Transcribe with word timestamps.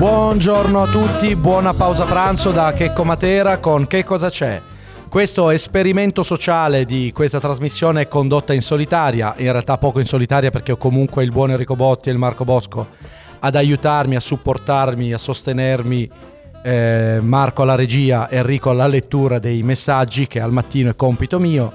Buongiorno 0.00 0.80
a 0.80 0.86
tutti, 0.86 1.36
buona 1.36 1.74
pausa 1.74 2.06
pranzo 2.06 2.52
da 2.52 2.72
Checco 2.72 3.04
Matera 3.04 3.58
con 3.58 3.86
Che 3.86 4.02
cosa 4.02 4.30
c'è? 4.30 4.58
Questo 5.10 5.50
esperimento 5.50 6.22
sociale 6.22 6.86
di 6.86 7.12
questa 7.12 7.38
trasmissione 7.38 8.00
è 8.00 8.08
condotta 8.08 8.54
in 8.54 8.62
solitaria, 8.62 9.34
in 9.36 9.52
realtà 9.52 9.76
poco 9.76 10.00
in 10.00 10.06
solitaria 10.06 10.50
perché 10.50 10.72
ho 10.72 10.78
comunque 10.78 11.22
il 11.22 11.30
buon 11.30 11.50
Enrico 11.50 11.76
Botti 11.76 12.08
e 12.08 12.12
il 12.12 12.18
Marco 12.18 12.44
Bosco 12.44 12.86
ad 13.40 13.54
aiutarmi, 13.54 14.16
a 14.16 14.20
supportarmi, 14.20 15.12
a 15.12 15.18
sostenermi 15.18 16.10
eh, 16.62 17.18
Marco 17.20 17.60
alla 17.60 17.74
regia, 17.74 18.30
Enrico 18.30 18.70
alla 18.70 18.86
lettura 18.86 19.38
dei 19.38 19.62
messaggi 19.62 20.26
che 20.26 20.40
al 20.40 20.50
mattino 20.50 20.88
è 20.88 20.96
compito 20.96 21.38
mio 21.38 21.74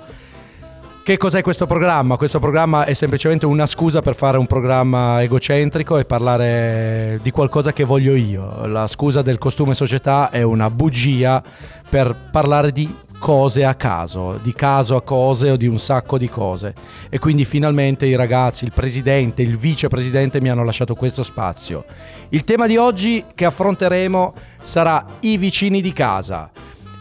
che 1.05 1.17
cos'è 1.17 1.43
questo 1.43 1.67
programma? 1.67 2.17
Questo 2.17 2.39
programma 2.39 2.85
è 2.85 2.93
semplicemente 2.93 3.45
una 3.45 3.67
scusa 3.67 4.01
per 4.01 4.15
fare 4.15 4.39
un 4.39 4.47
programma 4.47 5.21
egocentrico 5.21 5.99
e 5.99 6.05
parlare 6.05 7.19
di 7.21 7.29
qualcosa 7.29 7.71
che 7.73 7.83
voglio 7.83 8.15
io. 8.15 8.65
La 8.65 8.87
scusa 8.87 9.21
del 9.21 9.37
costume 9.37 9.75
società 9.75 10.31
è 10.31 10.41
una 10.41 10.71
bugia 10.71 11.43
per 11.87 12.29
parlare 12.31 12.71
di 12.71 12.91
cose 13.19 13.63
a 13.65 13.75
caso, 13.75 14.39
di 14.41 14.51
caso 14.53 14.95
a 14.95 15.03
cose 15.03 15.51
o 15.51 15.57
di 15.57 15.67
un 15.67 15.77
sacco 15.77 16.17
di 16.17 16.27
cose. 16.27 16.73
E 17.09 17.19
quindi 17.19 17.45
finalmente 17.45 18.07
i 18.07 18.15
ragazzi, 18.15 18.63
il 18.63 18.73
presidente, 18.73 19.43
il 19.43 19.57
vicepresidente 19.57 20.41
mi 20.41 20.49
hanno 20.49 20.63
lasciato 20.63 20.95
questo 20.95 21.21
spazio. 21.21 21.85
Il 22.29 22.43
tema 22.43 22.65
di 22.65 22.77
oggi 22.77 23.23
che 23.35 23.45
affronteremo 23.45 24.33
sarà 24.59 25.05
i 25.19 25.37
vicini 25.37 25.81
di 25.81 25.93
casa 25.93 26.49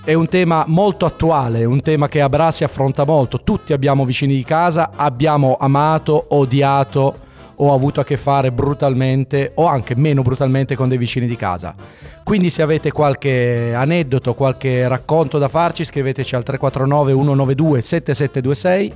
è 0.05 0.13
un 0.13 0.29
tema 0.29 0.65
molto 0.67 1.07
attuale, 1.07 1.65
un 1.65 1.81
tema 1.81 2.09
che 2.09 2.21
Abra 2.21 2.51
si 2.51 2.63
affronta 2.63 3.07
molto. 3.07 3.41
Tutti 3.43 3.73
abbiamo 3.73 4.05
vicini 4.05 4.35
di 4.35 4.45
casa, 4.45 4.91
abbiamo 4.95 5.57
amato, 5.59 6.27
odiato 6.29 7.21
o 7.57 7.73
avuto 7.73 8.01
a 8.01 8.05
che 8.05 8.19
fare 8.19 8.53
brutalmente 8.53 9.53
o 9.55 9.65
anche 9.67 9.97
meno 9.97 10.21
brutalmente 10.21 10.77
con 10.77 10.91
dei 10.91 10.99
vicini 10.99 11.27
di 11.27 11.37
casa. 11.37 11.75
Quindi 12.23 12.51
se 12.51 12.61
avete 12.61 12.93
qualche 12.93 13.73
aneddoto, 13.75 14.35
qualche 14.35 14.87
racconto 14.89 15.39
da 15.39 15.49
farci, 15.49 15.85
scriveteci 15.85 16.35
al 16.35 16.43
349 16.43 17.13
192 17.13 17.81
7726. 17.81 18.95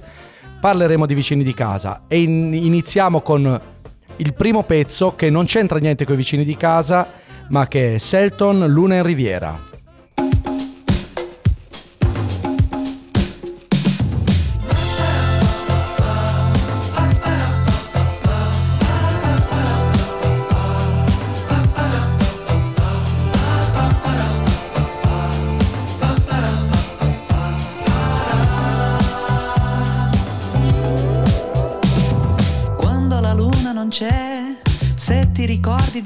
Parleremo 0.61 1.07
di 1.07 1.15
vicini 1.15 1.43
di 1.43 1.55
casa 1.55 2.03
e 2.07 2.21
in- 2.21 2.53
iniziamo 2.53 3.23
con 3.23 3.61
il 4.17 4.35
primo 4.35 4.63
pezzo 4.65 5.15
che 5.15 5.31
non 5.31 5.47
c'entra 5.47 5.79
niente 5.79 6.05
con 6.05 6.15
i 6.15 6.19
vicini 6.19 6.45
di 6.45 6.57
casa, 6.57 7.09
ma 7.49 7.67
che 7.67 7.95
è 7.95 7.99
Selton 7.99 8.67
Luna 8.67 8.97
in 8.97 9.05
Riviera. 9.05 9.68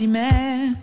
Di 0.03 0.08
me. 0.08 0.81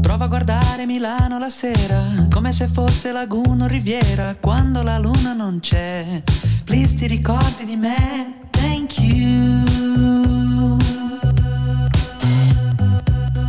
Prova 0.00 0.24
a 0.24 0.28
guardare 0.28 0.86
Milano 0.86 1.38
la 1.38 1.50
sera, 1.50 2.26
come 2.30 2.50
se 2.50 2.66
fosse 2.66 3.12
laguna 3.12 3.64
o 3.64 3.68
riviera, 3.68 4.36
quando 4.40 4.82
la 4.82 4.96
luna 4.96 5.34
non 5.34 5.60
c'è. 5.60 6.22
Please 6.64 6.94
ti 6.94 7.06
ricordi 7.06 7.66
di 7.66 7.76
me? 7.76 8.48
Thank 8.50 8.98
you. 9.00 10.78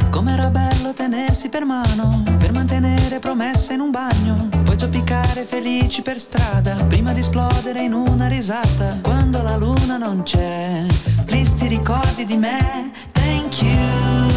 Com'era 0.10 0.50
bello 0.50 0.94
tenersi 0.94 1.48
per 1.48 1.64
mano, 1.64 2.24
per 2.38 2.52
mantenere 2.52 3.20
promesse 3.20 3.74
in 3.74 3.80
un 3.80 3.92
bagno, 3.92 4.50
poi 4.66 4.78
zoppicare 4.78 5.46
felici 5.46 6.02
per 6.02 6.20
strada, 6.20 6.76
prima 6.90 7.14
di 7.14 7.22
esplodere 7.22 7.82
in 7.84 7.94
una 7.94 8.28
risata, 8.28 9.00
quando 9.02 9.42
la 9.42 9.56
luna 9.56 9.96
non 9.96 10.24
c'è. 10.24 10.84
Please 11.24 11.54
ti 11.54 11.68
ricordi 11.68 12.26
di 12.26 12.36
me? 12.36 12.92
Thank 13.14 13.62
you. 13.62 14.35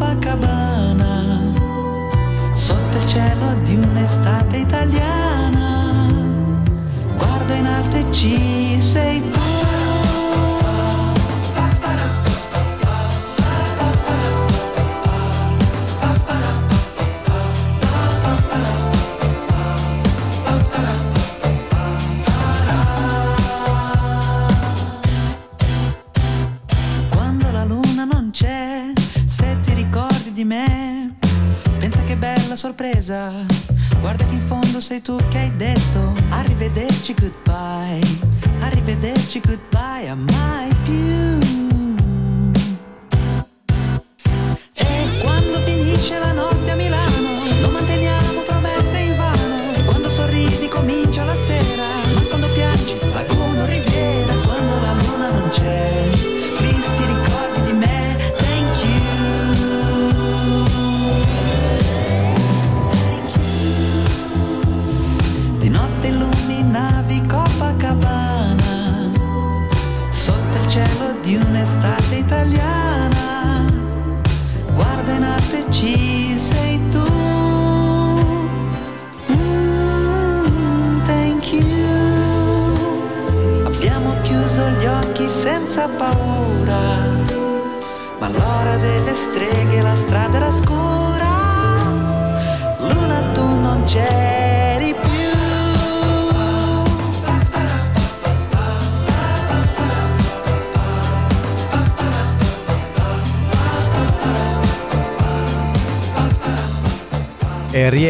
Copacabana 0.00 1.38
sotto 2.54 2.96
il 2.96 3.04
cielo 3.04 3.52
di 3.64 3.74
un'estate 3.74 4.56
italiana. 4.56 6.10
Guardo 7.18 7.52
in 7.52 7.66
alto 7.66 7.96
e 7.98 8.06
ci 8.10 8.80
sei 8.80 9.20
tu. 9.30 9.49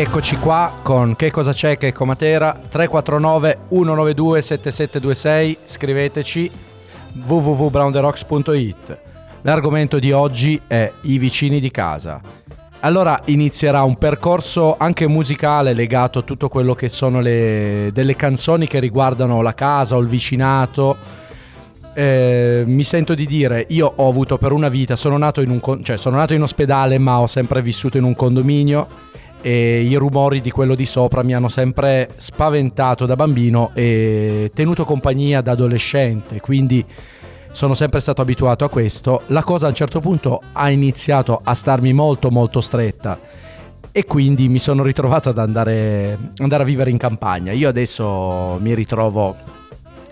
Rieccoci 0.03 0.37
qua 0.37 0.73
con 0.83 1.15
Che 1.15 1.31
cosa 1.31 1.53
c'è 1.53 1.77
che 1.77 1.93
Comatera 1.93 2.53
349 2.53 3.59
192 3.69 4.41
7726 4.41 5.59
scriveteci 5.67 6.51
www.brownderocks.it 7.23 8.99
L'argomento 9.43 9.99
di 9.99 10.11
oggi 10.11 10.59
è 10.67 10.91
i 11.03 11.19
vicini 11.19 11.61
di 11.61 11.71
casa. 11.71 12.19
Allora 12.81 13.21
inizierà 13.27 13.83
un 13.83 13.97
percorso 13.97 14.77
anche 14.79 15.07
musicale 15.07 15.75
legato 15.75 16.21
a 16.21 16.23
tutto 16.23 16.49
quello 16.49 16.75
che 16.75 16.89
sono 16.89 17.21
le, 17.21 17.91
delle 17.93 18.17
canzoni 18.17 18.67
che 18.67 18.79
riguardano 18.79 19.43
la 19.43 19.53
casa 19.53 19.97
o 19.97 19.99
il 19.99 20.09
vicinato. 20.09 20.97
Eh, 21.93 22.63
mi 22.67 22.85
sento 22.85 23.15
di 23.15 23.27
dire, 23.27 23.67
io 23.69 23.93
ho 23.97 24.09
avuto 24.09 24.39
per 24.39 24.53
una 24.53 24.71
vita, 24.71 24.97
sono 24.97 25.19
nato 25.19 25.43
in, 25.43 25.51
un, 25.51 25.85
cioè, 25.85 25.99
sono 25.99 26.17
nato 26.17 26.33
in 26.33 26.41
ospedale 26.41 26.97
ma 26.97 27.21
ho 27.21 27.27
sempre 27.27 27.61
vissuto 27.61 27.99
in 27.99 28.05
un 28.05 28.17
condominio 28.17 29.09
e 29.43 29.83
i 29.83 29.95
rumori 29.95 30.41
di 30.41 30.51
quello 30.51 30.75
di 30.75 30.85
sopra 30.85 31.23
mi 31.23 31.35
hanno 31.35 31.49
sempre 31.49 32.11
spaventato 32.17 33.07
da 33.07 33.17
bambino 33.17 33.71
e 33.75 34.51
tenuto 34.55 34.85
compagnia 34.85 35.41
da 35.41 35.53
adolescente, 35.53 36.41
quindi 36.41 36.85
sono 37.53 37.75
sempre 37.75 38.01
stato 38.01 38.21
abituato 38.23 38.65
a 38.65 38.69
questo. 38.69 39.23
La 39.27 39.43
cosa 39.43 39.67
a 39.67 39.71
un 39.71 39.75
certo 39.75 40.01
punto 40.01 40.41
ha 40.53 40.71
iniziato 40.71 41.41
a 41.43 41.55
starmi 41.55 41.93
molto 41.93 42.31
molto 42.31 42.61
stretta 42.61 43.19
e 43.93 44.05
quindi 44.05 44.49
mi 44.49 44.59
sono 44.59 44.83
ritrovato 44.83 45.31
ad 45.31 45.39
andare, 45.39 46.17
andare 46.37 46.63
a 46.63 46.67
vivere 46.67 46.91
in 46.91 46.99
campagna. 46.99 47.53
Io 47.53 47.69
adesso 47.69 48.59
mi 48.61 48.75
ritrovo 48.75 49.37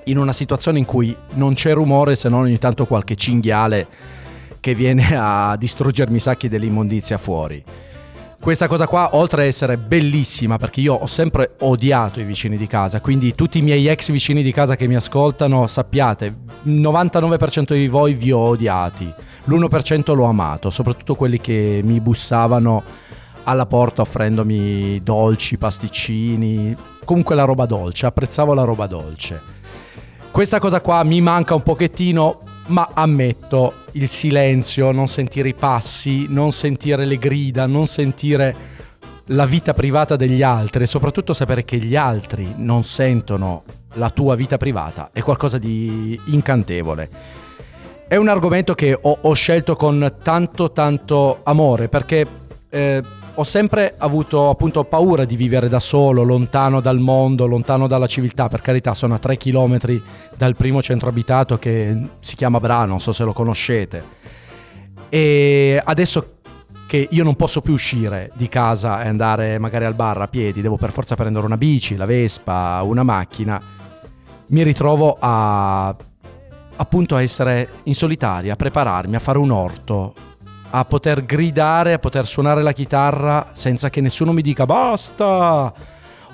in 0.04 0.18
una 0.18 0.32
situazione 0.32 0.78
in 0.78 0.84
cui 0.84 1.14
non 1.34 1.54
c'è 1.54 1.74
rumore 1.74 2.16
se 2.16 2.28
non 2.28 2.40
ogni 2.40 2.58
tanto 2.58 2.86
qualche 2.86 3.14
cinghiale 3.14 3.86
che 4.58 4.74
viene 4.74 5.06
a 5.16 5.54
distruggermi 5.56 6.16
i 6.16 6.20
sacchi 6.20 6.48
dell'immondizia 6.48 7.18
fuori. 7.18 7.62
Questa 8.40 8.68
cosa 8.68 8.86
qua, 8.86 9.10
oltre 9.16 9.42
a 9.42 9.44
essere 9.46 9.76
bellissima, 9.76 10.58
perché 10.58 10.80
io 10.80 10.94
ho 10.94 11.06
sempre 11.06 11.56
odiato 11.58 12.20
i 12.20 12.24
vicini 12.24 12.56
di 12.56 12.68
casa, 12.68 13.00
quindi 13.00 13.34
tutti 13.34 13.58
i 13.58 13.62
miei 13.62 13.88
ex 13.88 14.10
vicini 14.10 14.42
di 14.42 14.52
casa 14.52 14.76
che 14.76 14.86
mi 14.86 14.94
ascoltano, 14.94 15.66
sappiate, 15.66 16.36
il 16.62 16.80
99% 16.80 17.72
di 17.74 17.88
voi 17.88 18.14
vi 18.14 18.30
ho 18.30 18.38
odiati, 18.38 19.12
l'1% 19.44 20.14
l'ho 20.14 20.24
amato, 20.24 20.70
soprattutto 20.70 21.16
quelli 21.16 21.40
che 21.40 21.80
mi 21.82 22.00
bussavano 22.00 22.82
alla 23.42 23.66
porta 23.66 24.02
offrendomi 24.02 25.02
dolci, 25.02 25.58
pasticcini, 25.58 26.76
comunque 27.04 27.34
la 27.34 27.44
roba 27.44 27.66
dolce, 27.66 28.06
apprezzavo 28.06 28.54
la 28.54 28.64
roba 28.64 28.86
dolce. 28.86 29.42
Questa 30.30 30.60
cosa 30.60 30.80
qua 30.80 31.02
mi 31.02 31.20
manca 31.20 31.54
un 31.54 31.62
pochettino, 31.62 32.38
ma 32.68 32.90
ammetto 32.94 33.84
il 33.92 34.08
silenzio, 34.08 34.90
non 34.92 35.08
sentire 35.08 35.48
i 35.48 35.54
passi, 35.54 36.26
non 36.28 36.52
sentire 36.52 37.04
le 37.04 37.18
grida, 37.18 37.66
non 37.66 37.86
sentire 37.86 38.76
la 39.26 39.44
vita 39.44 39.74
privata 39.74 40.16
degli 40.16 40.42
altri 40.42 40.84
e 40.84 40.86
soprattutto 40.86 41.34
sapere 41.34 41.64
che 41.64 41.76
gli 41.76 41.96
altri 41.96 42.54
non 42.56 42.84
sentono 42.84 43.64
la 43.94 44.10
tua 44.10 44.34
vita 44.34 44.56
privata 44.56 45.10
è 45.12 45.22
qualcosa 45.22 45.58
di 45.58 46.18
incantevole. 46.26 47.10
È 48.06 48.16
un 48.16 48.28
argomento 48.28 48.74
che 48.74 48.98
ho, 48.98 49.18
ho 49.20 49.32
scelto 49.34 49.76
con 49.76 50.16
tanto 50.22 50.72
tanto 50.72 51.40
amore 51.42 51.88
perché 51.88 52.26
eh, 52.70 53.02
ho 53.38 53.44
sempre 53.44 53.94
avuto 53.96 54.50
appunto 54.50 54.82
paura 54.82 55.24
di 55.24 55.36
vivere 55.36 55.68
da 55.68 55.78
solo, 55.78 56.24
lontano 56.24 56.80
dal 56.80 56.98
mondo, 56.98 57.46
lontano 57.46 57.86
dalla 57.86 58.08
civiltà. 58.08 58.48
Per 58.48 58.60
carità, 58.60 58.94
sono 58.94 59.14
a 59.14 59.18
tre 59.18 59.36
chilometri 59.36 60.02
dal 60.36 60.56
primo 60.56 60.82
centro 60.82 61.08
abitato 61.08 61.56
che 61.56 61.96
si 62.18 62.34
chiama 62.34 62.58
Bra, 62.58 62.84
non 62.84 62.98
so 62.98 63.12
se 63.12 63.22
lo 63.22 63.32
conoscete. 63.32 64.04
E 65.08 65.80
adesso 65.82 66.38
che 66.88 67.06
io 67.08 67.22
non 67.22 67.36
posso 67.36 67.60
più 67.60 67.74
uscire 67.74 68.32
di 68.34 68.48
casa 68.48 69.04
e 69.04 69.08
andare 69.08 69.58
magari 69.58 69.84
al 69.84 69.94
bar 69.94 70.20
a 70.20 70.26
piedi, 70.26 70.60
devo 70.60 70.76
per 70.76 70.90
forza 70.90 71.14
prendere 71.14 71.46
una 71.46 71.56
bici, 71.56 71.94
la 71.94 72.06
Vespa, 72.06 72.80
una 72.82 73.04
macchina, 73.04 73.62
mi 74.48 74.62
ritrovo 74.64 75.16
a 75.20 75.94
appunto 76.80 77.14
a 77.14 77.22
essere 77.22 77.68
in 77.84 77.94
solitaria, 77.94 78.54
a 78.54 78.56
prepararmi, 78.56 79.14
a 79.14 79.20
fare 79.20 79.38
un 79.38 79.50
orto, 79.50 80.14
a 80.70 80.84
poter 80.84 81.24
gridare, 81.24 81.92
a 81.92 81.98
poter 81.98 82.26
suonare 82.26 82.62
la 82.62 82.72
chitarra 82.72 83.50
senza 83.52 83.90
che 83.90 84.00
nessuno 84.00 84.32
mi 84.32 84.42
dica 84.42 84.64
basta, 84.66 85.72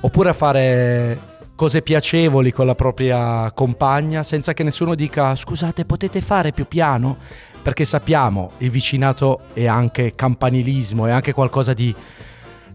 oppure 0.00 0.28
a 0.28 0.32
fare 0.32 1.32
cose 1.56 1.82
piacevoli 1.82 2.52
con 2.52 2.66
la 2.66 2.74
propria 2.74 3.50
compagna 3.52 4.24
senza 4.24 4.54
che 4.54 4.64
nessuno 4.64 4.96
dica 4.96 5.36
scusate 5.36 5.84
potete 5.84 6.20
fare 6.20 6.52
più 6.52 6.66
piano? 6.66 7.16
Perché 7.62 7.84
sappiamo 7.84 8.52
il 8.58 8.70
vicinato 8.70 9.42
è 9.54 9.66
anche 9.66 10.14
campanilismo, 10.14 11.06
è 11.06 11.10
anche 11.10 11.32
qualcosa 11.32 11.72
di 11.72 11.94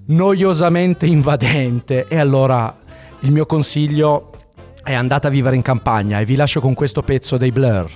noiosamente 0.07 1.05
invadente. 1.05 2.07
E 2.07 2.17
allora 2.17 2.75
il 3.19 3.31
mio 3.31 3.45
consiglio 3.45 4.31
è 4.83 4.93
andate 4.93 5.27
a 5.27 5.29
vivere 5.29 5.55
in 5.55 5.61
campagna 5.61 6.19
e 6.19 6.25
vi 6.25 6.35
lascio 6.35 6.59
con 6.59 6.73
questo 6.73 7.03
pezzo 7.03 7.37
dei 7.37 7.51
Blur, 7.51 7.87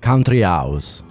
Country 0.00 0.42
House. 0.42 1.09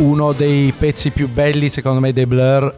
Uno 0.00 0.32
dei 0.32 0.72
pezzi 0.72 1.10
più 1.10 1.28
belli 1.28 1.68
secondo 1.68 2.00
me 2.00 2.12
dei 2.12 2.24
Blur 2.26 2.74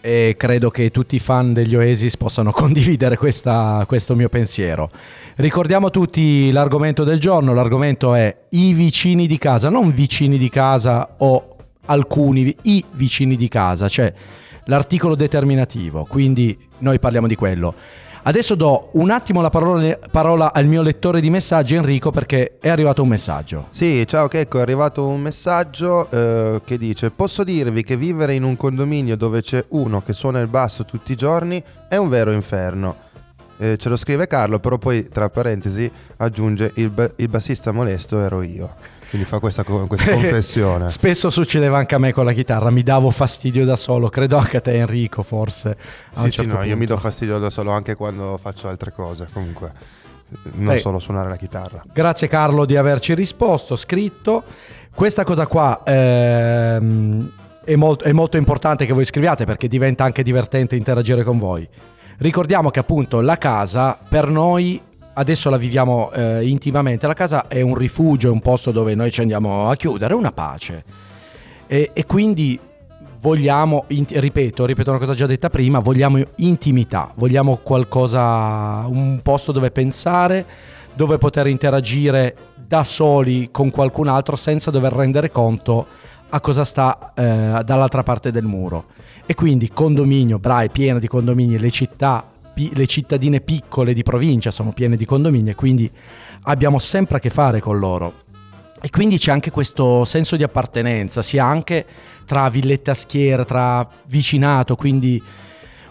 e 0.00 0.34
credo 0.36 0.70
che 0.70 0.90
tutti 0.90 1.16
i 1.16 1.18
fan 1.18 1.52
degli 1.52 1.74
Oasis 1.74 2.16
possano 2.16 2.52
condividere 2.52 3.16
questa- 3.16 3.84
questo 3.86 4.14
mio 4.14 4.28
pensiero. 4.28 4.90
Ricordiamo 5.36 5.90
tutti 5.90 6.52
l'argomento 6.52 7.04
del 7.04 7.18
giorno, 7.18 7.54
l'argomento 7.54 8.14
è 8.14 8.44
i 8.50 8.72
vicini 8.74 9.26
di 9.26 9.38
casa, 9.38 9.70
non 9.70 9.92
vicini 9.92 10.36
di 10.38 10.50
casa 10.50 11.14
o 11.18 11.56
alcuni, 11.86 12.54
i 12.62 12.84
vicini 12.92 13.34
di 13.34 13.48
casa, 13.48 13.88
cioè 13.88 14.12
l'articolo 14.64 15.14
determinativo, 15.14 16.04
quindi 16.04 16.56
noi 16.78 16.98
parliamo 16.98 17.26
di 17.26 17.34
quello. 17.34 17.74
Adesso 18.28 18.56
do 18.56 18.90
un 18.92 19.08
attimo 19.08 19.40
la 19.40 19.48
parola, 19.48 19.98
parola 20.10 20.52
al 20.52 20.66
mio 20.66 20.82
lettore 20.82 21.22
di 21.22 21.30
messaggi 21.30 21.76
Enrico 21.76 22.10
perché 22.10 22.58
è 22.60 22.68
arrivato 22.68 23.00
un 23.00 23.08
messaggio. 23.08 23.68
Sì, 23.70 24.06
ciao 24.06 24.28
Checco, 24.28 24.58
è 24.58 24.60
arrivato 24.60 25.06
un 25.06 25.18
messaggio 25.18 26.10
eh, 26.10 26.60
che 26.62 26.76
dice 26.76 27.10
Posso 27.10 27.42
dirvi 27.42 27.82
che 27.82 27.96
vivere 27.96 28.34
in 28.34 28.42
un 28.42 28.54
condominio 28.54 29.16
dove 29.16 29.40
c'è 29.40 29.64
uno 29.68 30.02
che 30.02 30.12
suona 30.12 30.40
il 30.40 30.48
basso 30.48 30.84
tutti 30.84 31.12
i 31.12 31.16
giorni 31.16 31.64
è 31.88 31.96
un 31.96 32.10
vero 32.10 32.30
inferno. 32.30 32.96
Eh, 33.56 33.78
ce 33.78 33.88
lo 33.88 33.96
scrive 33.96 34.26
Carlo, 34.26 34.58
però 34.58 34.76
poi 34.76 35.08
tra 35.08 35.30
parentesi 35.30 35.90
aggiunge 36.18 36.72
il, 36.74 37.14
il 37.16 37.28
bassista 37.30 37.72
molesto 37.72 38.20
ero 38.20 38.42
io. 38.42 38.74
Quindi 39.08 39.26
fa 39.26 39.38
questa, 39.38 39.64
questa 39.64 40.12
confessione. 40.12 40.90
Spesso 40.90 41.30
succedeva 41.30 41.78
anche 41.78 41.94
a 41.94 41.98
me 41.98 42.12
con 42.12 42.24
la 42.24 42.32
chitarra, 42.32 42.70
mi 42.70 42.82
davo 42.82 43.10
fastidio 43.10 43.64
da 43.64 43.76
solo, 43.76 44.08
credo 44.08 44.36
anche 44.36 44.58
a 44.58 44.60
te 44.60 44.74
Enrico 44.74 45.22
forse. 45.22 45.76
Sì, 46.12 46.24
un 46.24 46.30
sì, 46.30 46.30
certo 46.30 46.54
no, 46.54 46.58
io 46.60 46.76
mi 46.76 46.86
punto. 46.86 46.94
do 46.94 47.00
fastidio 47.00 47.38
da 47.38 47.50
solo 47.50 47.70
anche 47.70 47.94
quando 47.94 48.38
faccio 48.40 48.68
altre 48.68 48.92
cose, 48.92 49.28
comunque. 49.32 49.72
Non 50.52 50.74
Beh. 50.74 50.78
solo 50.78 50.98
suonare 50.98 51.30
la 51.30 51.36
chitarra. 51.36 51.82
Grazie 51.90 52.28
Carlo 52.28 52.66
di 52.66 52.76
averci 52.76 53.14
risposto, 53.14 53.76
scritto. 53.76 54.44
Questa 54.94 55.24
cosa 55.24 55.46
qua 55.46 55.82
ehm, 55.84 57.30
è, 57.64 57.76
molto, 57.76 58.04
è 58.04 58.12
molto 58.12 58.36
importante 58.36 58.84
che 58.84 58.92
voi 58.92 59.06
scriviate 59.06 59.46
perché 59.46 59.68
diventa 59.68 60.04
anche 60.04 60.22
divertente 60.22 60.76
interagire 60.76 61.24
con 61.24 61.38
voi. 61.38 61.66
Ricordiamo 62.18 62.70
che 62.70 62.80
appunto 62.80 63.20
la 63.20 63.38
casa 63.38 63.96
per 64.06 64.28
noi, 64.28 64.82
adesso 65.18 65.50
la 65.50 65.56
viviamo 65.56 66.12
eh, 66.12 66.46
intimamente, 66.46 67.06
la 67.08 67.14
casa 67.14 67.48
è 67.48 67.60
un 67.60 67.74
rifugio, 67.74 68.28
è 68.28 68.30
un 68.30 68.40
posto 68.40 68.70
dove 68.70 68.94
noi 68.94 69.10
ci 69.10 69.20
andiamo 69.20 69.68
a 69.68 69.74
chiudere, 69.74 70.14
è 70.14 70.16
una 70.16 70.30
pace. 70.30 70.84
E, 71.66 71.90
e 71.92 72.06
quindi 72.06 72.58
vogliamo, 73.20 73.84
ripeto, 73.88 74.64
ripeto 74.64 74.90
una 74.90 74.98
cosa 75.00 75.14
già 75.14 75.26
detta 75.26 75.50
prima, 75.50 75.80
vogliamo 75.80 76.22
intimità, 76.36 77.12
vogliamo 77.16 77.56
qualcosa, 77.56 78.86
un 78.86 79.18
posto 79.22 79.50
dove 79.50 79.72
pensare, 79.72 80.46
dove 80.94 81.18
poter 81.18 81.48
interagire 81.48 82.36
da 82.54 82.84
soli 82.84 83.48
con 83.50 83.70
qualcun 83.70 84.06
altro 84.06 84.36
senza 84.36 84.70
dover 84.70 84.92
rendere 84.92 85.32
conto 85.32 85.86
a 86.30 86.40
cosa 86.40 86.64
sta 86.64 87.12
eh, 87.14 87.64
dall'altra 87.64 88.04
parte 88.04 88.30
del 88.30 88.44
muro. 88.44 88.84
E 89.26 89.34
quindi 89.34 89.68
condominio, 89.70 90.38
Bra 90.38 90.62
è 90.62 90.70
piena 90.70 91.00
di 91.00 91.08
condomini, 91.08 91.58
le 91.58 91.70
città, 91.70 92.24
le 92.74 92.86
cittadine 92.86 93.40
piccole 93.40 93.92
di 93.92 94.02
provincia 94.02 94.50
sono 94.50 94.72
piene 94.72 94.96
di 94.96 95.04
condomini 95.04 95.50
e 95.50 95.54
quindi 95.54 95.90
abbiamo 96.42 96.78
sempre 96.78 97.18
a 97.18 97.20
che 97.20 97.30
fare 97.30 97.60
con 97.60 97.78
loro. 97.78 98.26
E 98.80 98.90
quindi 98.90 99.18
c'è 99.18 99.32
anche 99.32 99.50
questo 99.50 100.04
senso 100.04 100.36
di 100.36 100.42
appartenenza, 100.42 101.22
sia 101.22 101.44
anche 101.44 101.84
tra 102.24 102.48
villetta 102.48 102.94
schiera, 102.94 103.44
tra 103.44 103.86
vicinato, 104.06 104.76
quindi 104.76 105.20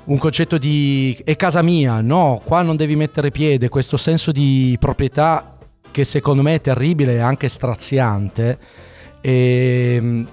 un 0.06 0.18
concetto 0.18 0.58
di 0.58 1.18
è 1.26 1.36
casa 1.36 1.62
mia, 1.62 2.00
no, 2.00 2.42
qua 2.44 2.62
non 2.62 2.78
devi 2.78 2.96
mettere 2.96 3.30
piede, 3.30 3.68
questo 3.68 3.98
senso 3.98 4.32
di 4.32 4.78
proprietà 4.80 5.58
che 5.92 6.04
secondo 6.06 6.42
me 6.42 6.56
è 6.56 6.62
terribile 6.62 7.16
e 7.16 7.20
anche 7.20 7.50
straziante 7.50 8.58
e, 9.20 10.26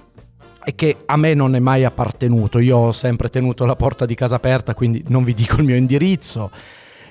e 0.65 0.75
che 0.75 0.97
a 1.07 1.17
me 1.17 1.35
non 1.35 1.55
è 1.55 1.59
mai 1.59 1.85
appartenuto. 1.85 2.59
Io 2.59 2.77
ho 2.77 2.93
sempre 2.93 3.29
tenuto 3.29 3.65
la 3.65 3.77
porta 3.77 4.07
di 4.07 4.15
casa 4.15 4.37
aperta, 4.37 4.75
quindi 4.75 5.05
non 5.09 5.23
vi 5.23 5.35
dico 5.35 5.57
il 5.57 5.65
mio 5.65 5.77
indirizzo. 5.77 6.51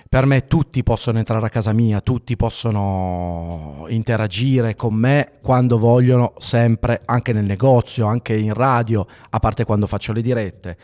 Per 0.09 0.25
me 0.27 0.45
tutti 0.45 0.83
possono 0.83 1.17
entrare 1.17 1.45
a 1.45 1.49
casa 1.49 1.73
mia, 1.73 1.99
tutti 1.99 2.35
possono 2.35 3.85
interagire 3.87 4.75
con 4.75 4.93
me 4.93 5.31
quando 5.41 5.79
vogliono, 5.79 6.33
sempre, 6.37 7.01
anche 7.05 7.33
nel 7.33 7.45
negozio, 7.45 8.05
anche 8.05 8.35
in 8.35 8.53
radio, 8.53 9.07
a 9.31 9.39
parte 9.39 9.63
quando 9.63 9.87
faccio 9.87 10.13
le 10.13 10.21
dirette. 10.21 10.77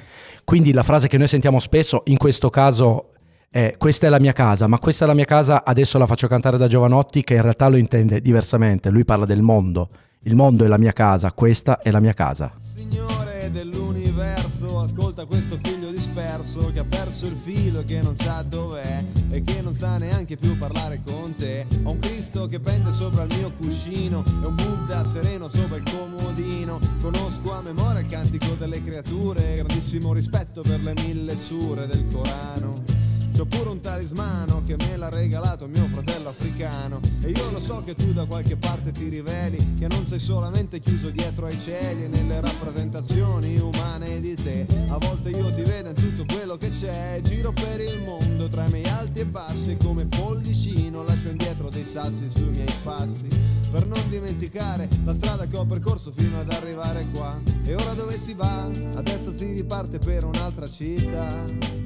Quindi 0.43 0.73
la 0.73 0.81
frase 0.81 1.07
che 1.07 1.19
noi 1.19 1.27
sentiamo 1.27 1.59
spesso, 1.59 2.01
in 2.05 2.17
questo 2.17 2.49
caso, 2.49 3.11
è 3.51 3.75
questa 3.77 4.07
è 4.07 4.09
la 4.09 4.19
mia 4.19 4.33
casa, 4.33 4.65
ma 4.65 4.79
questa 4.79 5.05
è 5.05 5.07
la 5.07 5.13
mia 5.13 5.25
casa, 5.25 5.63
adesso 5.63 5.99
la 5.99 6.07
faccio 6.07 6.27
cantare 6.27 6.57
da 6.57 6.65
Giovanotti 6.65 7.23
che 7.23 7.35
in 7.35 7.41
realtà 7.43 7.67
lo 7.67 7.77
intende 7.77 8.21
diversamente, 8.21 8.89
lui 8.89 9.05
parla 9.05 9.25
del 9.25 9.43
mondo. 9.43 9.89
Il 10.23 10.35
mondo 10.35 10.65
è 10.65 10.67
la 10.67 10.77
mia 10.77 10.91
casa, 10.91 11.31
questa 11.31 11.79
è 11.79 11.91
la 11.91 12.01
mia 12.01 12.13
casa. 12.13 12.51
Signore 12.59 13.49
dell'universo, 13.51 14.81
ascolta 14.81 15.23
questo 15.23 15.57
figlio 15.63 15.91
disperso 15.91 16.69
che 16.73 16.79
ha 16.79 16.83
perso 16.83 17.25
il 17.27 17.37
filo 17.37 17.79
e 17.79 17.83
che 17.85 18.01
non 18.01 18.17
sa 18.17 18.41
dov'è 18.41 19.01
e 19.29 19.41
che 19.43 19.61
non 19.61 19.73
sa 19.73 19.97
neanche 19.97 20.35
più 20.35 20.57
parlare 20.57 21.01
con 21.05 21.33
te. 21.35 21.65
Ho 21.83 21.91
un 21.91 21.99
Cristo 21.99 22.47
che 22.47 22.59
pende 22.59 22.91
sopra 22.91 23.23
il 23.23 23.33
mio 23.37 23.53
cuscino 23.53 24.21
e 24.25 24.45
un 24.45 24.55
Buddha 24.55 25.05
sereno 25.05 25.47
sopra 25.47 25.77
il 25.77 25.83
comodino. 25.89 26.79
Conosco 26.99 27.53
a 27.53 27.61
memoria 27.61 28.01
il 28.01 28.07
cantico 28.07 28.55
delle 28.55 28.83
creature, 28.83 29.55
grandissimo 29.55 30.11
rispetto 30.11 30.59
per 30.59 30.81
le 30.81 30.95
mille 31.01 31.37
sure 31.37 31.87
del 31.87 32.03
Corano. 32.11 32.98
C'ho 33.39 33.45
pure 33.45 33.69
un 33.69 33.79
talismano 33.79 34.61
che 34.65 34.75
me 34.75 34.97
l'ha 34.97 35.07
regalato 35.07 35.65
mio 35.65 35.87
fratello 35.87 36.27
africano. 36.27 36.99
E 37.21 37.29
io 37.29 37.51
lo 37.51 37.65
so 37.65 37.81
che 37.85 37.95
tu 37.95 38.11
da 38.11 38.25
qualche 38.25 38.57
parte 38.57 38.91
ti 38.91 39.07
riveli 39.07 39.77
Che 39.79 39.87
non 39.87 40.05
sei 40.07 40.19
solamente 40.19 40.81
chiuso 40.81 41.09
dietro 41.09 41.45
ai 41.45 41.57
cieli 41.57 42.03
E 42.03 42.07
nelle 42.09 42.41
rappresentazioni 42.41 43.57
umane 43.57 44.19
di 44.19 44.35
te. 44.35 44.65
A 44.89 44.97
volte 44.97 45.29
io 45.29 45.49
ti 45.53 45.61
vedo 45.61 45.87
in 45.87 45.95
tutto 45.95 46.25
quello 46.33 46.57
che 46.57 46.67
c'è 46.67 47.21
Giro 47.23 47.53
per 47.53 47.79
il 47.79 48.01
mondo 48.01 48.49
tra 48.49 48.65
i 48.65 48.71
miei 48.71 48.87
alti 48.89 49.21
e 49.21 49.25
bassi 49.25 49.77
Come 49.81 50.05
pollicino 50.05 51.03
lascio 51.03 51.29
indietro 51.29 51.69
dei 51.69 51.85
sassi 51.85 52.29
sui 52.29 52.49
miei 52.49 52.75
passi. 52.83 53.27
Per 53.71 53.85
non 53.85 54.03
dimenticare 54.09 54.89
la 55.05 55.13
strada 55.13 55.45
che 55.45 55.57
ho 55.57 55.65
percorso 55.65 56.11
fino 56.11 56.41
ad 56.41 56.51
arrivare 56.51 57.07
qua. 57.13 57.39
E 57.63 57.73
ora 57.73 57.93
dove 57.93 58.19
si 58.19 58.33
va? 58.33 58.69
Adesso 58.95 59.37
si 59.37 59.53
riparte 59.53 59.97
per 59.97 60.25
un'altra 60.25 60.67
città 60.67 61.79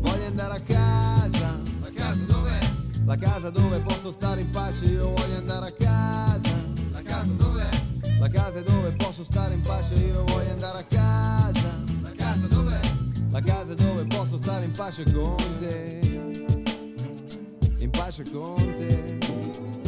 Voglio 0.00 0.26
andare 0.26 0.54
a 0.54 0.60
casa. 0.60 1.60
La 1.80 1.90
casa 1.94 2.24
dov'è? 2.26 2.58
La 3.04 3.16
casa 3.16 3.50
dove 3.50 3.80
posso 3.80 4.12
stare 4.12 4.40
in 4.40 4.50
pace, 4.50 4.84
io 4.86 5.12
voglio 5.14 5.36
andare 5.36 5.66
a 5.66 5.72
casa. 5.72 6.54
La 6.92 7.02
casa 7.02 7.32
dov'è? 7.36 7.68
La 8.18 8.28
casa 8.28 8.60
dove 8.62 8.92
posso 8.92 9.24
stare 9.24 9.54
in 9.54 9.60
pace, 9.60 9.94
io 9.94 10.24
voglio 10.24 10.50
andare 10.50 10.78
a 10.78 10.84
casa. 10.84 11.84
La 12.00 12.12
casa 12.16 12.46
dov'è? 12.46 12.80
La 13.30 13.40
casa 13.40 13.74
dove 13.74 14.04
posso 14.06 14.38
stare 14.38 14.64
in 14.64 14.72
pace 14.72 15.04
con 15.12 15.36
te. 15.58 16.00
In 17.78 17.90
pace 17.90 18.22
con 18.30 18.56
te. 18.56 19.85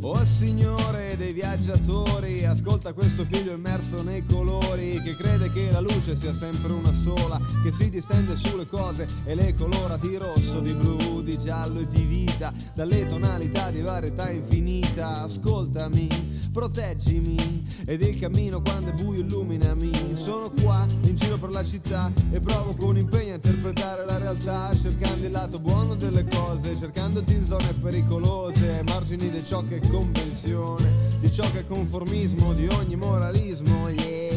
Oh 0.00 0.24
Signore 0.24 1.16
dei 1.16 1.32
viaggiatori, 1.32 2.44
ascolta 2.44 2.92
questo 2.92 3.24
figlio 3.24 3.52
immerso 3.52 4.02
nei 4.04 4.24
colori, 4.24 4.92
che 5.02 5.16
crede 5.16 5.50
che 5.52 5.72
la 5.72 5.80
luce 5.80 6.14
sia 6.14 6.32
sempre 6.32 6.72
una 6.72 6.92
sola, 6.92 7.40
che 7.64 7.72
si 7.72 7.90
distende 7.90 8.36
sulle 8.36 8.66
cose 8.66 9.06
e 9.24 9.34
le 9.34 9.54
colora 9.56 9.96
di 9.96 10.16
rosso, 10.16 10.60
di 10.60 10.72
blu, 10.72 11.22
di 11.22 11.36
giallo 11.36 11.80
e 11.80 11.88
di 11.88 12.02
vita, 12.02 12.52
dalle 12.74 13.08
tonalità 13.08 13.70
di 13.70 13.80
varietà 13.80 14.30
infinita. 14.30 15.22
Ascoltami, 15.22 16.08
proteggimi, 16.50 17.64
ed 17.86 18.02
il 18.02 18.18
cammino 18.18 18.60
quando 18.60 18.90
è 18.90 18.94
buio 18.94 19.20
illuminami. 19.20 19.90
Sono 20.14 20.52
qua, 20.62 20.86
in 21.02 21.16
giro 21.16 21.36
per 21.38 21.50
la 21.50 21.64
città, 21.64 22.10
e 22.30 22.40
provo 22.40 22.74
con 22.74 22.96
impegno 22.96 23.32
a 23.32 23.36
interpretare 23.36 24.04
la 24.06 24.18
realtà, 24.18 24.74
cercando 24.74 25.26
il 25.26 25.32
lato 25.32 25.58
buono 25.58 25.94
delle 25.94 26.24
cose, 26.24 26.76
cercandoti 26.76 27.34
in 27.34 27.46
zone 27.46 27.74
pericolose, 27.74 28.82
margini 28.86 29.30
di 29.30 29.44
ciò 29.44 29.64
che 29.66 29.76
è 29.76 29.88
convenzione, 29.88 30.92
di 31.20 31.30
ciò 31.32 31.50
che 31.50 31.60
è 31.60 31.66
conformismo, 31.66 32.52
di 32.52 32.66
ogni 32.68 32.96
moralismo, 32.96 33.88
yeah. 33.88 34.27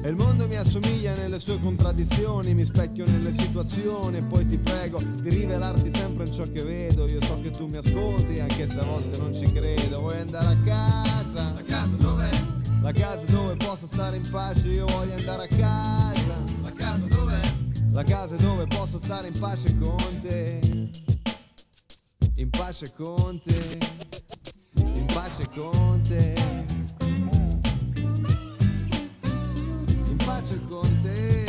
E 0.00 0.08
il 0.10 0.16
mondo 0.16 0.46
mi 0.46 0.54
assomiglia 0.54 1.12
nelle 1.14 1.40
sue 1.40 1.58
contraddizioni, 1.60 2.54
mi 2.54 2.64
specchio 2.64 3.04
nelle 3.06 3.32
situazioni 3.32 4.18
e 4.18 4.22
poi 4.22 4.44
ti 4.46 4.56
prego 4.56 5.00
di 5.02 5.28
rivelarti 5.28 5.90
sempre 5.92 6.24
in 6.24 6.32
ciò 6.32 6.44
che 6.44 6.62
vedo. 6.62 7.08
Io 7.08 7.20
so 7.22 7.40
che 7.40 7.50
tu 7.50 7.66
mi 7.66 7.78
ascolti, 7.78 8.38
anche 8.38 8.68
se 8.68 8.78
a 8.78 8.84
volte 8.84 9.18
non 9.18 9.34
ci 9.34 9.50
credo. 9.50 9.98
Vuoi 9.98 10.18
andare 10.20 10.46
a 10.46 10.56
casa? 10.64 11.52
La 11.52 11.62
casa 11.66 11.96
dov'è? 11.96 12.30
La 12.80 12.92
casa 12.92 13.24
dove 13.26 13.56
posso 13.56 13.88
stare 13.90 14.16
in 14.16 14.28
pace, 14.30 14.68
io 14.68 14.86
voglio 14.86 15.14
andare 15.14 15.42
a 15.42 15.56
casa. 15.56 16.44
La 16.62 16.72
casa 16.72 17.04
dov'è? 17.08 17.40
La 17.90 18.02
casa 18.04 18.36
dove 18.36 18.66
posso 18.68 18.98
stare 19.02 19.26
in 19.26 19.38
pace 19.38 19.76
con 19.76 20.20
te. 20.22 20.60
In 22.36 22.50
pace 22.50 22.92
con 22.96 23.40
te. 23.42 23.78
In 24.76 25.06
pace 25.06 25.48
con 25.52 26.00
te. 26.02 26.57
Pace 30.38 30.60
con 30.68 31.00
te. 31.02 31.46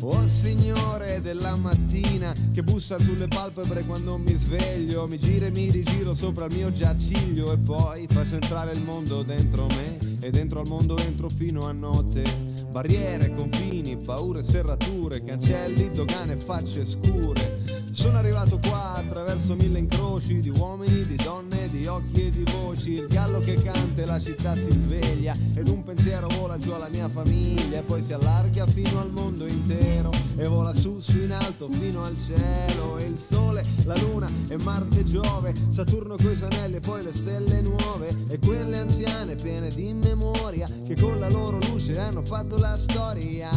Oh 0.00 0.22
Signore 0.28 1.20
della 1.20 1.56
mattina 1.56 2.32
che 2.54 2.62
bussa 2.62 2.98
sulle 2.98 3.26
palpebre 3.26 3.84
quando 3.84 4.16
mi 4.16 4.34
sveglio, 4.36 5.08
mi 5.08 5.18
gira 5.18 5.46
e 5.46 5.50
mi 5.50 5.68
rigiro 5.68 6.14
sopra 6.14 6.46
il 6.46 6.54
mio 6.54 6.70
giaciglio 6.70 7.52
e 7.52 7.58
poi 7.58 8.06
faccio 8.08 8.34
entrare 8.34 8.70
il 8.70 8.82
mondo 8.82 9.24
dentro 9.24 9.66
me 9.66 9.98
e 10.20 10.30
dentro 10.30 10.60
al 10.60 10.68
mondo 10.68 10.96
entro 10.98 11.28
fino 11.28 11.66
a 11.66 11.72
notte. 11.72 12.22
Barriere, 12.70 13.30
confini, 13.32 13.96
paure, 13.96 14.44
serrature, 14.44 15.22
cancelli, 15.24 15.88
dogane, 15.88 16.38
facce 16.38 16.84
scure. 16.86 17.60
Sono 17.90 18.18
arrivato 18.18 18.60
qua 18.60 18.94
attraverso 18.94 19.54
mille 19.54 19.80
incroci 19.80 20.40
di 20.40 20.50
uomini, 20.50 21.04
di 21.04 21.16
donne, 21.16 21.65
di 21.78 21.86
occhi 21.86 22.26
e 22.26 22.30
di 22.30 22.44
voci. 22.52 22.92
Il 22.92 23.06
gallo 23.06 23.38
che 23.38 23.54
canta 23.54 24.02
e 24.02 24.06
la 24.06 24.18
città 24.18 24.54
si 24.54 24.70
sveglia 24.70 25.34
ed 25.54 25.68
un 25.68 25.82
pensiero 25.82 26.28
vola 26.28 26.56
giù 26.58 26.72
alla 26.72 26.88
mia 26.88 27.08
famiglia 27.08 27.78
e 27.78 27.82
poi 27.82 28.02
si 28.02 28.12
allarga 28.12 28.66
fino 28.66 29.00
al 29.00 29.10
mondo 29.10 29.46
intero 29.46 30.10
e 30.36 30.46
vola 30.48 30.74
su 30.74 31.00
su 31.00 31.18
in 31.18 31.32
alto 31.32 31.68
fino 31.70 32.02
al 32.02 32.16
cielo 32.16 32.98
e 32.98 33.04
il 33.04 33.18
sole, 33.18 33.62
la 33.84 33.96
luna 33.96 34.26
e 34.48 34.56
Marte 34.62 35.02
Giove, 35.02 35.52
Saturno 35.68 36.16
coi 36.16 36.38
anelli 36.40 36.76
e 36.76 36.80
poi 36.80 37.02
le 37.02 37.14
stelle 37.14 37.60
nuove 37.60 38.08
e 38.28 38.38
quelle 38.38 38.78
anziane 38.78 39.34
piene 39.34 39.68
di 39.68 39.92
memoria 39.94 40.66
che 40.86 40.94
con 40.94 41.18
la 41.18 41.28
loro 41.28 41.58
luce 41.68 41.92
hanno 41.92 42.24
fatto 42.24 42.56
la 42.56 42.76
storia, 42.78 43.50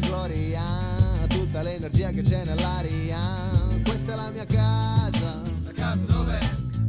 gloria, 0.00 0.62
tutta 1.28 1.62
l'energia 1.62 2.10
che 2.10 2.22
c'è 2.22 2.44
nell'aria, 2.44 3.18
questa 3.84 4.12
è 4.12 4.16
la 4.16 4.30
mia 4.30 4.46
casa. 4.46 5.51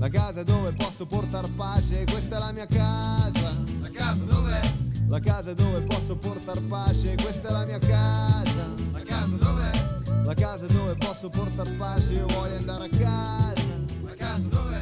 La 0.04 0.10
casa 0.10 0.44
dove 0.44 0.74
posso 0.74 1.06
portar 1.06 1.46
pace, 1.56 2.04
questa 2.12 2.36
è 2.36 2.40
la 2.40 2.52
mia 2.52 2.66
casa. 2.66 3.56
La 3.80 3.90
casa 3.90 4.24
dov'è? 4.26 4.60
La 5.08 5.20
casa 5.22 5.54
dove 5.54 5.82
posso 5.84 6.18
portar 6.18 6.62
pace, 6.64 7.16
questa 7.16 7.48
è 7.48 7.52
la 7.54 7.66
mia 7.66 7.80
casa. 7.80 8.74
La 8.92 9.00
casa 9.06 9.36
dov'è? 9.40 9.72
La 10.26 10.34
casa 10.34 10.66
dove 10.66 10.96
posso 10.96 11.30
portar 11.30 11.72
pace, 11.78 12.12
io 12.12 12.26
voglio 12.36 12.58
andare 12.60 12.84
a 12.84 12.90
casa. 12.90 13.64
La 14.04 14.14
casa 14.18 14.48
dov'è? 14.50 14.82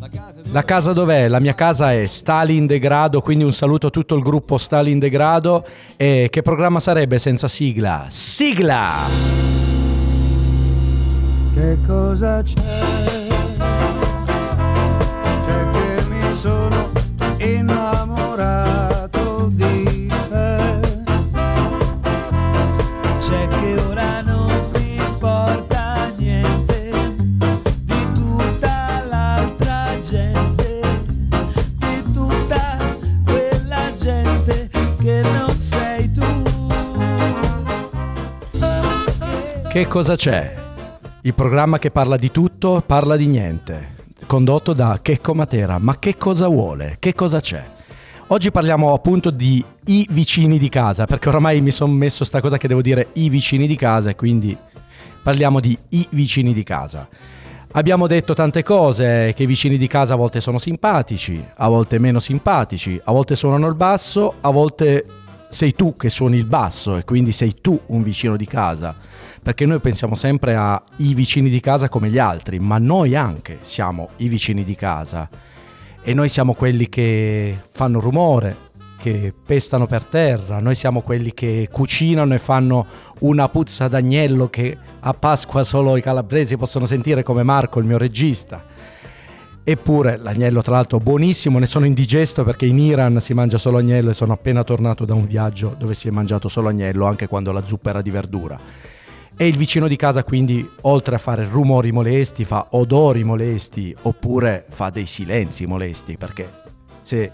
La 0.00 0.08
casa 0.10 0.32
dove 0.42 0.52
La 0.52 0.62
casa 0.62 0.92
dov'è? 0.92 1.28
La 1.28 1.40
mia 1.40 1.54
casa 1.54 1.94
è 1.94 2.06
Stalin 2.06 2.66
Degrado, 2.66 3.22
quindi 3.22 3.44
un 3.44 3.54
saluto 3.54 3.86
a 3.86 3.90
tutto 3.90 4.16
il 4.16 4.22
gruppo 4.22 4.58
Stalin 4.58 4.98
Degrado. 4.98 5.64
E 5.96 6.28
che 6.30 6.42
programma 6.42 6.78
sarebbe 6.78 7.18
senza 7.18 7.48
sigla? 7.48 8.08
Sigla! 8.10 9.06
Che 11.54 11.78
cosa? 11.86 12.42
C'è 12.42 13.17
Che 39.78 39.86
cosa 39.86 40.16
c'è? 40.16 40.56
Il 41.20 41.34
programma 41.34 41.78
che 41.78 41.92
parla 41.92 42.16
di 42.16 42.32
tutto, 42.32 42.82
parla 42.84 43.14
di 43.14 43.26
niente. 43.26 43.94
Condotto 44.26 44.72
da 44.72 44.98
Checco 45.00 45.34
Matera. 45.34 45.78
Ma 45.78 46.00
che 46.00 46.16
cosa 46.16 46.48
vuole? 46.48 46.96
Che 46.98 47.14
cosa 47.14 47.38
c'è? 47.38 47.64
Oggi 48.26 48.50
parliamo 48.50 48.92
appunto 48.92 49.30
di 49.30 49.64
i 49.84 50.04
vicini 50.10 50.58
di 50.58 50.68
casa, 50.68 51.06
perché 51.06 51.28
oramai 51.28 51.60
mi 51.60 51.70
sono 51.70 51.92
messo 51.92 52.24
sta 52.24 52.40
cosa 52.40 52.58
che 52.58 52.66
devo 52.66 52.82
dire 52.82 53.10
i 53.12 53.28
vicini 53.28 53.68
di 53.68 53.76
casa 53.76 54.10
e 54.10 54.16
quindi 54.16 54.58
parliamo 55.22 55.60
di 55.60 55.78
i 55.90 56.08
vicini 56.10 56.52
di 56.52 56.64
casa. 56.64 57.06
Abbiamo 57.70 58.08
detto 58.08 58.34
tante 58.34 58.64
cose, 58.64 59.32
che 59.36 59.44
i 59.44 59.46
vicini 59.46 59.78
di 59.78 59.86
casa 59.86 60.14
a 60.14 60.16
volte 60.16 60.40
sono 60.40 60.58
simpatici, 60.58 61.40
a 61.54 61.68
volte 61.68 62.00
meno 62.00 62.18
simpatici, 62.18 63.00
a 63.04 63.12
volte 63.12 63.36
suonano 63.36 63.68
il 63.68 63.76
basso, 63.76 64.38
a 64.40 64.50
volte 64.50 65.04
sei 65.48 65.74
tu 65.74 65.96
che 65.96 66.10
suoni 66.10 66.36
il 66.36 66.46
basso 66.46 66.96
e 66.96 67.04
quindi 67.04 67.32
sei 67.32 67.56
tu 67.60 67.80
un 67.86 68.02
vicino 68.02 68.36
di 68.36 68.46
casa. 68.46 68.94
Perché 69.42 69.64
noi 69.66 69.80
pensiamo 69.80 70.14
sempre 70.14 70.56
ai 70.56 71.14
vicini 71.14 71.48
di 71.48 71.60
casa 71.60 71.88
come 71.88 72.10
gli 72.10 72.18
altri, 72.18 72.58
ma 72.58 72.78
noi 72.78 73.16
anche 73.16 73.58
siamo 73.62 74.10
i 74.16 74.28
vicini 74.28 74.62
di 74.62 74.74
casa. 74.74 75.28
E 76.02 76.14
noi 76.14 76.28
siamo 76.28 76.54
quelli 76.54 76.88
che 76.88 77.58
fanno 77.70 78.00
rumore, 78.00 78.66
che 78.98 79.32
pestano 79.44 79.86
per 79.86 80.04
terra, 80.04 80.58
noi 80.58 80.74
siamo 80.74 81.00
quelli 81.00 81.32
che 81.32 81.68
cucinano 81.70 82.34
e 82.34 82.38
fanno 82.38 82.86
una 83.20 83.48
puzza 83.48 83.88
d'agnello 83.88 84.48
che 84.48 84.76
a 85.00 85.14
Pasqua 85.14 85.62
solo 85.62 85.96
i 85.96 86.02
calabresi 86.02 86.56
possono 86.56 86.84
sentire 86.84 87.22
come 87.22 87.42
Marco, 87.42 87.78
il 87.78 87.86
mio 87.86 87.96
regista. 87.96 88.62
Eppure 89.70 90.16
l'agnello 90.16 90.62
tra 90.62 90.72
l'altro 90.72 90.96
buonissimo, 90.96 91.58
ne 91.58 91.66
sono 91.66 91.84
indigesto 91.84 92.42
perché 92.42 92.64
in 92.64 92.78
Iran 92.78 93.20
si 93.20 93.34
mangia 93.34 93.58
solo 93.58 93.76
agnello 93.76 94.08
e 94.08 94.14
sono 94.14 94.32
appena 94.32 94.64
tornato 94.64 95.04
da 95.04 95.12
un 95.12 95.26
viaggio 95.26 95.74
dove 95.78 95.92
si 95.92 96.08
è 96.08 96.10
mangiato 96.10 96.48
solo 96.48 96.68
agnello 96.68 97.04
anche 97.04 97.26
quando 97.26 97.52
la 97.52 97.62
zuppa 97.62 97.90
era 97.90 98.00
di 98.00 98.08
verdura. 98.08 98.58
E 99.36 99.46
il 99.46 99.58
vicino 99.58 99.86
di 99.86 99.96
casa 99.96 100.24
quindi 100.24 100.66
oltre 100.80 101.16
a 101.16 101.18
fare 101.18 101.46
rumori 101.46 101.92
molesti 101.92 102.44
fa 102.44 102.68
odori 102.70 103.24
molesti 103.24 103.94
oppure 104.04 104.64
fa 104.70 104.88
dei 104.88 105.04
silenzi 105.04 105.66
molesti 105.66 106.16
perché 106.16 106.50
se 107.02 107.30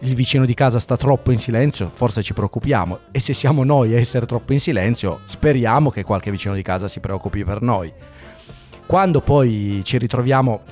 il 0.00 0.14
vicino 0.16 0.44
di 0.44 0.54
casa 0.54 0.80
sta 0.80 0.96
troppo 0.96 1.30
in 1.30 1.38
silenzio 1.38 1.88
forse 1.94 2.20
ci 2.20 2.32
preoccupiamo 2.32 2.98
e 3.12 3.20
se 3.20 3.32
siamo 3.32 3.62
noi 3.62 3.94
a 3.94 3.98
essere 4.00 4.26
troppo 4.26 4.52
in 4.52 4.58
silenzio 4.58 5.20
speriamo 5.24 5.90
che 5.90 6.02
qualche 6.02 6.32
vicino 6.32 6.54
di 6.54 6.62
casa 6.62 6.88
si 6.88 6.98
preoccupi 6.98 7.44
per 7.44 7.62
noi. 7.62 7.92
Quando 8.86 9.20
poi 9.20 9.82
ci 9.84 9.98
ritroviamo 9.98 10.62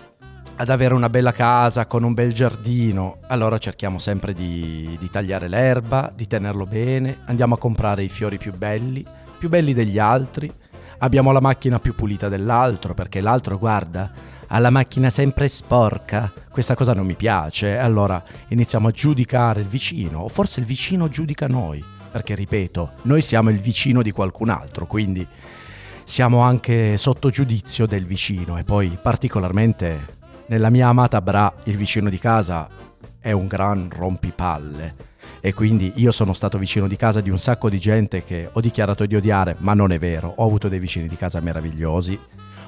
ad 0.61 0.71
avere 0.71 0.93
una 0.93 1.09
bella 1.09 1.31
casa 1.31 1.87
con 1.87 2.03
un 2.03 2.15
bel 2.15 2.33
giardino, 2.33 3.19
allora 3.29 3.59
cerchiamo 3.59 4.01
sempre 4.01 4.35
di, 4.35 4.97
di 4.99 5.09
tagliare 5.09 5.47
l'erba, 5.47 6.13
di 6.13 6.27
tenerlo 6.27 6.67
bene, 6.67 7.19
andiamo 7.27 7.55
a 7.55 7.59
comprare 7.59 8.03
i 8.03 8.09
fiori 8.09 8.39
più 8.39 8.53
belli, 8.53 9.07
più 9.39 9.49
belli 9.49 9.73
degli 9.73 10.01
altri, 10.01 10.53
abbiamo 10.99 11.31
la 11.31 11.41
macchina 11.41 11.79
più 11.79 11.95
pulita 11.95 12.29
dell'altro 12.29 12.93
perché 12.93 13.21
l'altro 13.21 13.57
guarda 13.57 14.11
ha 14.49 14.59
la 14.59 14.71
macchina 14.71 15.11
sempre 15.11 15.47
sporca, 15.47 16.33
questa 16.51 16.75
cosa 16.75 16.93
non 16.93 17.07
mi 17.07 17.15
piace, 17.15 17.79
allora 17.79 18.21
iniziamo 18.49 18.89
a 18.89 18.91
giudicare 18.91 19.61
il 19.61 19.69
vicino 19.69 20.23
o 20.23 20.29
forse 20.29 20.59
il 20.59 20.67
vicino 20.67 21.07
giudica 21.09 21.47
noi, 21.47 21.85
perché 22.11 22.35
ripeto, 22.35 22.95
noi 23.03 23.23
siamo 23.23 23.51
il 23.51 23.61
vicino 23.61 24.03
di 24.03 24.11
qualcun 24.11 24.49
altro, 24.49 24.89
quindi 24.89 25.25
siamo 26.03 26.41
anche 26.41 26.97
sotto 26.97 27.31
giudizio 27.31 27.87
del 27.87 28.07
vicino. 28.07 28.59
E 28.59 28.65
poi 28.65 28.99
particolarmente 29.01 30.17
nella 30.49 30.71
mia 30.71 30.89
amata 30.89 31.21
Bra 31.21 31.53
il 31.65 31.77
vicino 31.77 32.09
di 32.09 32.19
casa 32.19 32.69
è 33.21 33.33
un 33.33 33.47
gran 33.47 33.89
rompipalle. 33.91 35.07
E 35.41 35.53
quindi 35.53 35.93
io 35.97 36.11
sono 36.11 36.33
stato 36.33 36.59
vicino 36.59 36.89
di 36.89 36.97
casa 36.97 37.21
di 37.21 37.31
un 37.31 37.39
sacco 37.39 37.69
di 37.69 37.79
gente 37.79 38.25
che 38.25 38.49
ho 38.51 38.61
dichiarato 38.61 39.07
di 39.07 39.15
odiare, 39.15 39.57
ma 39.59 39.75
non 39.75 39.93
è 39.93 39.99
vero, 39.99 40.33
ho 40.37 40.45
avuto 40.45 40.69
dei 40.69 40.79
vicini 40.79 41.07
di 41.07 41.17
casa 41.17 41.41
meravigliosi, 41.41 42.19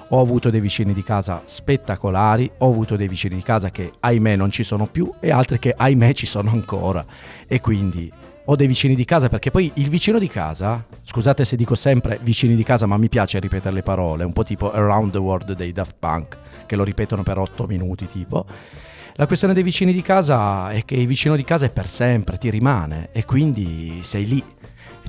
ho 0.09 0.21
avuto 0.21 0.51
dei 0.51 0.61
vicini 0.61 0.93
di 0.93 1.03
casa 1.03 1.43
spettacolari, 1.45 2.51
ho 2.59 2.69
avuto 2.69 2.97
dei 2.97 3.09
vicini 3.09 3.37
di 3.37 3.43
casa 3.43 3.71
che 3.71 3.93
ahimè 3.99 4.37
non 4.37 4.51
ci 4.51 4.63
sono 4.63 4.87
più 4.87 5.13
e 5.19 5.31
altri 5.31 5.59
che 5.59 5.75
ahimè 5.77 6.13
ci 6.13 6.27
sono 6.27 6.51
ancora. 6.51 7.05
E 7.47 7.61
quindi 7.61 8.13
ho 8.45 8.57
dei 8.57 8.67
vicini 8.67 8.95
di 8.95 9.05
casa 9.05 9.29
perché 9.29 9.51
poi 9.51 9.71
il 9.75 9.89
vicino 9.89 10.19
di 10.19 10.29
casa, 10.29 10.85
scusate 11.03 11.45
se 11.45 11.57
dico 11.57 11.75
sempre 11.75 12.19
vicini 12.23 12.55
di 12.55 12.63
casa 12.63 12.87
ma 12.87 12.97
mi 12.97 13.09
piace 13.09 13.39
ripetere 13.39 13.75
le 13.75 13.83
parole, 13.83 14.25
un 14.25 14.33
po' 14.33 14.45
tipo 14.45 14.73
Around 14.73 15.13
the 15.13 15.19
World 15.19 15.53
dei 15.53 15.73
Daft 15.73 15.97
Punk 15.99 16.39
che 16.67 16.77
lo 16.77 16.85
ripetono 16.85 17.23
per 17.23 17.39
8 17.39 17.67
minuti 17.67 18.07
tipo. 18.07 18.47
La 19.15 19.27
questione 19.27 19.53
dei 19.53 19.63
vicini 19.63 19.93
di 19.93 20.03
casa 20.03 20.71
è 20.71 20.85
che 20.85 20.95
il 20.95 21.07
vicino 21.07 21.37
di 21.37 21.45
casa 21.45 21.67
è 21.67 21.71
per 21.71 21.87
sempre, 21.87 22.39
ti 22.39 22.49
rimane 22.49 23.11
e 23.13 23.25
quindi 23.25 23.99
sei 24.03 24.27
lì. 24.27 24.43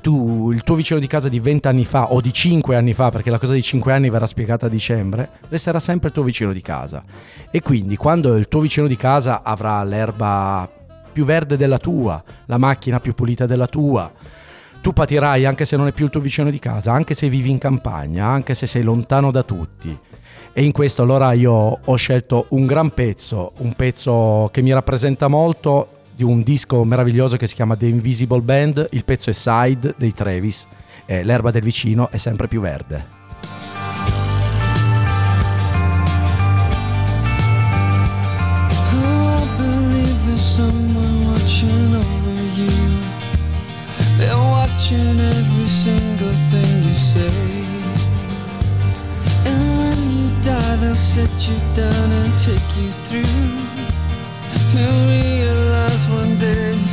Tu, 0.02 0.50
il 0.50 0.64
tuo 0.64 0.74
vicino 0.74 0.98
di 0.98 1.06
casa 1.06 1.28
di 1.28 1.38
20 1.38 1.68
anni 1.68 1.84
fa 1.84 2.12
o 2.12 2.20
di 2.20 2.32
5 2.32 2.74
anni 2.74 2.92
fa, 2.92 3.10
perché 3.10 3.30
la 3.30 3.38
cosa 3.38 3.52
di 3.52 3.62
5 3.62 3.92
anni 3.92 4.10
verrà 4.10 4.26
spiegata 4.26 4.66
a 4.66 4.68
dicembre, 4.68 5.30
resterà 5.48 5.78
sempre 5.78 6.08
il 6.08 6.14
tuo 6.14 6.24
vicino 6.24 6.52
di 6.52 6.60
casa. 6.60 7.04
E 7.50 7.62
quindi 7.62 7.96
quando 7.96 8.34
il 8.34 8.48
tuo 8.48 8.60
vicino 8.60 8.88
di 8.88 8.96
casa 8.96 9.44
avrà 9.44 9.82
l'erba 9.84 10.68
più 11.12 11.24
verde 11.24 11.56
della 11.56 11.78
tua, 11.78 12.22
la 12.46 12.58
macchina 12.58 12.98
più 12.98 13.14
pulita 13.14 13.46
della 13.46 13.66
tua, 13.66 14.10
tu 14.80 14.92
patirai 14.92 15.44
anche 15.44 15.64
se 15.64 15.76
non 15.76 15.86
è 15.86 15.92
più 15.92 16.06
il 16.06 16.10
tuo 16.10 16.20
vicino 16.20 16.50
di 16.50 16.58
casa, 16.58 16.92
anche 16.92 17.14
se 17.14 17.28
vivi 17.28 17.50
in 17.50 17.58
campagna, 17.58 18.26
anche 18.26 18.54
se 18.54 18.66
sei 18.66 18.82
lontano 18.82 19.30
da 19.30 19.44
tutti. 19.44 19.96
E 20.52 20.64
in 20.64 20.72
questo 20.72 21.02
allora 21.02 21.32
io 21.32 21.52
ho 21.84 21.94
scelto 21.94 22.46
un 22.50 22.66
gran 22.66 22.90
pezzo, 22.90 23.52
un 23.58 23.74
pezzo 23.74 24.50
che 24.52 24.60
mi 24.60 24.72
rappresenta 24.72 25.28
molto 25.28 26.00
di 26.14 26.24
un 26.24 26.42
disco 26.42 26.84
meraviglioso 26.84 27.36
che 27.36 27.46
si 27.46 27.54
chiama 27.54 27.76
The 27.76 27.86
Invisible 27.86 28.40
Band, 28.40 28.88
il 28.90 29.04
pezzo 29.04 29.30
è 29.30 29.32
Side 29.32 29.94
dei 29.96 30.12
Travis 30.12 30.66
e 31.06 31.22
l'erba 31.22 31.50
del 31.50 31.62
vicino 31.62 32.10
è 32.10 32.16
sempre 32.16 32.48
più 32.48 32.60
verde. 32.60 33.21
each 44.82 44.92
and 44.92 45.20
every 45.20 45.64
single 45.64 46.32
thing 46.50 46.82
you 46.88 46.94
say. 46.94 47.30
And 49.46 49.60
when 49.78 50.10
you 50.10 50.28
die, 50.42 50.76
they'll 50.76 50.94
set 50.94 51.48
you 51.48 51.58
down 51.74 52.10
and 52.10 52.38
take 52.38 52.76
you 52.76 52.90
through. 52.90 53.22
You'll 54.74 55.06
realize 55.06 56.06
one 56.08 56.36
day. 56.38 56.91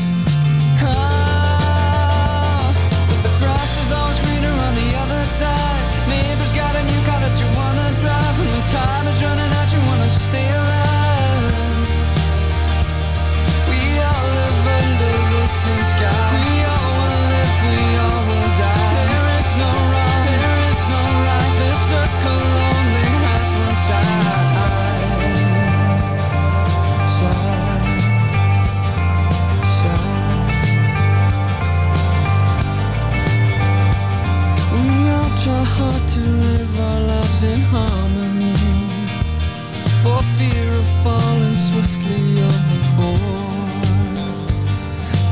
Swiftly 41.59 42.41
overboard. 42.41 43.19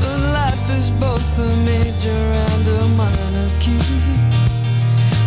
But 0.00 0.18
life 0.38 0.66
is 0.78 0.90
both 0.90 1.38
a 1.38 1.56
major 1.64 2.22
and 2.46 2.68
a 2.82 2.88
minor 3.00 3.48
key. 3.58 3.80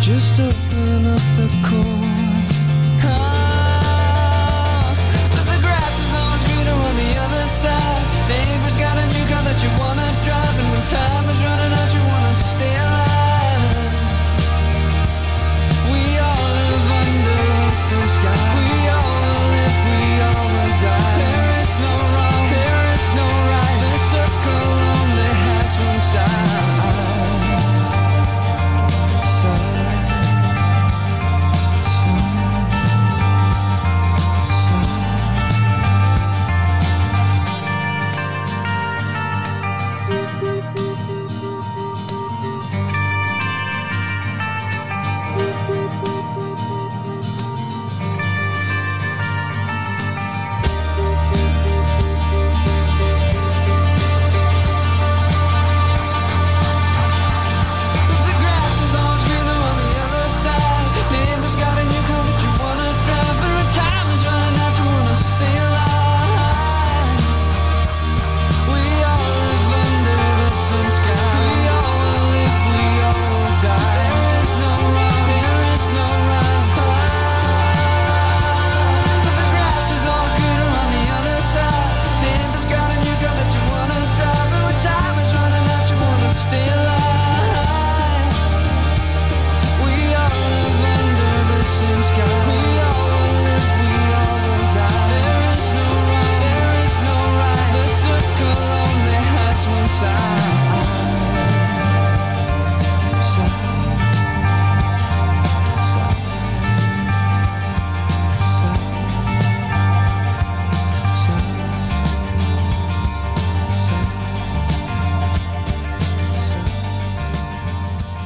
Just 0.00 0.38
open 0.38 1.06
up 1.06 1.24
the 1.38 1.48
chord. 1.66 2.50
Ah, 3.02 4.94
but 5.32 5.44
the 5.50 5.58
grass 5.60 5.94
is 6.04 6.12
always 6.20 6.42
greener 6.48 6.78
on 6.88 6.96
the 6.96 7.12
other 7.24 7.46
side. 7.48 8.01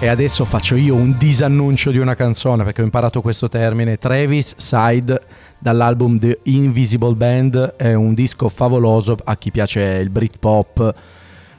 E 0.06 0.08
adesso 0.08 0.44
faccio 0.44 0.76
io 0.76 0.94
un 0.94 1.16
disannuncio 1.18 1.90
di 1.90 1.98
una 1.98 2.14
canzone 2.14 2.62
perché 2.62 2.80
ho 2.80 2.84
imparato 2.84 3.20
questo 3.20 3.48
termine. 3.48 3.98
Travis 3.98 4.54
Side 4.56 5.20
dall'album 5.58 6.16
The 6.16 6.38
Invisible 6.44 7.14
Band 7.14 7.74
è 7.74 7.92
un 7.92 8.14
disco 8.14 8.48
favoloso 8.48 9.18
a 9.24 9.36
chi 9.36 9.50
piace 9.50 9.80
il 9.80 10.08
Britpop 10.08 10.94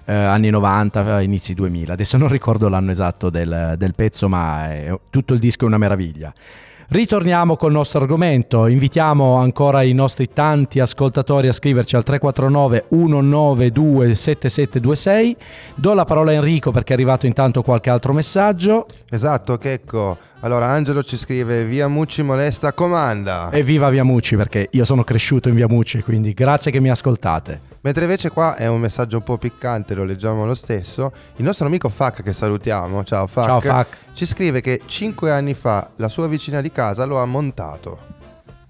eh, 0.06 0.14
anni 0.14 0.50
90, 0.50 1.20
inizi 1.24 1.54
2000. 1.56 1.92
Adesso 1.92 2.16
non 2.16 2.30
ricordo 2.30 2.70
l'anno 2.70 2.92
esatto 2.92 3.30
del, 3.30 3.76
del 3.78 3.94
pezzo, 3.94 4.30
ma 4.30 4.72
è- 4.72 4.98
tutto 5.10 5.34
il 5.34 5.42
disco 5.42 5.66
è 5.66 5.68
una 5.68 5.78
meraviglia. 5.78 6.34
Ritorniamo 6.90 7.58
col 7.58 7.74
nostro 7.74 8.00
argomento, 8.00 8.66
invitiamo 8.66 9.36
ancora 9.36 9.82
i 9.82 9.92
nostri 9.92 10.30
tanti 10.32 10.80
ascoltatori 10.80 11.50
a 11.50 11.52
scriverci 11.52 11.98
al 11.98 12.04
349 12.04 12.86
192 12.90 14.16
7726. 14.16 15.36
Do 15.76 15.94
la 15.94 16.06
parola 16.06 16.32
a 16.32 16.36
Enrico 16.36 16.72
perché 16.72 16.94
è 16.94 16.96
arrivato 16.96 17.26
intanto 17.26 17.62
qualche 17.62 17.90
altro 17.90 18.14
messaggio. 18.14 18.86
Esatto, 19.10 19.58
Checco. 19.58 20.18
Allora, 20.40 20.68
Angelo 20.68 21.04
ci 21.04 21.18
scrive: 21.18 21.66
Via 21.66 21.90
Mucci 21.90 22.24
molesta, 22.24 22.72
comanda. 22.72 23.50
Evviva 23.52 23.90
Viamucci 23.90 24.38
perché 24.38 24.70
io 24.72 24.86
sono 24.86 25.04
cresciuto 25.04 25.50
in 25.50 25.56
Viamucci, 25.56 26.02
quindi 26.04 26.34
grazie 26.34 26.72
che 26.72 26.80
mi 26.80 26.90
ascoltate. 26.90 27.76
Mentre 27.88 28.04
invece 28.04 28.32
qua 28.32 28.56
è 28.58 28.68
un 28.68 28.82
messaggio 28.82 29.16
un 29.16 29.24
po' 29.24 29.38
piccante, 29.38 29.96
lo 29.96 30.04
leggiamo 30.04 30.46
lo 30.46 30.56
stesso. 30.56 31.10
Il 31.38 31.46
nostro 31.46 31.68
amico 31.68 31.88
Fac, 31.88 32.22
che 32.22 32.34
salutiamo, 32.34 33.02
ciao 33.06 33.28
Fac, 33.28 33.46
Ciao, 33.46 33.62
Fac. 33.62 33.98
ci 34.12 34.26
scrive 34.26 34.60
che 34.60 34.82
5 34.86 35.32
anni 35.32 35.54
fa 35.54 35.92
la 35.96 36.10
sua 36.10 36.28
vicina 36.28 36.60
di 36.60 36.70
casa 36.70 37.06
lo 37.06 37.18
ha 37.18 37.24
montato. 37.26 37.98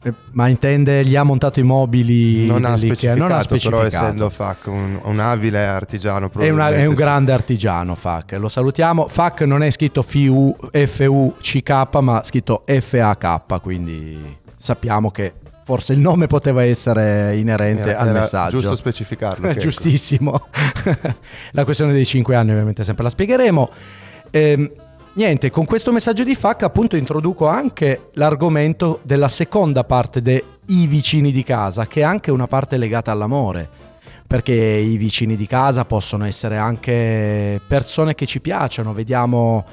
Eh, 0.03 0.13
Ma 0.34 0.47
intende 0.49 1.03
gli 1.03 1.15
ha 1.15 1.23
montato 1.23 1.60
i 1.60 1.63
mobili 1.63 2.45
Non 2.45 2.63
ha, 2.63 2.77
specificato, 2.77 3.17
non 3.17 3.32
ha 3.32 3.38
però 3.38 3.41
specificato. 3.41 3.88
essendo 3.88 4.30
Fac 4.30 4.67
un, 4.67 4.99
un 5.01 5.19
abile 5.19 5.65
artigiano 5.65 6.30
È, 6.38 6.49
una- 6.51 6.69
è 6.69 6.86
un 6.86 6.95
sì. 6.95 7.01
grande 7.01 7.32
artigiano 7.32 7.95
Fac, 7.95 8.34
lo 8.34 8.49
salutiamo. 8.49 9.08
Fac 9.08 9.41
non 9.41 9.63
è 9.63 9.71
scritto 9.71 10.03
FU, 10.03 10.56
FUCK 10.71 11.88
ma 12.01 12.21
scritto 12.23 12.63
FAK, 12.67 13.62
quindi 13.63 14.38
sappiamo 14.56 15.10
che 15.10 15.34
forse 15.67 15.91
il 15.91 15.99
nome 15.99 16.27
poteva 16.27 16.63
essere 16.63 17.36
inerente 17.36 17.89
Era- 17.89 17.99
al 17.99 18.08
era 18.08 18.19
messaggio. 18.21 18.60
giusto 18.60 18.77
specificarlo. 18.77 19.51
Giustissimo. 19.60 20.47
la 21.51 21.65
questione 21.65 21.91
dei 21.91 22.06
5 22.06 22.34
anni 22.38 22.51
ovviamente 22.51 22.86
sempre 22.86 23.03
la 23.03 23.10
spiegheremo. 23.10 23.69
Ehm, 24.32 24.71
niente, 25.15 25.49
con 25.49 25.65
questo 25.65 25.91
messaggio 25.91 26.23
di 26.23 26.36
FAC 26.36 26.63
appunto 26.63 26.95
introduco 26.95 27.47
anche 27.47 28.12
l'argomento 28.13 29.01
della 29.03 29.27
seconda 29.27 29.84
parte 29.84 30.21
dei 30.21 30.41
vicini 30.65 31.34
di 31.34 31.43
casa, 31.43 31.86
che 31.86 31.99
è 31.99 32.03
anche 32.03 32.32
una 32.32 32.47
parte 32.47 32.77
legata 32.77 33.12
all'amore. 33.12 33.67
Perché 34.25 34.53
i 34.53 34.95
vicini 34.95 35.36
di 35.36 35.47
casa 35.47 35.84
possono 35.84 36.23
essere 36.23 36.56
anche 36.56 37.60
persone 37.67 38.15
che 38.15 38.25
ci 38.25 38.39
piacciono, 38.39 38.93
vediamo 38.93 39.65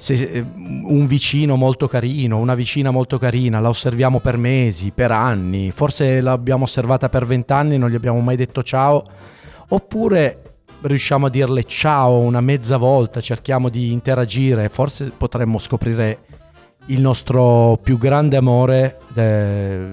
se 0.00 0.14
eh, 0.14 0.40
un 0.40 1.06
vicino 1.06 1.56
molto 1.56 1.86
carino, 1.86 2.38
una 2.38 2.54
vicina 2.54 2.90
molto 2.90 3.18
carina, 3.18 3.60
la 3.60 3.68
osserviamo 3.68 4.18
per 4.18 4.38
mesi, 4.38 4.92
per 4.92 5.12
anni, 5.12 5.70
forse 5.72 6.22
l'abbiamo 6.22 6.64
osservata 6.64 7.10
per 7.10 7.26
vent'anni 7.26 7.74
e 7.74 7.78
non 7.78 7.90
gli 7.90 7.94
abbiamo 7.94 8.18
mai 8.20 8.36
detto 8.36 8.62
ciao, 8.62 9.04
oppure 9.68 10.54
riusciamo 10.80 11.26
a 11.26 11.28
dirle 11.30 11.64
ciao 11.64 12.18
una 12.18 12.40
mezza 12.40 12.78
volta, 12.78 13.20
cerchiamo 13.20 13.68
di 13.68 13.92
interagire, 13.92 14.70
forse 14.70 15.12
potremmo 15.14 15.58
scoprire 15.58 16.20
il 16.86 17.02
nostro 17.02 17.78
più 17.82 17.98
grande 17.98 18.38
amore 18.38 19.00
eh, 19.14 19.86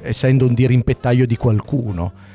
essendo 0.00 0.46
un 0.46 0.54
dirimpettaio 0.54 1.26
di 1.26 1.36
qualcuno. 1.36 2.32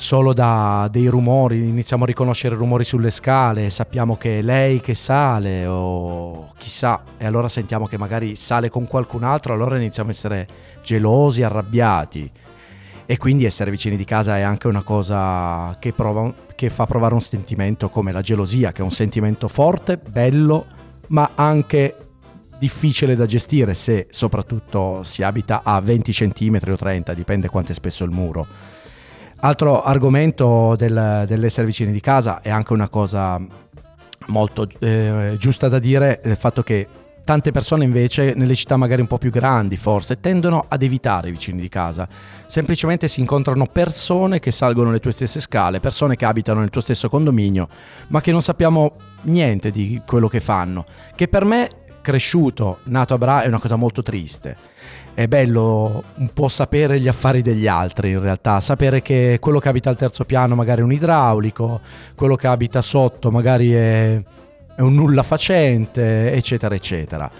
Solo 0.00 0.32
da 0.32 0.88
dei 0.90 1.08
rumori, 1.08 1.68
iniziamo 1.68 2.04
a 2.04 2.06
riconoscere 2.06 2.54
rumori 2.54 2.84
sulle 2.84 3.10
scale, 3.10 3.68
sappiamo 3.68 4.16
che 4.16 4.38
è 4.38 4.42
lei 4.42 4.80
che 4.80 4.94
sale 4.94 5.66
o 5.66 6.52
chissà, 6.56 7.02
e 7.18 7.26
allora 7.26 7.48
sentiamo 7.48 7.86
che 7.86 7.98
magari 7.98 8.34
sale 8.34 8.70
con 8.70 8.86
qualcun 8.86 9.24
altro, 9.24 9.52
allora 9.52 9.76
iniziamo 9.76 10.08
a 10.08 10.12
essere 10.12 10.48
gelosi, 10.82 11.42
arrabbiati. 11.42 12.30
E 13.04 13.18
quindi 13.18 13.44
essere 13.44 13.70
vicini 13.70 13.96
di 13.96 14.06
casa 14.06 14.38
è 14.38 14.40
anche 14.40 14.68
una 14.68 14.82
cosa 14.82 15.76
che, 15.78 15.92
prova- 15.92 16.32
che 16.54 16.70
fa 16.70 16.86
provare 16.86 17.12
un 17.12 17.20
sentimento 17.20 17.90
come 17.90 18.10
la 18.10 18.22
gelosia, 18.22 18.72
che 18.72 18.80
è 18.80 18.84
un 18.84 18.92
sentimento 18.92 19.48
forte, 19.48 19.98
bello, 19.98 20.64
ma 21.08 21.32
anche 21.34 21.96
difficile 22.58 23.16
da 23.16 23.26
gestire 23.26 23.74
se 23.74 24.06
soprattutto 24.08 25.02
si 25.04 25.22
abita 25.22 25.60
a 25.62 25.78
20 25.78 26.10
cm 26.12 26.58
o 26.70 26.76
30, 26.76 27.12
dipende 27.12 27.48
quanto 27.48 27.72
è 27.72 27.74
spesso 27.74 28.02
il 28.02 28.10
muro. 28.10 28.78
Altro 29.42 29.82
argomento 29.82 30.76
del- 30.76 31.24
dell'essere 31.26 31.66
vicini 31.66 31.92
di 31.92 32.00
casa 32.00 32.42
è 32.42 32.50
anche 32.50 32.74
una 32.74 32.90
cosa 32.90 33.40
molto 34.26 34.68
eh, 34.80 35.36
giusta 35.38 35.68
da 35.68 35.78
dire, 35.78 36.20
il 36.24 36.36
fatto 36.36 36.62
che 36.62 36.86
tante 37.24 37.50
persone 37.50 37.84
invece 37.84 38.34
nelle 38.34 38.54
città 38.54 38.76
magari 38.76 39.00
un 39.00 39.06
po' 39.06 39.16
più 39.16 39.30
grandi 39.30 39.78
forse 39.78 40.20
tendono 40.20 40.66
ad 40.68 40.82
evitare 40.82 41.28
i 41.28 41.32
vicini 41.32 41.60
di 41.60 41.70
casa, 41.70 42.06
semplicemente 42.46 43.08
si 43.08 43.20
incontrano 43.20 43.66
persone 43.66 44.40
che 44.40 44.50
salgono 44.50 44.90
le 44.90 45.00
tue 45.00 45.12
stesse 45.12 45.40
scale, 45.40 45.80
persone 45.80 46.16
che 46.16 46.26
abitano 46.26 46.60
nel 46.60 46.68
tuo 46.70 46.82
stesso 46.82 47.08
condominio, 47.08 47.66
ma 48.08 48.20
che 48.20 48.32
non 48.32 48.42
sappiamo 48.42 48.92
niente 49.22 49.70
di 49.70 50.02
quello 50.06 50.28
che 50.28 50.40
fanno, 50.40 50.84
che 51.14 51.28
per 51.28 51.46
me 51.46 51.70
cresciuto, 52.02 52.78
nato 52.84 53.14
a 53.14 53.18
Bra 53.18 53.42
è 53.42 53.46
una 53.46 53.60
cosa 53.60 53.76
molto 53.76 54.02
triste. 54.02 54.56
È 55.20 55.28
bello 55.28 56.02
un 56.14 56.30
po' 56.32 56.48
sapere 56.48 56.98
gli 56.98 57.06
affari 57.06 57.42
degli 57.42 57.66
altri 57.66 58.12
in 58.12 58.22
realtà, 58.22 58.58
sapere 58.58 59.02
che 59.02 59.36
quello 59.38 59.58
che 59.58 59.68
abita 59.68 59.90
al 59.90 59.96
terzo 59.96 60.24
piano 60.24 60.54
magari 60.54 60.80
è 60.80 60.82
un 60.82 60.94
idraulico, 60.94 61.82
quello 62.14 62.36
che 62.36 62.46
abita 62.46 62.80
sotto 62.80 63.30
magari 63.30 63.70
è, 63.70 64.18
è 64.76 64.80
un 64.80 64.94
nulla 64.94 65.22
facente, 65.22 66.32
eccetera, 66.32 66.74
eccetera. 66.74 67.30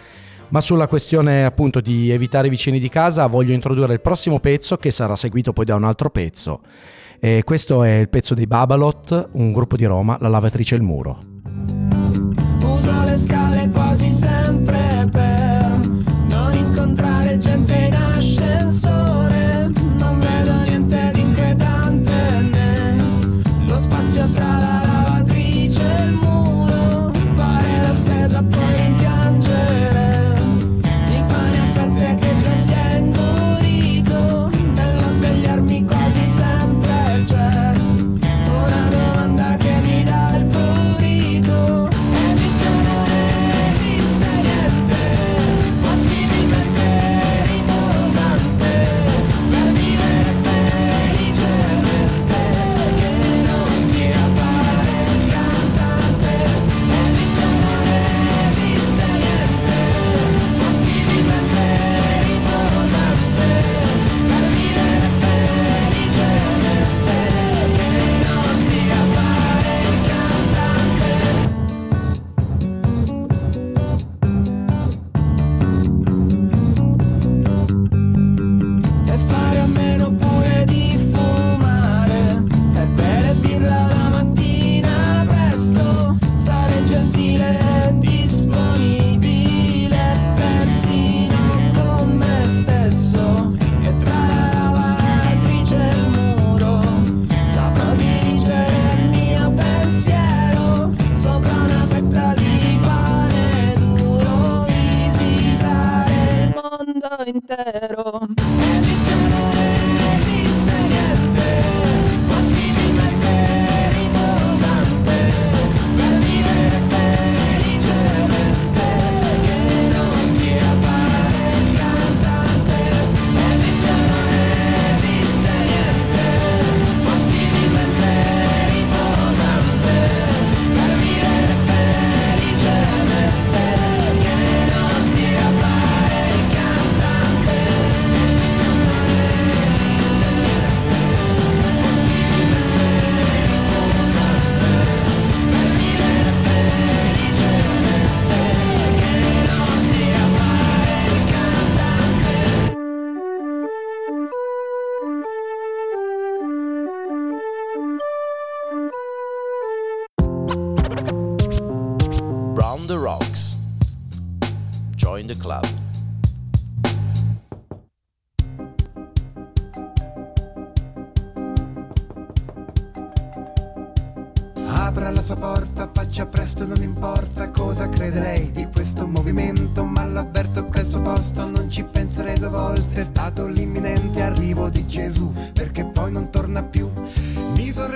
Ma 0.49 0.61
sulla 0.61 0.89
questione 0.89 1.43
appunto 1.43 1.81
di 1.81 2.11
evitare 2.11 2.49
i 2.49 2.51
vicini 2.51 2.79
di 2.79 2.91
casa 2.91 3.27
voglio 3.29 3.55
introdurre 3.55 3.95
il 3.95 4.03
prossimo 4.03 4.41
pezzo 4.41 4.77
che 4.77 4.91
sarà 4.91 5.17
seguito 5.17 5.55
poi 5.55 5.65
da 5.65 5.75
un 5.75 5.85
altro 5.85 6.11
pezzo. 6.11 6.61
E 7.19 7.45
questo 7.47 7.83
è 7.83 7.93
il 7.93 8.11
pezzo 8.11 8.35
dei 8.35 8.47
Babalot, 8.47 9.31
un 9.33 9.53
gruppo 9.53 9.77
di 9.77 9.87
Roma, 9.87 10.19
La 10.21 10.29
lavatrice 10.29 10.75
e 10.75 10.77
il 10.77 10.85
muro. 10.85 11.19
Uso 12.63 13.03
le 13.05 13.15
scale 13.15 13.71
quasi 13.73 14.11
sempre 14.11 14.80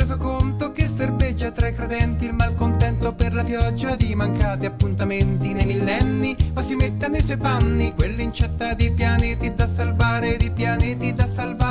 reso 0.05 0.19
conto 0.19 0.71
che 0.73 0.87
serpeggia 0.87 1.51
tra 1.51 1.67
i 1.67 1.75
credenti 1.75 2.27
il 2.27 2.35
malcontento 2.35 3.15
per 3.15 3.33
la 3.33 3.43
pioggia 3.43 3.97
di 3.97 4.15
mancati 4.15 4.67
appuntamenti 4.67 5.55
nei 5.55 5.65
millenni, 5.65 6.37
ma 6.53 6.63
si 6.63 6.75
mette 6.75 7.09
nei 7.09 7.23
suoi 7.23 7.39
panni 7.39 7.95
quell'incetta 7.95 8.75
di 8.75 8.93
pianeti 8.93 9.55
da 9.55 9.67
salvare, 9.67 10.37
di 10.37 10.51
pianeti 10.51 11.15
da 11.15 11.27
salvare. 11.27 11.64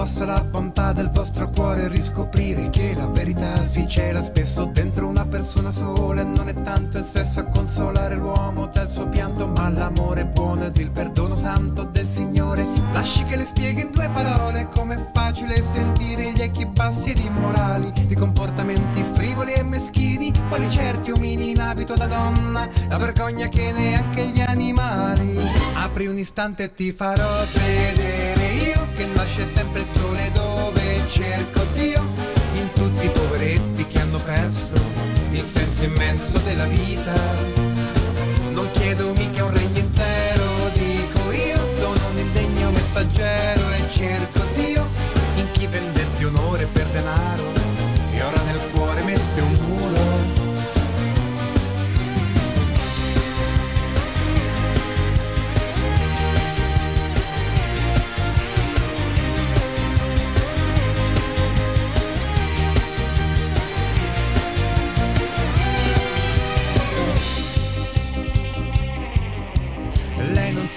Possa 0.00 0.24
la 0.24 0.42
bontà 0.42 0.94
del 0.94 1.10
vostro 1.10 1.50
cuore 1.50 1.86
riscoprire 1.86 2.70
che 2.70 2.94
la 2.96 3.06
verità 3.06 3.62
si 3.66 3.86
cela 3.86 4.22
spesso 4.22 4.64
dentro 4.64 5.06
una 5.06 5.26
persona 5.26 5.70
sola 5.70 6.22
e 6.22 6.24
non 6.24 6.48
è 6.48 6.54
tanto 6.54 6.96
il 6.96 7.04
sesso 7.04 7.40
a 7.40 7.44
consolare 7.44 8.14
l'uomo 8.14 8.66
dal 8.68 8.90
suo 8.90 9.06
pianto, 9.08 9.46
ma 9.46 9.68
l'amore 9.68 10.24
buono 10.24 10.64
ed 10.64 10.76
il 10.78 10.90
perdono 10.90 11.34
santo 11.34 11.84
del 11.84 12.06
Signore. 12.06 12.64
Lasci 12.94 13.26
che 13.26 13.36
le 13.36 13.44
spieghi 13.44 13.82
in 13.82 13.90
due 13.92 14.08
parole 14.08 14.70
com'è 14.74 14.96
facile 15.12 15.62
sentire 15.62 16.32
gli 16.32 16.40
echi 16.40 16.64
bassi 16.64 17.10
ed 17.10 17.18
immorali 17.18 17.92
di 18.06 18.14
comportamenti 18.14 19.02
frivoli 19.02 19.52
e 19.52 19.62
meschini, 19.62 20.32
quali 20.48 20.70
certi 20.70 21.10
omini 21.10 21.50
in 21.50 21.60
abito 21.60 21.92
da 21.92 22.06
donna, 22.06 22.66
la 22.88 22.96
vergogna 22.96 23.48
che 23.48 23.70
neanche 23.70 24.28
gli 24.28 24.40
animali. 24.40 25.38
Apri 25.74 26.06
un 26.06 26.16
istante 26.16 26.62
e 26.62 26.74
ti 26.74 26.90
farò 26.90 27.44
vedere 27.52 28.44
io 28.54 28.89
nasce 29.20 29.44
sempre 29.44 29.82
il 29.82 29.86
sole 29.86 30.30
dove 30.32 31.04
cerco 31.08 31.60
Dio. 31.74 32.02
In 32.54 32.72
tutti 32.72 33.04
i 33.04 33.10
poveretti 33.10 33.86
che 33.86 34.00
hanno 34.00 34.18
perso 34.20 34.74
il 35.30 35.44
senso 35.44 35.84
immenso 35.84 36.38
della 36.38 36.64
vita. 36.64 37.12
Non 38.50 38.70
chiedo 38.72 39.12
mica 39.12 39.44
un 39.44 39.52
regno 39.52 39.78
intero, 39.78 40.44
dico 40.72 41.32
io, 41.32 41.58
sono 41.76 42.00
un 42.12 42.18
indegno 42.18 42.70
messaggero 42.70 43.60
e 43.72 43.90
cerco 43.90 44.40
Dio. 44.54 44.88
In 45.34 45.50
chi 45.50 45.66
vendette 45.66 46.24
onore 46.24 46.64
per 46.64 46.86
denaro 46.86 47.59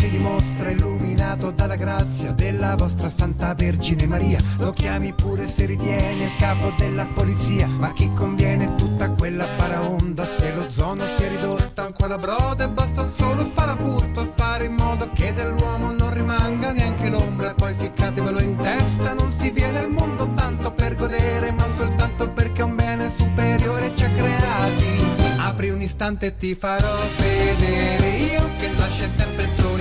si 0.04 0.10
dimostra 0.10 0.70
illuminato 0.70 1.52
dalla 1.52 1.78
grazia 1.78 2.34
della 2.34 2.76
vostra 2.76 3.10
Santa 3.10 3.54
Vergine 3.54 4.06
Maria. 4.06 4.38
Lo 4.58 4.72
chiami 4.72 5.14
pure 5.14 5.46
se 5.48 5.66
ritiene 5.66 6.26
il 6.26 6.36
capo 6.36 6.74
della 6.78 7.06
polizia. 7.06 7.68
Ma 7.68 7.94
chi 7.94 8.12
conviene 8.14 8.76
tutta 8.76 9.10
quella 9.12 9.46
paraonda 9.56 10.26
se 10.26 10.54
lo 10.54 10.70
zono 10.70 11.06
si 11.06 11.24
è 11.24 11.30
ridotta 11.30 11.86
ancora 11.86 12.18
broda 12.18 12.66
e 12.66 12.70
basta 12.70 13.04
un 13.04 13.12
solo 13.12 13.46
faraputto 13.46 14.20
a 14.20 14.26
fare 14.26 14.66
in 14.66 14.74
modo 14.74 15.10
che 15.14 15.32
dell'uomo 15.32 15.94
non 15.94 16.14
rimanga 16.14 16.74
neanche 16.74 17.08
l'ombra. 17.08 17.52
E 17.52 17.54
poi 17.54 17.74
ficcatevelo 17.74 18.42
in 18.42 18.58
testa, 18.58 19.14
non 19.14 19.32
si 19.32 19.52
viene 19.52 19.80
al 19.80 19.90
mondo 19.90 20.30
tanto 20.34 20.70
per 20.74 20.96
godere, 20.96 21.52
ma 21.52 21.66
soltanto 21.70 22.30
perché 22.30 22.62
un 22.62 22.76
bene 22.76 23.10
superiore 23.10 23.96
ci 23.96 24.04
ha 24.04 24.10
creati. 24.10 25.32
Apri 25.38 25.70
un 25.70 25.82
istante 25.82 26.26
e 26.26 26.38
ti 26.38 26.56
farò 26.56 26.94
vedere 27.18 28.08
io 28.18 28.50
che 28.60 28.70
nasce 28.70 29.08
sempre 29.08 29.44
il 29.44 29.52
sole 29.52 29.73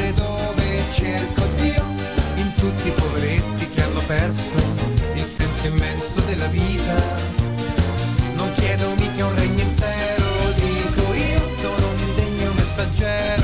cerco 0.92 1.46
Dio 1.56 1.82
in 2.36 2.52
tutti 2.54 2.88
i 2.88 2.92
poveretti 2.92 3.68
che 3.70 3.82
hanno 3.82 4.02
perso 4.06 4.56
il 5.14 5.24
senso 5.24 5.66
immenso 5.66 6.20
della 6.20 6.46
vita. 6.46 6.94
Non 8.34 8.52
chiedo 8.52 8.94
mica 8.96 9.26
un 9.26 9.34
regno 9.34 9.60
intero, 9.60 10.24
dico 10.54 11.14
io, 11.14 11.50
sono 11.60 11.88
un 11.88 11.98
indegno 11.98 12.52
messaggero 12.52 13.41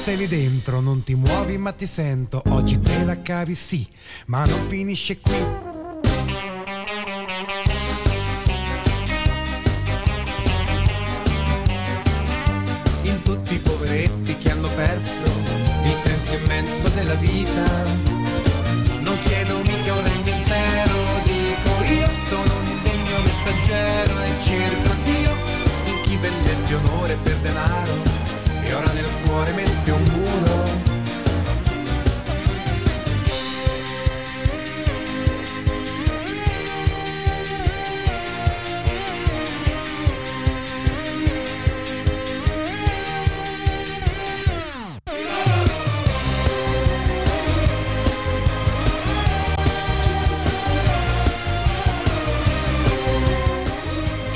sei 0.00 0.16
lì 0.16 0.26
dentro, 0.26 0.80
non 0.80 1.02
ti 1.02 1.14
muovi 1.14 1.58
ma 1.58 1.72
ti 1.72 1.86
sento. 1.86 2.42
Oggi 2.48 2.80
te 2.80 3.04
la 3.04 3.20
cavi 3.20 3.54
sì, 3.54 3.86
ma 4.28 4.46
non 4.46 4.66
finisce 4.66 5.20
qui. 5.20 5.69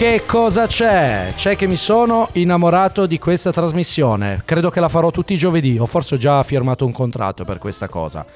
Che 0.05 0.25
cosa 0.27 0.67
c'è? 0.67 1.33
C'è 1.35 1.57
che 1.57 1.67
mi 1.67 1.77
sono 1.77 2.29
innamorato 2.33 3.07
di 3.07 3.19
questa 3.19 3.51
trasmissione. 3.51 4.43
Credo 4.45 4.69
che 4.69 4.79
la 4.79 4.91
farò 4.91 5.11
tutti 5.11 5.33
i 5.33 5.39
giovedì, 5.39 5.79
o 5.79 5.87
forse 5.87 6.17
ho 6.17 6.19
già 6.19 6.43
firmato 6.43 6.85
un 6.85 6.93
contratto 6.93 7.47
per 7.47 7.57
questa 7.57 7.89
cosa. 7.89 8.27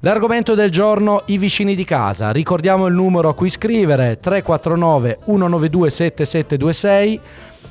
L'argomento 0.00 0.54
del 0.54 0.70
giorno, 0.70 1.24
i 1.26 1.36
vicini 1.36 1.74
di 1.74 1.84
casa. 1.84 2.30
Ricordiamo 2.30 2.86
il 2.86 2.94
numero 2.94 3.28
a 3.28 3.34
cui 3.34 3.50
scrivere, 3.50 4.16
349 4.16 5.18
192 5.26 5.90
7726. 5.90 7.20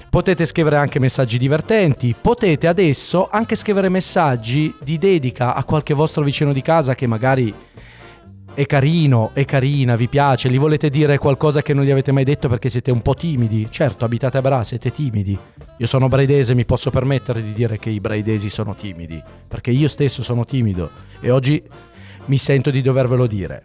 Potete 0.07 0.45
scrivere 0.45 0.77
anche 0.77 0.99
messaggi 0.99 1.39
divertenti, 1.39 2.15
potete 2.21 2.67
adesso 2.67 3.27
anche 3.31 3.55
scrivere 3.55 3.89
messaggi 3.89 4.71
di 4.83 4.99
dedica 4.99 5.55
a 5.55 5.63
qualche 5.63 5.95
vostro 5.95 6.23
vicino 6.23 6.53
di 6.53 6.61
casa 6.61 6.93
che 6.93 7.07
magari 7.07 7.51
è 8.55 8.65
carino, 8.65 9.31
è 9.33 9.43
carina, 9.43 9.97
vi 9.97 10.07
piace, 10.07 10.49
gli 10.49 10.57
volete 10.57 10.89
dire 10.89 11.17
qualcosa 11.17 11.61
che 11.61 11.73
non 11.73 11.83
gli 11.83 11.91
avete 11.91 12.13
mai 12.13 12.23
detto 12.23 12.47
perché 12.47 12.69
siete 12.69 12.89
un 12.89 13.01
po' 13.01 13.13
timidi. 13.13 13.67
Certo, 13.69 14.05
abitate 14.05 14.37
a 14.37 14.41
Bra, 14.41 14.63
siete 14.63 14.91
timidi. 14.91 15.37
Io 15.77 15.85
sono 15.85 16.07
braidese, 16.07 16.55
mi 16.55 16.63
posso 16.63 16.89
permettere 16.89 17.43
di 17.43 17.51
dire 17.51 17.77
che 17.77 17.89
i 17.89 17.99
braidesi 17.99 18.47
sono 18.47 18.73
timidi, 18.73 19.21
perché 19.45 19.71
io 19.71 19.89
stesso 19.89 20.23
sono 20.23 20.45
timido 20.45 20.89
e 21.19 21.31
oggi 21.31 21.61
mi 22.27 22.37
sento 22.37 22.71
di 22.71 22.81
dovervelo 22.81 23.27
dire. 23.27 23.63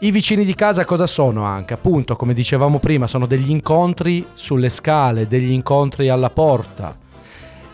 I 0.00 0.10
vicini 0.10 0.44
di 0.44 0.54
casa 0.56 0.84
cosa 0.84 1.06
sono 1.06 1.44
anche? 1.44 1.74
Appunto, 1.74 2.16
come 2.16 2.34
dicevamo 2.34 2.80
prima, 2.80 3.06
sono 3.06 3.26
degli 3.26 3.50
incontri 3.50 4.26
sulle 4.34 4.68
scale, 4.68 5.28
degli 5.28 5.52
incontri 5.52 6.08
alla 6.08 6.30
porta. 6.30 6.98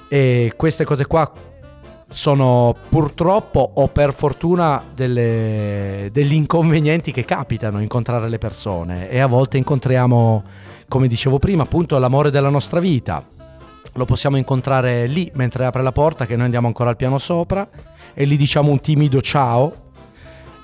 E 0.09 0.53
queste 0.57 0.85
cose 0.85 1.07
qua 1.07 1.33
sono 2.15 2.77
purtroppo 2.89 3.73
o 3.75 3.89
per 3.89 4.15
fortuna 4.15 4.85
delle- 4.95 6.11
degli 6.13 6.33
inconvenienti 6.35 7.11
che 7.11 7.25
capitano 7.25 7.81
incontrare 7.81 8.29
le 8.29 8.39
persone 8.39 9.11
e 9.11 9.19
a 9.19 9.27
volte 9.27 9.57
incontriamo, 9.57 10.45
come 10.87 11.09
dicevo 11.09 11.41
prima, 11.41 11.65
appunto 11.65 11.99
l'amore 11.99 12.31
della 12.31 12.51
nostra 12.51 12.79
vita. 12.79 13.21
Lo 13.95 14.05
possiamo 14.05 14.37
incontrare 14.37 15.07
lì 15.09 15.29
mentre 15.35 15.65
apre 15.65 15.83
la 15.83 15.91
porta 15.91 16.25
che 16.25 16.37
noi 16.37 16.45
andiamo 16.45 16.69
ancora 16.69 16.91
al 16.91 16.97
piano 16.97 17.19
sopra 17.19 17.69
e 18.15 18.27
gli 18.27 18.37
diciamo 18.37 18.71
un 18.71 18.79
timido 18.79 19.21
ciao 19.21 19.75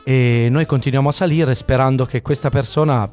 e 0.04 0.46
noi 0.48 0.66
continuiamo 0.66 1.08
a 1.08 1.12
salire 1.12 1.56
sperando 1.56 2.06
che 2.06 2.22
questa 2.22 2.48
persona 2.48 3.10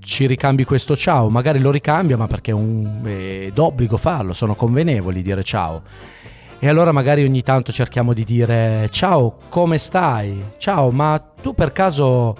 ci 0.00 0.26
ricambi 0.26 0.64
questo 0.64 0.94
ciao, 0.94 1.30
magari 1.30 1.58
lo 1.58 1.70
ricambia 1.70 2.18
ma 2.18 2.26
perché 2.26 2.50
è, 2.50 2.54
un- 2.54 3.00
è 3.04 3.50
d'obbligo 3.52 3.96
farlo, 3.96 4.34
sono 4.34 4.54
convenevoli 4.54 5.22
dire 5.22 5.42
ciao. 5.42 5.82
E 6.60 6.68
allora 6.68 6.90
magari 6.90 7.22
ogni 7.22 7.42
tanto 7.42 7.70
cerchiamo 7.70 8.12
di 8.12 8.24
dire 8.24 8.88
ciao, 8.90 9.38
come 9.48 9.78
stai? 9.78 10.42
Ciao, 10.58 10.90
ma 10.90 11.16
tu 11.40 11.54
per 11.54 11.70
caso 11.70 12.36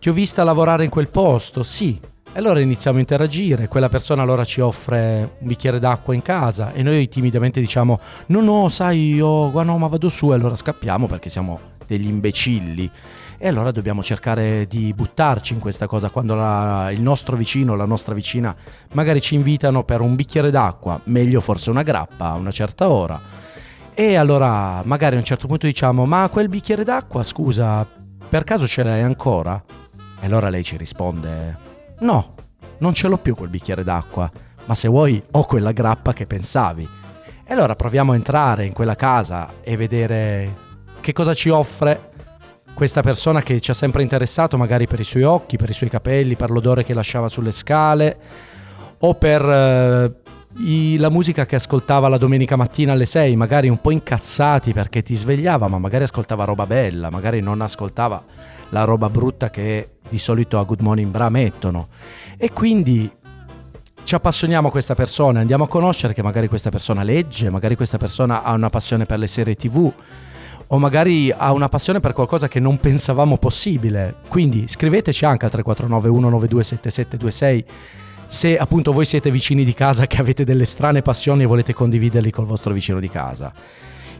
ti 0.00 0.08
ho 0.08 0.12
vista 0.12 0.42
lavorare 0.42 0.82
in 0.82 0.90
quel 0.90 1.08
posto? 1.08 1.62
Sì. 1.62 2.00
E 2.32 2.38
allora 2.38 2.58
iniziamo 2.58 2.96
a 2.96 3.00
interagire, 3.00 3.68
quella 3.68 3.88
persona 3.88 4.22
allora 4.22 4.44
ci 4.44 4.60
offre 4.60 5.36
un 5.38 5.46
bicchiere 5.46 5.78
d'acqua 5.78 6.14
in 6.14 6.22
casa 6.22 6.72
e 6.72 6.82
noi 6.82 7.06
timidamente 7.08 7.60
diciamo 7.60 8.00
no 8.26 8.40
no 8.40 8.68
sai 8.70 9.14
io 9.14 9.52
guarda, 9.52 9.70
no 9.70 9.78
ma 9.78 9.86
vado 9.86 10.08
su 10.08 10.32
e 10.32 10.34
allora 10.34 10.56
scappiamo 10.56 11.06
perché 11.06 11.28
siamo 11.28 11.60
degli 11.86 12.08
imbecilli 12.08 12.90
e 13.38 13.46
allora 13.46 13.70
dobbiamo 13.70 14.02
cercare 14.02 14.66
di 14.66 14.92
buttarci 14.92 15.52
in 15.52 15.60
questa 15.60 15.86
cosa 15.86 16.08
quando 16.08 16.34
la- 16.34 16.90
il 16.90 17.00
nostro 17.00 17.36
vicino, 17.36 17.76
la 17.76 17.84
nostra 17.86 18.14
vicina 18.14 18.52
magari 18.94 19.20
ci 19.20 19.36
invitano 19.36 19.84
per 19.84 20.00
un 20.00 20.16
bicchiere 20.16 20.50
d'acqua, 20.50 21.00
meglio 21.04 21.40
forse 21.40 21.70
una 21.70 21.82
grappa 21.84 22.30
a 22.30 22.34
una 22.34 22.50
certa 22.50 22.88
ora 22.88 23.42
e 23.94 24.16
allora 24.16 24.82
magari 24.84 25.16
a 25.16 25.18
un 25.18 25.24
certo 25.24 25.46
punto 25.46 25.66
diciamo 25.66 26.04
ma 26.04 26.28
quel 26.28 26.48
bicchiere 26.48 26.84
d'acqua 26.84 27.22
scusa 27.22 27.86
per 28.28 28.44
caso 28.44 28.66
ce 28.66 28.82
l'hai 28.82 29.02
ancora? 29.02 29.62
E 30.20 30.26
allora 30.26 30.48
lei 30.48 30.64
ci 30.64 30.76
risponde 30.76 31.56
no, 32.00 32.34
non 32.78 32.94
ce 32.94 33.08
l'ho 33.08 33.18
più 33.18 33.34
quel 33.34 33.48
bicchiere 33.48 33.84
d'acqua, 33.84 34.30
ma 34.66 34.74
se 34.74 34.88
vuoi 34.88 35.22
ho 35.32 35.44
quella 35.44 35.72
grappa 35.72 36.12
che 36.12 36.26
pensavi. 36.26 36.88
E 37.46 37.52
allora 37.52 37.76
proviamo 37.76 38.12
a 38.12 38.14
entrare 38.14 38.64
in 38.64 38.72
quella 38.72 38.96
casa 38.96 39.54
e 39.62 39.76
vedere 39.76 40.62
che 41.00 41.12
cosa 41.12 41.34
ci 41.34 41.50
offre 41.50 42.10
questa 42.74 43.02
persona 43.02 43.42
che 43.42 43.60
ci 43.60 43.70
ha 43.70 43.74
sempre 43.74 44.02
interessato, 44.02 44.56
magari 44.56 44.86
per 44.86 44.98
i 44.98 45.04
suoi 45.04 45.22
occhi, 45.22 45.56
per 45.56 45.68
i 45.68 45.74
suoi 45.74 45.90
capelli, 45.90 46.36
per 46.36 46.50
l'odore 46.50 46.82
che 46.82 46.94
lasciava 46.94 47.28
sulle 47.28 47.52
scale 47.52 48.18
o 48.98 49.14
per 49.14 49.42
eh, 49.42 50.12
i- 50.58 50.96
la 50.98 51.10
musica 51.10 51.46
che 51.46 51.56
ascoltava 51.56 52.08
la 52.08 52.18
domenica 52.18 52.56
mattina 52.56 52.92
alle 52.92 53.06
6, 53.06 53.36
magari 53.36 53.68
un 53.68 53.80
po' 53.80 53.90
incazzati 53.90 54.72
perché 54.72 55.02
ti 55.02 55.14
svegliava, 55.14 55.68
ma 55.68 55.78
magari 55.78 56.04
ascoltava 56.04 56.44
roba 56.44 56.66
bella, 56.66 57.10
magari 57.10 57.40
non 57.40 57.60
ascoltava 57.60 58.22
la 58.70 58.84
roba 58.84 59.08
brutta 59.08 59.50
che 59.50 59.88
di 60.08 60.18
solito 60.18 60.58
a 60.58 60.64
Good 60.64 60.80
Morning 60.80 61.10
Bra 61.10 61.28
mettono. 61.28 61.88
E 62.36 62.52
quindi 62.52 63.10
ci 64.04 64.14
appassioniamo 64.14 64.68
a 64.68 64.70
questa 64.70 64.94
persona, 64.94 65.40
andiamo 65.40 65.64
a 65.64 65.68
conoscere 65.68 66.12
che 66.12 66.22
magari 66.22 66.48
questa 66.48 66.70
persona 66.70 67.02
legge, 67.02 67.50
magari 67.50 67.74
questa 67.74 67.96
persona 67.96 68.42
ha 68.42 68.52
una 68.52 68.70
passione 68.70 69.06
per 69.06 69.18
le 69.18 69.26
serie 69.26 69.54
TV 69.54 69.90
o 70.66 70.78
magari 70.78 71.30
ha 71.30 71.52
una 71.52 71.68
passione 71.68 72.00
per 72.00 72.12
qualcosa 72.12 72.48
che 72.48 72.60
non 72.60 72.78
pensavamo 72.78 73.38
possibile. 73.38 74.16
Quindi 74.28 74.66
scriveteci 74.68 75.24
anche 75.24 75.44
al 75.46 75.50
349 75.50 76.08
192 76.08 76.62
7726 76.62 77.64
se 78.34 78.58
appunto 78.58 78.92
voi 78.92 79.04
siete 79.04 79.30
vicini 79.30 79.64
di 79.64 79.72
casa 79.72 80.06
che 80.08 80.20
avete 80.20 80.44
delle 80.44 80.64
strane 80.64 81.00
passioni 81.02 81.44
e 81.44 81.46
volete 81.46 81.72
condividerli 81.72 82.30
col 82.30 82.46
vostro 82.46 82.74
vicino 82.74 82.98
di 82.98 83.08
casa. 83.08 83.52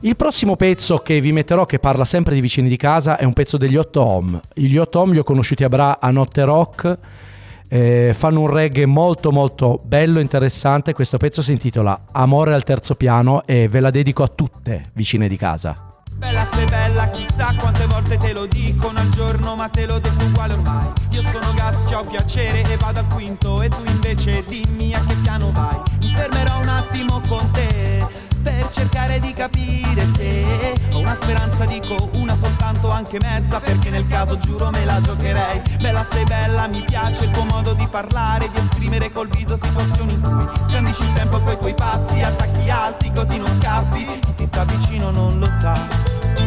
Il 0.00 0.16
prossimo 0.16 0.54
pezzo 0.54 0.98
che 0.98 1.20
vi 1.20 1.32
metterò, 1.32 1.64
che 1.64 1.78
parla 1.78 2.04
sempre 2.04 2.34
di 2.34 2.40
vicini 2.40 2.68
di 2.68 2.76
casa, 2.76 3.16
è 3.16 3.24
un 3.24 3.32
pezzo 3.32 3.56
degli 3.56 3.76
8 3.76 4.04
Home. 4.04 4.40
Gli 4.54 4.76
8 4.76 5.00
Home 5.00 5.12
li 5.12 5.18
ho 5.18 5.24
conosciuti 5.24 5.64
a 5.64 5.68
Bra 5.68 5.98
a 5.98 6.10
Notte 6.10 6.44
Rock, 6.44 6.98
eh, 7.68 8.12
fanno 8.14 8.40
un 8.40 8.50
reggae 8.50 8.86
molto 8.86 9.32
molto 9.32 9.80
bello, 9.82 10.20
interessante. 10.20 10.92
Questo 10.92 11.16
pezzo 11.16 11.42
si 11.42 11.52
intitola 11.52 12.04
Amore 12.12 12.54
al 12.54 12.64
terzo 12.64 12.94
piano 12.94 13.44
e 13.46 13.66
ve 13.68 13.80
la 13.80 13.90
dedico 13.90 14.22
a 14.22 14.28
tutte 14.28 14.90
vicine 14.92 15.26
di 15.26 15.36
casa. 15.36 15.93
Bella 16.16 16.46
sei 16.46 16.64
bella, 16.66 17.08
chissà 17.08 17.54
quante 17.58 17.86
volte 17.86 18.16
te 18.16 18.32
lo 18.32 18.46
dicono 18.46 18.98
al 18.98 19.08
giorno, 19.10 19.54
ma 19.56 19.68
te 19.68 19.86
l'ho 19.86 19.98
detto 19.98 20.24
uguale 20.24 20.54
ormai. 20.54 20.90
Io 21.10 21.22
sono 21.22 21.52
gas, 21.54 21.82
ciao 21.88 22.04
piacere 22.04 22.62
e 22.62 22.76
vado 22.76 23.00
al 23.00 23.06
quinto 23.06 23.62
e 23.62 23.68
tu 23.68 23.82
invece 23.86 24.44
dimmi 24.46 24.94
a 24.94 25.04
che 25.04 25.14
piano 25.16 25.50
vai. 25.52 25.80
Mi 26.00 26.14
fermerò 26.14 26.60
un 26.60 26.68
attimo 26.68 27.20
con 27.28 27.50
te 27.50 27.73
per 28.44 28.68
cercare 28.70 29.18
di 29.18 29.32
capire 29.32 30.06
se 30.06 30.44
ho 30.92 30.98
una 30.98 31.16
speranza, 31.16 31.64
dico 31.64 32.10
una 32.16 32.36
soltanto 32.36 32.90
anche 32.90 33.18
mezza, 33.20 33.58
perché 33.58 33.88
nel 33.90 34.06
caso 34.06 34.36
giuro 34.36 34.68
me 34.70 34.84
la 34.84 35.00
giocherei. 35.00 35.62
Bella 35.80 36.04
sei 36.04 36.24
bella, 36.24 36.68
mi 36.68 36.84
piace 36.84 37.24
il 37.24 37.30
tuo 37.30 37.44
modo 37.44 37.72
di 37.72 37.88
parlare, 37.90 38.50
di 38.52 38.60
esprimere 38.60 39.10
col 39.10 39.28
viso 39.28 39.56
situazioni 39.56 40.12
in 40.12 40.20
cui 40.20 40.68
scandisci 40.68 41.02
il 41.02 41.12
tempo 41.14 41.40
coi 41.40 41.58
tuoi 41.58 41.74
passi, 41.74 42.20
attacchi 42.20 42.68
alti 42.70 43.10
così 43.10 43.38
non 43.38 43.50
scappi. 43.58 44.04
Chi 44.20 44.34
ti 44.34 44.46
sta 44.46 44.64
vicino 44.64 45.10
non 45.10 45.38
lo 45.38 45.48
sa. 45.60 45.72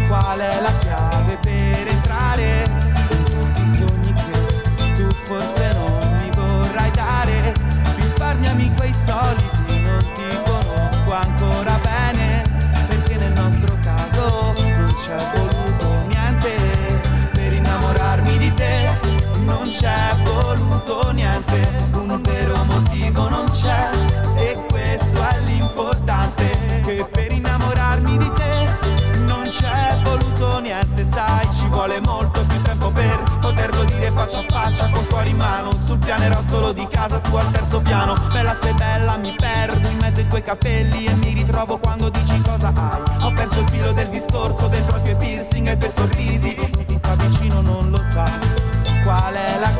Qual 0.08 0.39
è 0.39 0.62
la 0.62 0.78
chiave 0.78 1.38
per 1.41 1.88
entrare 1.88 2.64
in 3.10 3.24
tutti 3.24 3.62
i 3.62 3.76
sogni 3.76 4.14
che 4.14 4.93
tu 4.93 5.10
forse 5.26 5.74
non 5.74 6.22
mi 6.22 6.30
vorrai 6.34 6.91
dare? 6.91 7.54
Risparmiami 7.95 8.74
quei 8.76 8.93
soliti, 8.93 9.57
piano, 37.98 38.14
bella 38.32 38.56
sei 38.62 38.74
bella, 38.74 39.18
mi 39.18 39.34
perdo 39.36 39.89
in 39.89 39.98
mezzo 39.98 40.20
ai 40.20 40.28
tuoi 40.28 40.43
capelli 40.43 41.06
e 41.06 41.14
mi 41.16 41.34
ritrovo 41.34 41.78
quando 41.80 42.10
dici 42.10 42.39
cosa 42.41 42.72
hai. 42.76 43.02
Ho 43.24 43.34
perso 43.34 43.60
il 43.60 43.70
filo 43.70 43.91
del 43.91 44.10
discorso 44.10 44.68
dentro 44.68 44.98
i 44.98 45.02
tuoi 45.02 45.16
piercing 45.16 45.68
e 45.68 45.72
i 45.72 45.78
tuoi 45.78 45.91
sorrisi, 45.91 46.56
chi 46.56 46.86
ti 46.86 46.98
sta 46.98 47.16
vicino 47.16 47.62
non 47.62 47.89
lo 47.89 48.02
sa. 48.14 48.30
Qual 49.04 49.34
è 49.34 49.60
la 49.60 49.76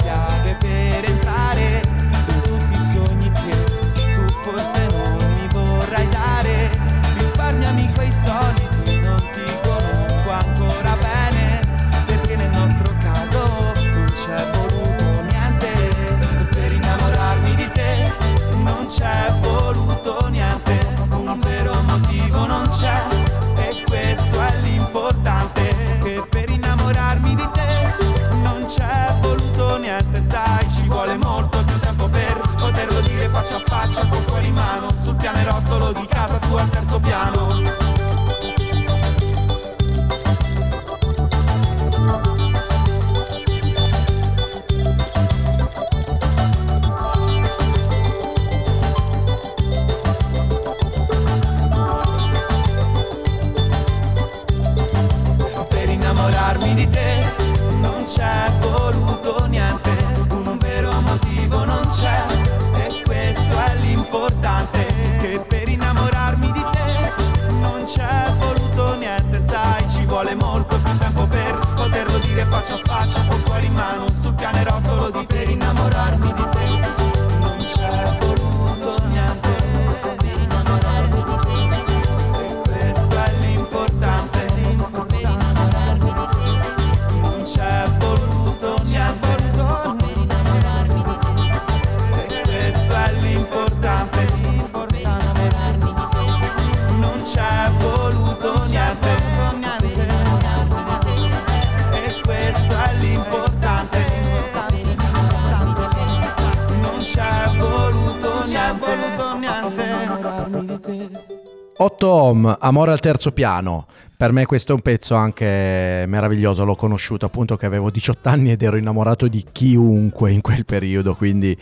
8 112.48 112.50
Home, 112.50 112.58
Amore 112.60 112.92
al 112.92 113.00
terzo 113.00 113.32
piano. 113.32 113.88
Per 114.16 114.32
me 114.32 114.46
questo 114.46 114.72
è 114.72 114.76
un 114.76 114.82
pezzo 114.82 115.14
anche 115.14 116.06
meraviglioso, 116.08 116.64
l'ho 116.64 116.76
conosciuto 116.76 117.26
appunto 117.26 117.56
che 117.56 117.66
avevo 117.66 117.92
18 117.92 118.30
anni 118.30 118.52
ed 118.52 118.62
ero 118.64 118.78
innamorato 118.78 119.28
di 119.28 119.46
chiunque 119.52 120.32
in 120.32 120.42
quel 120.42 120.66
periodo, 120.66 121.14
quindi 121.14 121.56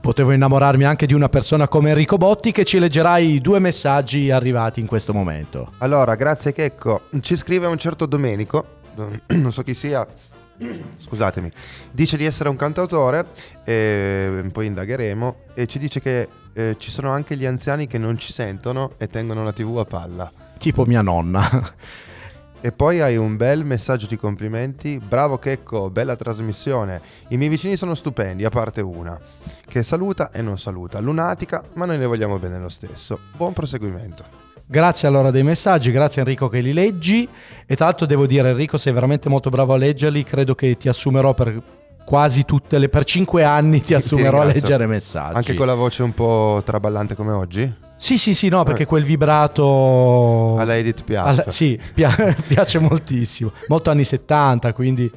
potevo 0.00 0.30
innamorarmi 0.30 0.84
anche 0.84 1.06
di 1.06 1.14
una 1.14 1.28
persona 1.28 1.66
come 1.66 1.90
Enrico 1.90 2.16
Botti 2.16 2.52
che 2.52 2.64
ci 2.64 2.78
leggerai 2.78 3.40
due 3.40 3.58
messaggi 3.58 4.30
arrivati 4.30 4.78
in 4.78 4.86
questo 4.86 5.12
momento. 5.12 5.72
Allora, 5.78 6.14
grazie 6.14 6.52
Checco. 6.52 7.08
Ci 7.20 7.36
scrive 7.36 7.66
un 7.66 7.78
certo 7.78 8.06
Domenico, 8.06 8.82
non 9.26 9.50
so 9.50 9.62
chi 9.62 9.74
sia, 9.74 10.06
scusatemi, 10.98 11.50
dice 11.90 12.16
di 12.16 12.24
essere 12.24 12.48
un 12.50 12.56
cantautore, 12.56 13.26
e 13.64 14.48
poi 14.52 14.66
indagheremo, 14.66 15.36
e 15.54 15.66
ci 15.66 15.80
dice 15.80 15.98
che 15.98 16.28
eh, 16.56 16.76
ci 16.78 16.90
sono 16.90 17.10
anche 17.10 17.36
gli 17.36 17.44
anziani 17.44 17.86
che 17.86 17.98
non 17.98 18.16
ci 18.16 18.32
sentono 18.32 18.92
e 18.96 19.08
tengono 19.08 19.44
la 19.44 19.52
tv 19.52 19.76
a 19.76 19.84
palla. 19.84 20.32
Tipo 20.56 20.86
mia 20.86 21.02
nonna. 21.02 21.74
E 22.58 22.72
poi 22.72 23.00
hai 23.00 23.16
un 23.16 23.36
bel 23.36 23.64
messaggio 23.64 24.06
di 24.06 24.16
complimenti. 24.16 24.98
Bravo 24.98 25.38
Checco, 25.38 25.90
bella 25.90 26.16
trasmissione. 26.16 27.00
I 27.28 27.36
miei 27.36 27.50
vicini 27.50 27.76
sono 27.76 27.94
stupendi, 27.94 28.44
a 28.44 28.48
parte 28.48 28.80
una, 28.80 29.20
che 29.64 29.82
saluta 29.82 30.32
e 30.32 30.42
non 30.42 30.58
saluta. 30.58 30.98
Lunatica, 30.98 31.62
ma 31.74 31.84
noi 31.84 31.98
le 31.98 32.06
vogliamo 32.06 32.38
bene 32.38 32.58
lo 32.58 32.70
stesso. 32.70 33.20
Buon 33.36 33.52
proseguimento. 33.52 34.24
Grazie 34.66 35.06
allora 35.06 35.30
dei 35.30 35.44
messaggi, 35.44 35.92
grazie 35.92 36.22
Enrico 36.22 36.48
che 36.48 36.58
li 36.58 36.72
leggi 36.72 37.28
e 37.66 37.76
tra 37.76 37.84
l'altro 37.84 38.04
devo 38.04 38.26
dire 38.26 38.50
Enrico 38.50 38.78
sei 38.78 38.92
veramente 38.92 39.28
molto 39.28 39.48
bravo 39.48 39.74
a 39.74 39.76
leggerli, 39.76 40.24
credo 40.24 40.56
che 40.56 40.76
ti 40.76 40.88
assumerò 40.88 41.34
per 41.34 41.62
quasi 42.06 42.44
tutte 42.44 42.78
le 42.78 42.88
per 42.88 43.04
5 43.04 43.42
anni 43.42 43.82
ti 43.82 43.92
assumerò 43.92 44.38
a 44.38 44.44
ringrazio. 44.44 44.60
leggere 44.60 44.86
messaggi. 44.86 45.36
Anche 45.36 45.54
con 45.54 45.66
la 45.66 45.74
voce 45.74 46.04
un 46.04 46.14
po' 46.14 46.62
traballante 46.64 47.16
come 47.16 47.32
oggi? 47.32 47.70
Sì, 47.98 48.16
sì, 48.16 48.32
sì, 48.32 48.48
no, 48.48 48.62
perché 48.62 48.84
quel 48.86 49.04
vibrato... 49.04 50.54
Alla 50.56 50.76
Edith 50.76 51.02
Piaf. 51.02 51.26
Alla- 51.26 51.50
sì, 51.50 51.78
pia- 51.94 52.14
piace 52.46 52.78
moltissimo. 52.78 53.50
Molto 53.66 53.90
anni 53.90 54.04
70, 54.04 54.72
quindi... 54.72 55.10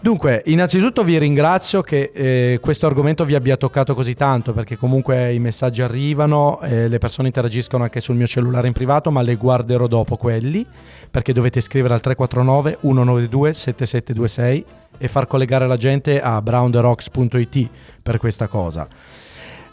Dunque, 0.00 0.42
innanzitutto 0.46 1.02
vi 1.02 1.18
ringrazio 1.18 1.82
che 1.82 2.12
eh, 2.14 2.60
questo 2.60 2.86
argomento 2.86 3.24
vi 3.24 3.34
abbia 3.34 3.56
toccato 3.56 3.96
così 3.96 4.14
tanto, 4.14 4.52
perché 4.52 4.76
comunque 4.76 5.32
i 5.32 5.40
messaggi 5.40 5.82
arrivano, 5.82 6.60
eh, 6.60 6.86
le 6.86 6.98
persone 6.98 7.26
interagiscono 7.26 7.82
anche 7.82 8.00
sul 8.00 8.14
mio 8.14 8.28
cellulare 8.28 8.68
in 8.68 8.72
privato, 8.72 9.10
ma 9.10 9.22
le 9.22 9.34
guarderò 9.34 9.88
dopo 9.88 10.16
quelli, 10.16 10.64
perché 11.10 11.32
dovete 11.32 11.60
scrivere 11.60 11.94
al 11.94 12.00
349 12.00 12.78
192 12.80 13.52
7726 13.52 14.64
e 14.98 15.08
far 15.08 15.26
collegare 15.26 15.66
la 15.66 15.76
gente 15.76 16.20
a 16.20 16.40
brownderocks.it 16.40 17.68
per 18.00 18.18
questa 18.18 18.46
cosa. 18.46 18.86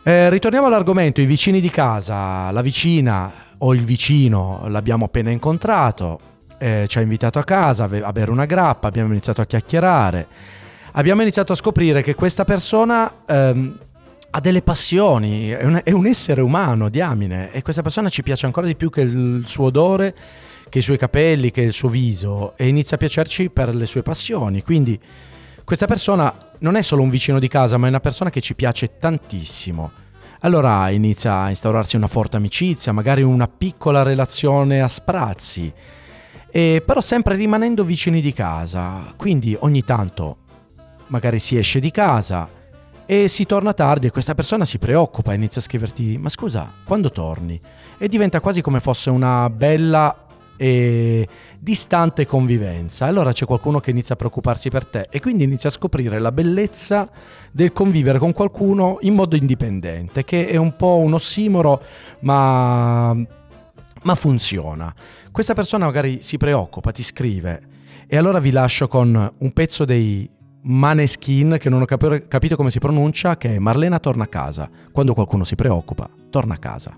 Eh, 0.03 0.29
ritorniamo 0.31 0.65
all'argomento, 0.65 1.21
i 1.21 1.25
vicini 1.25 1.61
di 1.61 1.69
casa, 1.69 2.49
la 2.49 2.61
vicina 2.61 3.31
o 3.59 3.75
il 3.75 3.83
vicino 3.83 4.63
l'abbiamo 4.69 5.05
appena 5.05 5.29
incontrato, 5.29 6.19
eh, 6.65 6.87
ci 6.87 6.97
ha 6.97 7.01
invitato 7.01 7.37
a 7.37 7.43
casa 7.43 7.83
a 7.83 7.87
be- 7.87 8.01
a 8.01 8.11
bere 8.11 8.31
una 8.31 8.45
grappa, 8.45 8.87
abbiamo 8.87 9.11
iniziato 9.11 9.39
a 9.39 9.45
chiacchierare, 9.45 10.27
abbiamo 10.93 11.21
iniziato 11.21 11.53
a 11.53 11.55
scoprire 11.55 12.01
che 12.01 12.15
questa 12.15 12.43
persona 12.43 13.17
ehm, 13.27 13.79
ha 14.31 14.39
delle 14.39 14.63
passioni, 14.63 15.49
è 15.49 15.63
un, 15.63 15.79
è 15.83 15.91
un 15.91 16.07
essere 16.07 16.41
umano, 16.41 16.89
diamine, 16.89 17.51
e 17.51 17.61
questa 17.61 17.83
persona 17.83 18.09
ci 18.09 18.23
piace 18.23 18.47
ancora 18.47 18.65
di 18.65 18.75
più 18.75 18.89
che 18.89 19.01
il 19.01 19.43
suo 19.45 19.65
odore, 19.65 20.15
che 20.67 20.79
i 20.79 20.81
suoi 20.81 20.97
capelli, 20.97 21.51
che 21.51 21.61
il 21.61 21.71
suo 21.71 21.87
viso, 21.87 22.57
e 22.57 22.67
inizia 22.67 22.95
a 22.95 22.99
piacerci 22.99 23.51
per 23.51 23.75
le 23.75 23.85
sue 23.85 24.01
passioni, 24.01 24.63
quindi 24.63 24.99
questa 25.63 25.85
persona 25.85 26.35
non 26.59 26.75
è 26.75 26.81
solo 26.81 27.03
un 27.03 27.11
vicino 27.11 27.37
di 27.37 27.47
casa, 27.47 27.77
ma 27.77 27.85
è 27.85 27.89
una 27.89 27.99
persona 27.99 28.31
che 28.31 28.41
ci 28.41 28.55
piace 28.55 28.97
tantissimo. 28.97 29.91
Allora 30.39 30.89
inizia 30.89 31.41
a 31.41 31.49
instaurarsi 31.49 31.95
una 31.95 32.07
forte 32.07 32.37
amicizia, 32.37 32.91
magari 32.91 33.21
una 33.21 33.47
piccola 33.47 34.01
relazione 34.01 34.81
a 34.81 34.87
sprazzi, 34.87 35.71
e 36.55 36.81
però 36.85 37.01
sempre 37.01 37.35
rimanendo 37.35 37.83
vicini 37.83 38.21
di 38.21 38.31
casa. 38.31 39.13
Quindi 39.17 39.57
ogni 39.59 39.81
tanto 39.81 40.37
magari 41.07 41.37
si 41.37 41.57
esce 41.57 41.81
di 41.81 41.91
casa 41.91 42.47
e 43.05 43.27
si 43.27 43.45
torna 43.45 43.73
tardi 43.73 44.07
e 44.07 44.11
questa 44.11 44.35
persona 44.35 44.63
si 44.63 44.77
preoccupa 44.77 45.33
e 45.33 45.35
inizia 45.35 45.59
a 45.59 45.63
scriverti 45.65 46.17
ma 46.17 46.29
scusa, 46.29 46.71
quando 46.85 47.11
torni? 47.11 47.59
E 47.97 48.07
diventa 48.07 48.39
quasi 48.39 48.61
come 48.61 48.79
fosse 48.79 49.09
una 49.09 49.49
bella 49.49 50.27
e 50.55 51.27
distante 51.59 52.25
convivenza. 52.25 53.05
Allora 53.05 53.33
c'è 53.33 53.45
qualcuno 53.45 53.81
che 53.81 53.91
inizia 53.91 54.13
a 54.13 54.17
preoccuparsi 54.17 54.69
per 54.69 54.85
te 54.85 55.07
e 55.11 55.19
quindi 55.19 55.43
inizia 55.43 55.67
a 55.67 55.73
scoprire 55.73 56.19
la 56.19 56.31
bellezza 56.31 57.09
del 57.51 57.73
convivere 57.73 58.17
con 58.17 58.31
qualcuno 58.31 58.99
in 59.01 59.13
modo 59.13 59.35
indipendente, 59.35 60.23
che 60.23 60.47
è 60.47 60.55
un 60.55 60.73
po' 60.77 60.99
un 60.99 61.15
ossimoro, 61.15 61.81
ma, 62.21 63.13
ma 64.05 64.15
funziona. 64.15 64.93
Questa 65.31 65.53
persona 65.53 65.85
magari 65.85 66.21
si 66.21 66.37
preoccupa, 66.37 66.91
ti 66.91 67.03
scrive 67.03 67.73
e 68.07 68.17
allora 68.17 68.39
vi 68.39 68.51
lascio 68.51 68.87
con 68.87 69.33
un 69.37 69.51
pezzo 69.51 69.83
dei 69.83 70.29
Maneskin 70.61 71.57
che 71.59 71.69
non 71.69 71.81
ho 71.81 71.85
capi- 71.85 72.25
capito 72.27 72.55
come 72.55 72.71
si 72.71 72.79
pronuncia, 72.79 73.37
che 73.37 73.55
è 73.55 73.59
Marlena 73.59 73.99
torna 73.99 74.23
a 74.23 74.27
casa. 74.27 74.69
Quando 74.91 75.13
qualcuno 75.13 75.43
si 75.43 75.55
preoccupa, 75.55 76.09
torna 76.29 76.55
a 76.55 76.57
casa. 76.57 76.97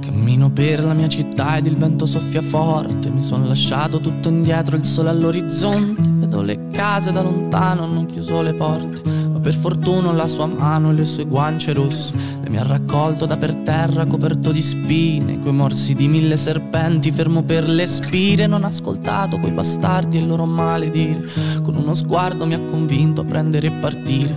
Cammino 0.00 0.50
per 0.50 0.84
la 0.84 0.94
mia 0.94 1.08
città 1.08 1.56
ed 1.56 1.66
il 1.66 1.76
vento 1.76 2.06
soffia 2.06 2.42
forte. 2.42 3.08
Mi 3.08 3.22
sono 3.22 3.46
lasciato 3.46 4.00
tutto 4.00 4.28
indietro, 4.28 4.76
il 4.76 4.84
sole 4.84 5.10
all'orizzonte. 5.10 6.02
Vedo 6.08 6.42
le 6.42 6.68
case 6.70 7.12
da 7.12 7.22
lontano, 7.22 7.84
hanno 7.84 8.06
chiuso 8.06 8.42
le 8.42 8.54
porte. 8.54 9.02
Ma 9.38 9.44
per 9.44 9.54
fortuna 9.54 10.10
la 10.10 10.26
sua 10.26 10.46
mano 10.46 10.90
e 10.90 10.94
le 10.94 11.04
sue 11.04 11.24
guance 11.24 11.72
rosse. 11.72 12.12
Mi 12.48 12.58
ha 12.58 12.64
raccolto 12.64 13.24
da 13.24 13.36
per 13.36 13.54
terra, 13.54 14.04
coperto 14.04 14.50
di 14.50 14.60
spine. 14.60 15.38
Coi 15.38 15.52
morsi 15.52 15.94
di 15.94 16.08
mille 16.08 16.36
serpenti, 16.36 17.12
fermo 17.12 17.42
per 17.44 17.68
le 17.68 17.86
spire. 17.86 18.48
Non 18.48 18.64
ho 18.64 18.66
ascoltato 18.66 19.38
quei 19.38 19.52
bastardi 19.52 20.16
e 20.16 20.20
il 20.22 20.26
loro 20.26 20.44
maledire. 20.44 21.24
Con 21.62 21.76
uno 21.76 21.94
sguardo 21.94 22.46
mi 22.46 22.54
ha 22.54 22.60
convinto 22.60 23.20
a 23.20 23.24
prendere 23.24 23.68
e 23.68 23.70
partire. 23.70 24.36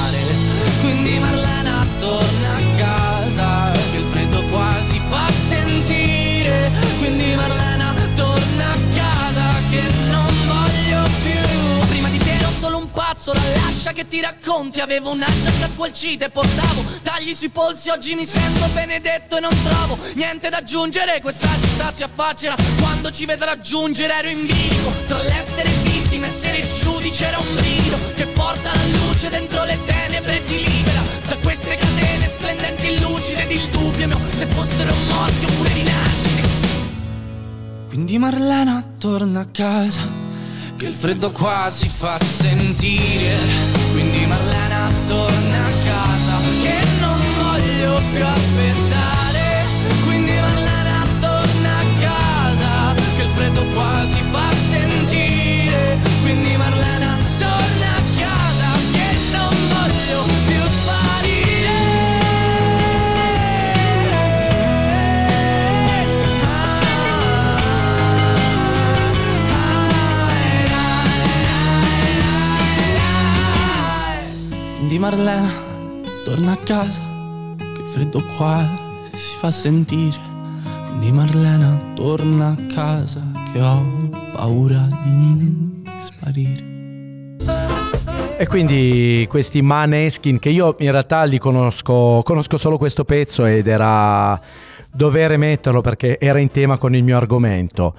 lascia 13.81 13.93
che 13.93 14.07
ti 14.07 14.21
racconti 14.21 14.79
Avevo 14.79 15.11
una 15.11 15.25
giacca 15.25 15.67
squalcita 15.67 16.25
e 16.25 16.29
portavo 16.29 16.83
Tagli 17.01 17.33
sui 17.33 17.49
polsi 17.49 17.89
Oggi 17.89 18.13
mi 18.13 18.25
sento 18.25 18.67
benedetto 18.67 19.37
e 19.37 19.39
non 19.39 19.51
trovo 19.63 19.97
Niente 20.13 20.49
da 20.49 20.57
aggiungere 20.57 21.19
Questa 21.19 21.49
città 21.59 21.91
si 21.91 22.03
affaccerà 22.03 22.55
Quando 22.79 23.09
ci 23.09 23.25
vedrà 23.25 23.59
giungere 23.59 24.13
ero 24.13 24.29
in 24.29 24.45
bilico 24.45 24.91
Tra 25.07 25.17
l'essere 25.23 25.69
vittima 25.81 26.27
e 26.27 26.29
essere 26.29 26.67
giudice 26.67 27.25
Era 27.25 27.39
un 27.39 27.55
brivido 27.55 27.97
Che 28.13 28.27
porta 28.27 28.71
la 28.71 28.85
luce 28.97 29.29
dentro 29.29 29.63
le 29.63 29.77
tenebre 29.83 30.37
E 30.37 30.43
ti 30.43 30.57
libera 30.57 31.01
Da 31.25 31.37
queste 31.37 31.75
catene 31.75 32.27
splendenti 32.27 32.87
e 32.87 32.99
lucide 32.99 33.43
Ed 33.43 33.51
il 33.51 33.69
dubbio 33.69 34.07
mio 34.07 34.19
Se 34.35 34.45
fossero 34.45 34.93
morti 35.09 35.45
oppure 35.45 35.73
rinascite. 35.73 36.49
Quindi 37.87 38.17
Marlena 38.17 38.81
torna 38.97 39.41
a 39.41 39.47
casa, 39.51 40.20
che 40.81 40.87
il 40.87 40.93
freddo 40.95 41.29
qua 41.29 41.69
si 41.69 41.87
fa 41.87 42.17
sentire. 42.19 43.37
Quindi 43.91 44.25
Marlena 44.25 44.89
torna 45.07 45.65
a 45.65 45.71
casa, 45.85 46.39
che 46.63 46.79
non 46.99 47.21
voglio 47.37 48.01
più 48.11 48.25
aspettare. 48.25 48.80
Marlena, 74.99 75.49
torna 76.25 76.51
a 76.51 76.57
casa, 76.57 77.01
che 77.57 77.83
freddo 77.87 78.21
qua 78.35 78.67
si 79.13 79.35
fa 79.37 79.49
sentire. 79.51 80.17
Quindi 80.87 81.11
Marlena, 81.11 81.91
torna 81.95 82.47
a 82.47 82.73
casa, 82.73 83.21
che 83.51 83.61
ho 83.61 84.09
paura 84.33 84.87
di 85.03 85.83
sparire. 85.99 86.69
E 88.37 88.47
quindi 88.47 89.25
questi 89.29 89.61
Maneskin, 89.61 90.39
che 90.39 90.49
io 90.49 90.75
in 90.79 90.91
realtà 90.91 91.23
li 91.23 91.37
conosco, 91.37 92.21
conosco 92.23 92.57
solo 92.57 92.77
questo 92.77 93.05
pezzo 93.05 93.45
ed 93.45 93.67
era 93.67 94.39
dovere 94.93 95.37
metterlo 95.37 95.81
perché 95.81 96.19
era 96.19 96.39
in 96.39 96.51
tema 96.51 96.77
con 96.77 96.95
il 96.95 97.03
mio 97.03 97.17
argomento. 97.17 97.95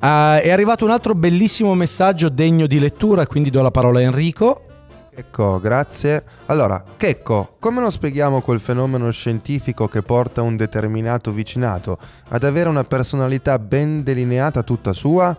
Ah, 0.00 0.38
è 0.40 0.50
arrivato 0.50 0.84
un 0.84 0.90
altro 0.90 1.14
bellissimo 1.14 1.74
messaggio 1.74 2.28
degno 2.28 2.66
di 2.66 2.78
lettura, 2.78 3.26
quindi 3.26 3.50
do 3.50 3.62
la 3.62 3.70
parola 3.70 3.98
a 3.98 4.02
Enrico. 4.02 4.65
Ecco, 5.18 5.58
grazie. 5.60 6.22
Allora, 6.44 6.84
Checco, 6.98 7.56
come 7.58 7.80
lo 7.80 7.88
spieghiamo 7.88 8.42
quel 8.42 8.60
fenomeno 8.60 9.10
scientifico 9.10 9.88
che 9.88 10.02
porta 10.02 10.42
un 10.42 10.56
determinato 10.56 11.32
vicinato 11.32 11.98
ad 12.28 12.44
avere 12.44 12.68
una 12.68 12.84
personalità 12.84 13.58
ben 13.58 14.02
delineata 14.02 14.62
tutta 14.62 14.92
sua? 14.92 15.34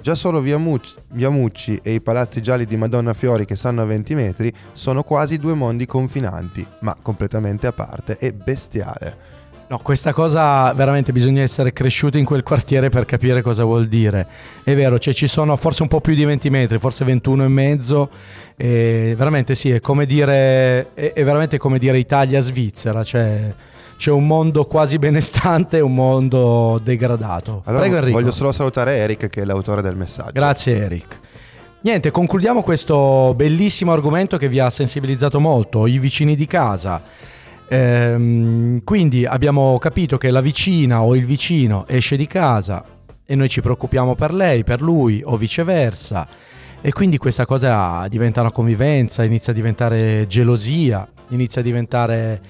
Già 0.00 0.16
solo 0.16 0.40
Via 0.40 0.58
Mucci, 0.58 0.96
Via 1.10 1.30
Mucci 1.30 1.78
e 1.84 1.92
i 1.92 2.00
palazzi 2.00 2.42
gialli 2.42 2.64
di 2.64 2.76
Madonna 2.76 3.14
Fiori 3.14 3.44
che 3.44 3.54
stanno 3.54 3.82
a 3.82 3.84
20 3.84 4.14
metri 4.16 4.52
sono 4.72 5.04
quasi 5.04 5.38
due 5.38 5.54
mondi 5.54 5.86
confinanti, 5.86 6.66
ma 6.80 6.96
completamente 7.00 7.68
a 7.68 7.72
parte 7.72 8.18
e 8.18 8.32
bestiale. 8.32 9.31
No, 9.68 9.78
questa 9.78 10.12
cosa 10.12 10.72
veramente 10.74 11.12
bisogna 11.12 11.42
essere 11.42 11.72
cresciuti 11.72 12.18
in 12.18 12.24
quel 12.24 12.42
quartiere 12.42 12.90
per 12.90 13.04
capire 13.04 13.40
cosa 13.42 13.64
vuol 13.64 13.86
dire. 13.86 14.26
È 14.62 14.74
vero, 14.74 14.98
cioè 14.98 15.14
ci 15.14 15.26
sono 15.26 15.56
forse 15.56 15.82
un 15.82 15.88
po' 15.88 16.00
più 16.00 16.14
di 16.14 16.24
20 16.24 16.50
metri, 16.50 16.78
forse 16.78 17.04
21 17.04 17.44
e 17.44 17.48
mezzo. 17.48 18.10
E 18.56 19.14
veramente 19.16 19.54
sì, 19.54 19.70
è 19.70 19.80
come 19.80 20.04
dire, 20.04 20.92
è, 20.94 21.12
è 21.12 21.24
veramente 21.24 21.58
come 21.58 21.78
dire 21.78 21.98
Italia-Svizzera, 21.98 23.02
cioè 23.02 23.54
c'è 23.96 24.10
un 24.10 24.26
mondo 24.26 24.64
quasi 24.66 24.98
benestante 24.98 25.76
e 25.76 25.80
un 25.80 25.94
mondo 25.94 26.80
degradato. 26.82 27.62
Allora, 27.64 27.82
Prego 27.82 27.98
Enrico. 27.98 28.18
voglio 28.18 28.32
solo 28.32 28.52
salutare 28.52 28.96
Eric 28.96 29.28
che 29.28 29.42
è 29.42 29.44
l'autore 29.44 29.80
del 29.80 29.96
messaggio. 29.96 30.32
Grazie 30.32 30.76
Eric. 30.76 31.20
Niente, 31.82 32.10
concludiamo 32.10 32.62
questo 32.62 33.32
bellissimo 33.34 33.92
argomento 33.92 34.36
che 34.36 34.48
vi 34.48 34.60
ha 34.60 34.70
sensibilizzato 34.70 35.40
molto, 35.40 35.86
i 35.86 35.98
vicini 35.98 36.36
di 36.36 36.46
casa. 36.46 37.02
Ehm, 37.68 38.82
quindi 38.84 39.24
abbiamo 39.24 39.78
capito 39.78 40.18
che 40.18 40.30
la 40.30 40.40
vicina 40.40 41.02
o 41.02 41.16
il 41.16 41.24
vicino 41.24 41.86
esce 41.86 42.16
di 42.16 42.26
casa 42.26 42.84
e 43.24 43.34
noi 43.34 43.48
ci 43.48 43.60
preoccupiamo 43.60 44.14
per 44.14 44.34
lei, 44.34 44.64
per 44.64 44.82
lui 44.82 45.22
o 45.24 45.36
viceversa. 45.36 46.26
E 46.80 46.92
quindi 46.92 47.16
questa 47.16 47.46
cosa 47.46 48.06
diventa 48.08 48.40
una 48.40 48.50
convivenza, 48.50 49.22
inizia 49.22 49.52
a 49.52 49.54
diventare 49.54 50.26
gelosia, 50.26 51.08
inizia 51.28 51.60
a 51.60 51.64
diventare 51.64 52.40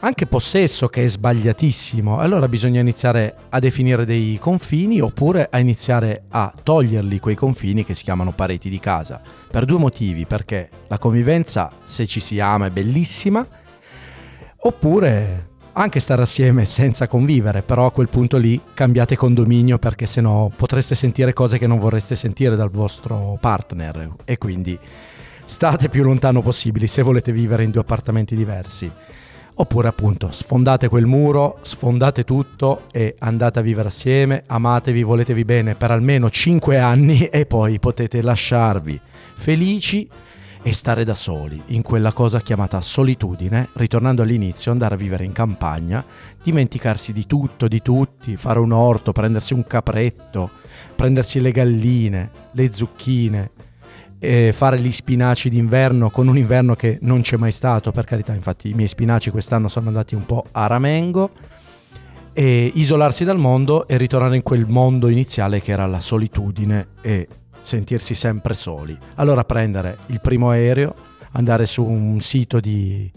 anche 0.00 0.26
possesso 0.26 0.88
che 0.88 1.04
è 1.04 1.08
sbagliatissimo. 1.08 2.18
Allora 2.18 2.46
bisogna 2.46 2.80
iniziare 2.80 3.34
a 3.48 3.58
definire 3.58 4.04
dei 4.04 4.38
confini 4.38 5.00
oppure 5.00 5.48
a 5.50 5.58
iniziare 5.58 6.24
a 6.28 6.52
toglierli 6.62 7.18
quei 7.20 7.34
confini 7.34 7.84
che 7.84 7.94
si 7.94 8.04
chiamano 8.04 8.32
pareti 8.32 8.68
di 8.68 8.78
casa. 8.78 9.20
Per 9.50 9.64
due 9.64 9.78
motivi, 9.78 10.26
perché 10.26 10.68
la 10.88 10.98
convivenza 10.98 11.72
se 11.84 12.06
ci 12.06 12.20
si 12.20 12.38
ama 12.38 12.66
è 12.66 12.70
bellissima, 12.70 13.46
oppure 14.66 15.52
anche 15.72 16.00
stare 16.00 16.22
assieme 16.22 16.64
senza 16.64 17.06
convivere, 17.08 17.62
però 17.62 17.86
a 17.86 17.92
quel 17.92 18.08
punto 18.08 18.36
lì 18.36 18.60
cambiate 18.74 19.16
condominio 19.16 19.78
perché 19.78 20.06
sennò 20.06 20.48
potreste 20.54 20.94
sentire 20.94 21.32
cose 21.32 21.58
che 21.58 21.66
non 21.66 21.78
vorreste 21.78 22.14
sentire 22.14 22.56
dal 22.56 22.70
vostro 22.70 23.36
partner 23.40 24.14
e 24.24 24.38
quindi 24.38 24.78
state 25.44 25.88
più 25.88 26.04
lontano 26.04 26.42
possibili 26.42 26.86
se 26.86 27.02
volete 27.02 27.32
vivere 27.32 27.64
in 27.64 27.72
due 27.72 27.82
appartamenti 27.82 28.36
diversi. 28.36 28.90
Oppure 29.56 29.86
appunto 29.86 30.30
sfondate 30.32 30.88
quel 30.88 31.06
muro, 31.06 31.58
sfondate 31.62 32.24
tutto 32.24 32.84
e 32.90 33.14
andate 33.18 33.58
a 33.58 33.62
vivere 33.62 33.88
assieme, 33.88 34.44
amatevi, 34.46 35.02
voletevi 35.02 35.44
bene 35.44 35.74
per 35.74 35.90
almeno 35.90 36.30
5 36.30 36.78
anni 36.78 37.24
e 37.30 37.46
poi 37.46 37.78
potete 37.78 38.22
lasciarvi 38.22 39.00
felici 39.34 40.08
e 40.66 40.72
stare 40.72 41.04
da 41.04 41.12
soli 41.12 41.62
in 41.66 41.82
quella 41.82 42.14
cosa 42.14 42.40
chiamata 42.40 42.80
solitudine, 42.80 43.68
ritornando 43.74 44.22
all'inizio, 44.22 44.72
andare 44.72 44.94
a 44.94 44.96
vivere 44.96 45.22
in 45.22 45.32
campagna, 45.32 46.02
dimenticarsi 46.42 47.12
di 47.12 47.26
tutto, 47.26 47.68
di 47.68 47.82
tutti, 47.82 48.34
fare 48.36 48.60
un 48.60 48.72
orto, 48.72 49.12
prendersi 49.12 49.52
un 49.52 49.66
capretto, 49.66 50.48
prendersi 50.96 51.38
le 51.38 51.52
galline, 51.52 52.30
le 52.52 52.72
zucchine, 52.72 53.50
fare 54.52 54.80
gli 54.80 54.90
spinaci 54.90 55.50
d'inverno 55.50 56.08
con 56.08 56.28
un 56.28 56.38
inverno 56.38 56.74
che 56.74 56.96
non 57.02 57.20
c'è 57.20 57.36
mai 57.36 57.52
stato, 57.52 57.92
per 57.92 58.06
carità, 58.06 58.32
infatti 58.32 58.70
i 58.70 58.72
miei 58.72 58.88
spinaci 58.88 59.28
quest'anno 59.28 59.68
sono 59.68 59.88
andati 59.88 60.14
un 60.14 60.24
po' 60.24 60.46
a 60.50 60.66
ramengo, 60.66 61.30
e 62.32 62.72
isolarsi 62.74 63.24
dal 63.24 63.38
mondo 63.38 63.86
e 63.86 63.98
ritornare 63.98 64.34
in 64.34 64.42
quel 64.42 64.66
mondo 64.66 65.08
iniziale 65.08 65.60
che 65.60 65.72
era 65.72 65.84
la 65.84 66.00
solitudine 66.00 66.88
e 67.02 67.28
sentirsi 67.64 68.14
sempre 68.14 68.54
soli. 68.54 68.96
Allora 69.14 69.42
prendere 69.44 69.98
il 70.06 70.20
primo 70.20 70.50
aereo, 70.50 70.94
andare 71.32 71.66
su 71.66 71.82
un 71.84 72.20
sito 72.20 72.60
di 72.60 73.10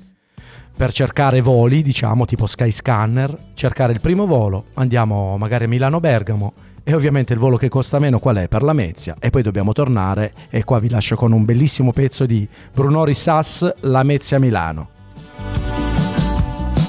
per 0.76 0.94
cercare 0.94 1.42
voli, 1.42 1.82
diciamo 1.82 2.26
tipo 2.26 2.46
Skyscanner, 2.46 3.36
cercare 3.56 3.94
il 3.94 4.00
primo 4.00 4.28
volo, 4.28 4.66
andiamo 4.76 5.36
magari 5.36 5.64
a 5.64 5.68
Milano-Bergamo 5.68 6.54
e 6.84 6.94
ovviamente 6.94 7.34
il 7.34 7.40
volo 7.40 7.58
che 7.58 7.68
costa 7.68 7.98
meno 7.98 8.20
qual 8.20 8.38
è? 8.38 8.48
Per 8.48 8.62
la 8.62 8.74
Mezia 8.74 9.16
e 9.20 9.32
poi 9.32 9.42
dobbiamo 9.42 9.74
tornare 9.74 10.32
e 10.50 10.64
qua 10.64 10.80
vi 10.80 10.90
lascio 10.90 11.16
con 11.16 11.32
un 11.32 11.46
bellissimo 11.46 11.92
pezzo 11.92 12.28
di 12.28 12.48
Brunori 12.74 13.16
Sass, 13.16 13.74
La 13.82 14.04
Mezia 14.04 14.40
Milano. 14.40 14.90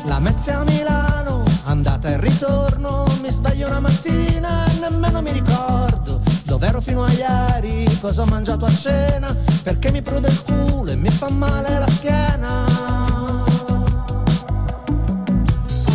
La 0.05 0.19
Mezia 0.19 0.63
Milano, 0.65 1.43
andata 1.65 2.11
e 2.11 2.21
ritorno, 2.21 3.05
mi 3.23 3.31
sveglio 3.31 3.69
una 3.69 3.81
mattina 3.81 4.67
e 4.67 4.79
nemmeno 4.81 5.23
mi 5.23 5.33
ricordo 5.33 5.88
dove 6.59 6.67
ero 6.67 6.81
fino 6.81 7.05
a 7.05 7.11
ieri, 7.13 7.87
cosa 8.01 8.23
ho 8.23 8.27
mangiato 8.27 8.65
a 8.65 8.71
cena, 8.71 9.35
perché 9.63 9.93
mi 9.93 10.03
prude 10.03 10.29
il 10.29 10.43
culo 10.43 10.91
e 10.91 10.97
mi 10.97 11.09
fa 11.09 11.31
male 11.31 11.79
la 11.79 11.89
schiena. 11.89 12.65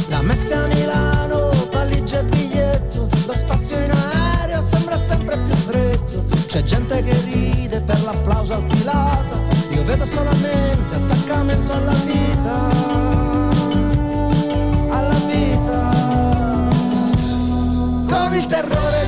La 0.07 0.21
Mezia 0.21 0.63
a 0.63 0.67
Milano, 0.67 1.49
valigia 1.69 2.19
e 2.19 2.23
biglietto, 2.23 3.09
lo 3.25 3.33
spazio 3.33 3.77
in 3.77 3.91
aereo 3.91 4.61
sembra 4.61 4.97
sempre 4.97 5.37
più 5.37 5.53
stretto, 5.53 6.23
c'è 6.47 6.63
gente 6.63 7.03
che 7.03 7.21
ride 7.23 7.81
per 7.81 8.01
l'applauso 8.01 8.53
al 8.53 8.63
pilota, 8.63 9.35
io 9.69 9.83
vedo 9.83 10.05
solamente 10.05 10.95
attaccamento 10.95 11.73
alla 11.73 11.95
vita. 12.05 13.01
Alla 14.95 15.19
vita 15.27 15.91
con 18.07 18.35
il 18.35 18.45
terrore 18.45 19.02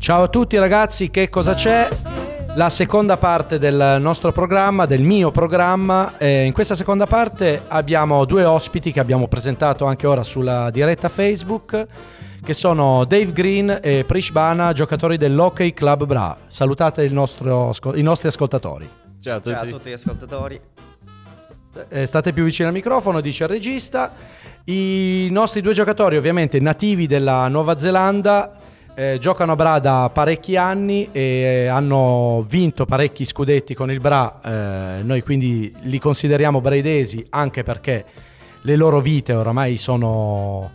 Ciao 0.00 0.22
a 0.22 0.28
tutti 0.28 0.56
ragazzi, 0.56 1.10
che 1.10 1.28
cosa 1.28 1.52
c'è? 1.52 1.86
La 2.54 2.70
seconda 2.70 3.18
parte 3.18 3.58
del 3.58 3.98
nostro 4.00 4.32
programma, 4.32 4.86
del 4.86 5.02
mio 5.02 5.30
programma. 5.30 6.16
Eh, 6.16 6.46
in 6.46 6.54
questa 6.54 6.74
seconda 6.74 7.06
parte 7.06 7.64
abbiamo 7.68 8.24
due 8.24 8.44
ospiti 8.44 8.92
che 8.92 8.98
abbiamo 8.98 9.28
presentato 9.28 9.84
anche 9.84 10.06
ora 10.06 10.22
sulla 10.22 10.70
diretta 10.70 11.10
Facebook, 11.10 11.86
che 12.42 12.54
sono 12.54 13.04
Dave 13.04 13.30
Green 13.32 13.78
e 13.82 14.04
Prish 14.06 14.30
Bana, 14.30 14.72
giocatori 14.72 15.18
dell'Hockey 15.18 15.74
Club 15.74 16.06
Bra. 16.06 16.34
Salutate 16.46 17.02
il 17.02 17.12
nostro 17.12 17.70
i 17.94 18.02
nostri 18.02 18.28
ascoltatori. 18.28 18.88
Ciao 19.20 19.36
a 19.36 19.40
tutti. 19.40 19.90
gli 19.90 19.92
ascoltatori. 19.92 20.60
Eh, 21.90 22.06
state 22.06 22.32
più 22.32 22.44
vicino 22.44 22.68
al 22.68 22.74
microfono, 22.74 23.20
dice 23.20 23.44
il 23.44 23.50
regista. 23.50 24.14
I 24.64 25.28
nostri 25.30 25.60
due 25.60 25.74
giocatori, 25.74 26.16
ovviamente 26.16 26.58
nativi 26.58 27.06
della 27.06 27.46
Nuova 27.48 27.78
Zelanda, 27.78 28.59
eh, 28.94 29.18
giocano 29.18 29.52
a 29.52 29.56
Bra 29.56 29.78
da 29.78 30.10
parecchi 30.12 30.56
anni 30.56 31.08
e 31.12 31.66
hanno 31.66 32.44
vinto 32.48 32.84
parecchi 32.84 33.24
scudetti 33.24 33.74
con 33.74 33.90
il 33.90 34.00
Bra. 34.00 34.40
eh, 34.44 35.02
noi 35.02 35.22
quindi 35.22 35.74
li 35.82 35.98
consideriamo 35.98 36.60
braidesi 36.60 37.24
anche 37.30 37.62
perché 37.62 38.04
le 38.62 38.76
loro 38.76 39.00
vite 39.00 39.32
oramai 39.32 39.76
sono 39.76 40.70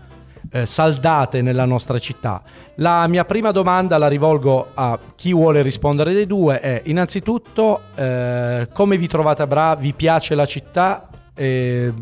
eh, 0.51 0.65
saldate 0.65 1.41
nella 1.41 1.65
nostra 1.65 1.99
città. 1.99 2.41
La 2.75 3.07
mia 3.07 3.25
prima 3.25 3.51
domanda 3.51 3.97
la 3.97 4.07
rivolgo 4.07 4.71
a 4.73 4.99
chi 5.15 5.33
vuole 5.33 5.61
rispondere 5.61 6.13
dei 6.13 6.25
due. 6.25 6.59
È 6.59 6.81
innanzitutto 6.85 7.81
eh, 7.95 8.67
come 8.73 8.97
vi 8.97 9.07
trovate 9.07 9.41
a 9.41 9.47
Bra? 9.47 9.75
Vi 9.75 9.93
piace 9.93 10.35
la 10.35 10.45
città? 10.45 11.07
E, 11.33 11.93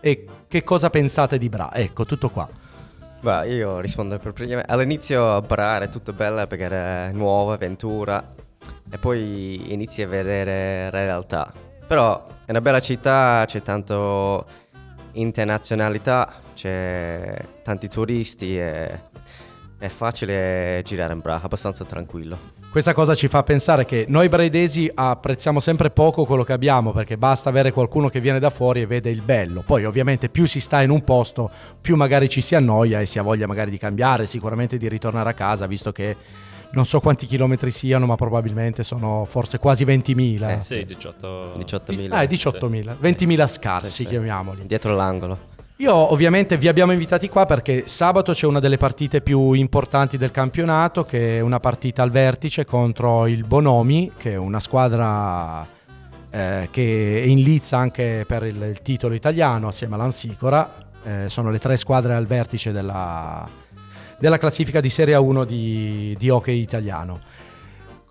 e 0.00 0.24
che 0.48 0.64
cosa 0.64 0.90
pensate 0.90 1.38
di 1.38 1.48
Bra? 1.48 1.70
Ecco, 1.72 2.04
tutto 2.04 2.28
qua. 2.30 2.48
Beh, 3.22 3.48
io 3.48 3.80
rispondo 3.80 4.18
per 4.18 4.32
prima. 4.32 4.64
All'inizio 4.66 5.34
a 5.34 5.42
Bra 5.42 5.74
era 5.76 5.88
tutto 5.88 6.14
bello 6.14 6.46
perché 6.46 6.64
era 6.64 7.10
nuova, 7.10 7.52
avventura. 7.54 8.34
E 8.90 8.96
poi 8.96 9.72
inizi 9.74 10.00
a 10.02 10.08
vedere 10.08 10.90
la 10.90 11.00
realtà. 11.02 11.52
Però 11.86 12.26
è 12.46 12.50
una 12.50 12.62
bella 12.62 12.80
città, 12.80 13.44
c'è 13.46 13.60
tanto 13.60 14.46
internazionalità, 15.12 16.32
c'è 16.54 17.36
tanti 17.62 17.88
turisti 17.88 18.58
e 18.58 19.00
è 19.80 19.88
facile 19.88 20.82
girare 20.84 21.14
in 21.14 21.20
Bra, 21.20 21.40
abbastanza 21.42 21.86
tranquillo. 21.86 22.38
Questa 22.70 22.92
cosa 22.92 23.14
ci 23.14 23.28
fa 23.28 23.42
pensare 23.42 23.86
che 23.86 24.04
noi 24.08 24.28
braidesi 24.28 24.90
apprezziamo 24.94 25.58
sempre 25.58 25.90
poco 25.90 26.26
quello 26.26 26.44
che 26.44 26.52
abbiamo 26.52 26.92
perché 26.92 27.16
basta 27.16 27.48
avere 27.48 27.72
qualcuno 27.72 28.10
che 28.10 28.20
viene 28.20 28.38
da 28.38 28.50
fuori 28.50 28.82
e 28.82 28.86
vede 28.86 29.08
il 29.08 29.22
bello. 29.22 29.62
Poi 29.64 29.86
ovviamente 29.86 30.28
più 30.28 30.44
si 30.44 30.60
sta 30.60 30.82
in 30.82 30.90
un 30.90 31.02
posto, 31.02 31.50
più 31.80 31.96
magari 31.96 32.28
ci 32.28 32.42
si 32.42 32.54
annoia 32.54 33.00
e 33.00 33.06
si 33.06 33.18
ha 33.18 33.22
voglia 33.22 33.46
magari 33.46 33.70
di 33.70 33.78
cambiare, 33.78 34.26
sicuramente 34.26 34.76
di 34.76 34.86
ritornare 34.86 35.30
a 35.30 35.34
casa, 35.34 35.66
visto 35.66 35.92
che 35.92 36.14
non 36.72 36.84
so 36.84 37.00
quanti 37.00 37.24
chilometri 37.24 37.70
siano, 37.70 38.04
ma 38.04 38.16
probabilmente 38.16 38.82
sono 38.82 39.24
forse 39.24 39.58
quasi 39.58 39.84
20.000. 39.86 40.58
Eh 40.58 40.60
sì, 40.60 40.84
18... 40.84 41.52
18.000. 41.56 42.08
Ah, 42.12 42.22
18.000, 42.22 42.96
20.000 43.00 43.48
scarsi 43.48 43.90
Sì, 43.90 44.02
sì. 44.02 44.08
chiamiamoli. 44.08 44.66
Dietro 44.66 44.94
l'angolo. 44.94 45.48
Io 45.80 45.94
ovviamente 45.94 46.58
vi 46.58 46.68
abbiamo 46.68 46.92
invitati 46.92 47.30
qua 47.30 47.46
perché 47.46 47.84
sabato 47.86 48.32
c'è 48.32 48.44
una 48.44 48.60
delle 48.60 48.76
partite 48.76 49.22
più 49.22 49.52
importanti 49.52 50.18
del 50.18 50.30
campionato, 50.30 51.04
che 51.04 51.38
è 51.38 51.40
una 51.40 51.58
partita 51.58 52.02
al 52.02 52.10
vertice 52.10 52.66
contro 52.66 53.26
il 53.26 53.46
Bonomi, 53.46 54.12
che 54.18 54.32
è 54.32 54.36
una 54.36 54.60
squadra 54.60 55.66
eh, 56.28 56.68
che 56.70 57.22
è 57.22 57.26
in 57.26 57.40
lizza 57.40 57.78
anche 57.78 58.24
per 58.28 58.42
il, 58.42 58.60
il 58.60 58.82
titolo 58.82 59.14
italiano 59.14 59.68
assieme 59.68 59.94
all'Ansicora. 59.94 60.70
Eh, 61.02 61.30
sono 61.30 61.48
le 61.48 61.58
tre 61.58 61.78
squadre 61.78 62.12
al 62.12 62.26
vertice 62.26 62.72
della, 62.72 63.48
della 64.18 64.36
classifica 64.36 64.82
di 64.82 64.90
Serie 64.90 65.16
1 65.16 65.44
di, 65.46 66.14
di 66.18 66.28
hockey 66.28 66.60
italiano. 66.60 67.20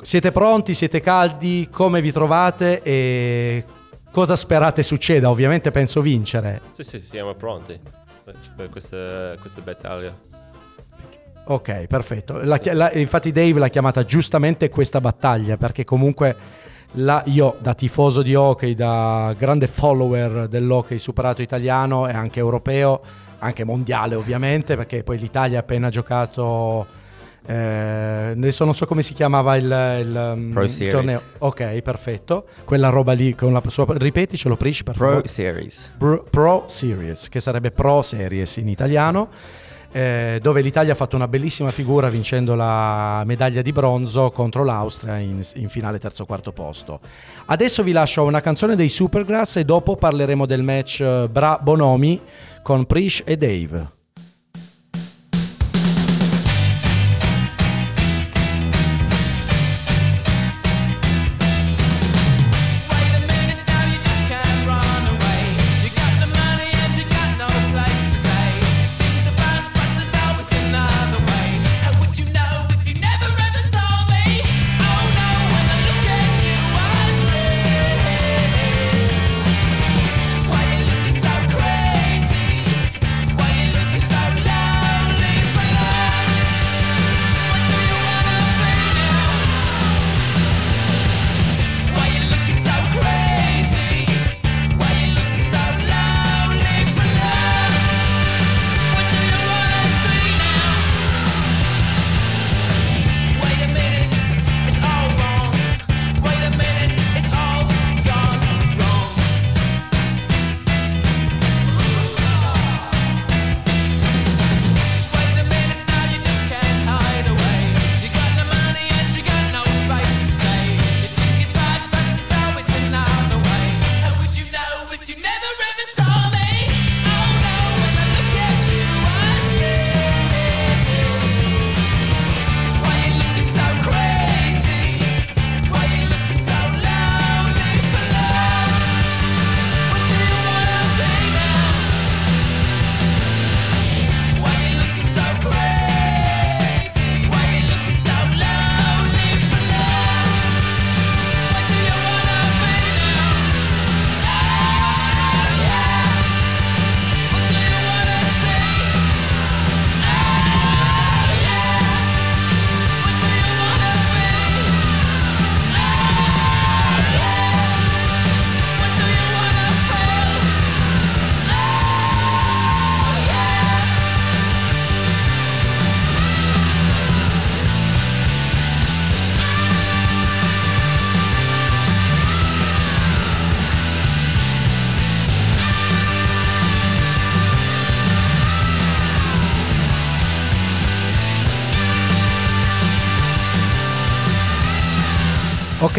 Siete 0.02 0.32
pronti? 0.32 0.74
Siete 0.74 1.02
caldi? 1.02 1.68
Come 1.72 2.02
vi 2.02 2.12
trovate? 2.12 2.82
E 2.82 3.64
cosa 4.12 4.36
sperate 4.36 4.84
succeda? 4.84 5.30
Ovviamente 5.30 5.72
penso 5.72 6.02
vincere. 6.02 6.62
Sì, 6.72 6.84
sì, 6.84 7.00
siamo 7.00 7.34
pronti 7.36 7.80
per 8.56 8.70
questa, 8.70 9.36
questa 9.40 9.62
battaglia. 9.62 10.16
Ok, 11.46 11.88
perfetto. 11.88 12.40
La 12.44 12.60
la- 12.74 12.92
infatti 12.94 13.32
Dave 13.32 13.58
l'ha 13.60 13.70
chiamata 13.70 14.06
giustamente 14.06 14.70
questa 14.70 15.02
battaglia 15.02 15.58
perché 15.58 15.84
comunque 15.84 16.36
la- 16.94 17.24
io 17.26 17.56
da 17.60 17.74
tifoso 17.74 18.22
di 18.22 18.36
hockey, 18.36 18.76
da 18.76 19.34
grande 19.38 19.66
follower 19.68 20.48
dell'hockey 20.48 21.00
superato 21.00 21.42
italiano 21.42 22.08
e 22.08 22.12
anche 22.14 22.40
europeo, 22.40 23.02
anche 23.40 23.64
mondiale 23.64 24.14
ovviamente, 24.16 24.76
perché 24.76 25.02
poi 25.04 25.18
l'Italia 25.18 25.58
ha 25.58 25.62
appena 25.62 25.90
giocato... 25.90 26.98
eh, 27.46 28.34
adesso 28.36 28.66
non 28.66 28.76
so 28.76 28.86
come 28.86 29.02
si 29.02 29.14
chiamava 29.14 29.56
il, 29.56 29.64
il, 29.64 30.34
um, 30.36 30.52
Pro 30.52 30.64
il 30.64 30.70
Series. 30.70 30.94
torneo. 30.94 31.22
Ok, 31.40 31.82
perfetto. 31.82 32.46
Quella 32.64 32.90
roba 32.90 33.14
lì 33.14 33.34
con 33.36 33.54
la 33.54 33.62
sua... 33.68 33.86
Ripeticelo, 33.88 34.56
Prish, 34.56 34.84
per 34.84 34.96
Pro 34.96 35.08
favore. 35.08 35.28
Series. 35.28 35.92
Pro, 35.98 36.26
Pro 36.30 36.66
Series, 36.68 37.30
che 37.30 37.40
sarebbe 37.40 37.72
Pro 37.72 38.02
Series 38.02 38.58
in 38.58 38.68
italiano, 38.68 39.30
eh, 39.92 40.38
dove 40.42 40.62
l'Italia 40.62 40.92
ha 40.94 40.96
fatto 40.96 41.16
una 41.16 41.28
bellissima 41.28 41.72
figura 41.72 42.10
vincendo 42.10 42.54
la 42.54 43.24
medaglia 43.26 43.64
di 43.64 43.72
bronzo 43.72 44.30
contro 44.30 44.64
l'Austria 44.64 45.18
in, 45.18 45.42
in 45.56 45.70
finale 45.70 45.98
terzo 45.98 46.26
quarto 46.26 46.52
posto. 46.52 47.00
Adesso 47.46 47.82
vi 47.82 47.92
lascio 47.92 48.24
una 48.24 48.42
canzone 48.42 48.76
dei 48.76 48.90
Supergrass 48.90 49.56
e 49.58 49.66
dopo 49.66 49.96
parleremo 49.96 50.46
del 50.46 50.62
match 50.62 51.00
eh, 51.02 51.28
Bra 51.28 51.58
Bonomi 51.60 52.22
con 52.62 52.86
Prish 52.86 53.24
e 53.26 53.36
Dave. 53.36 53.98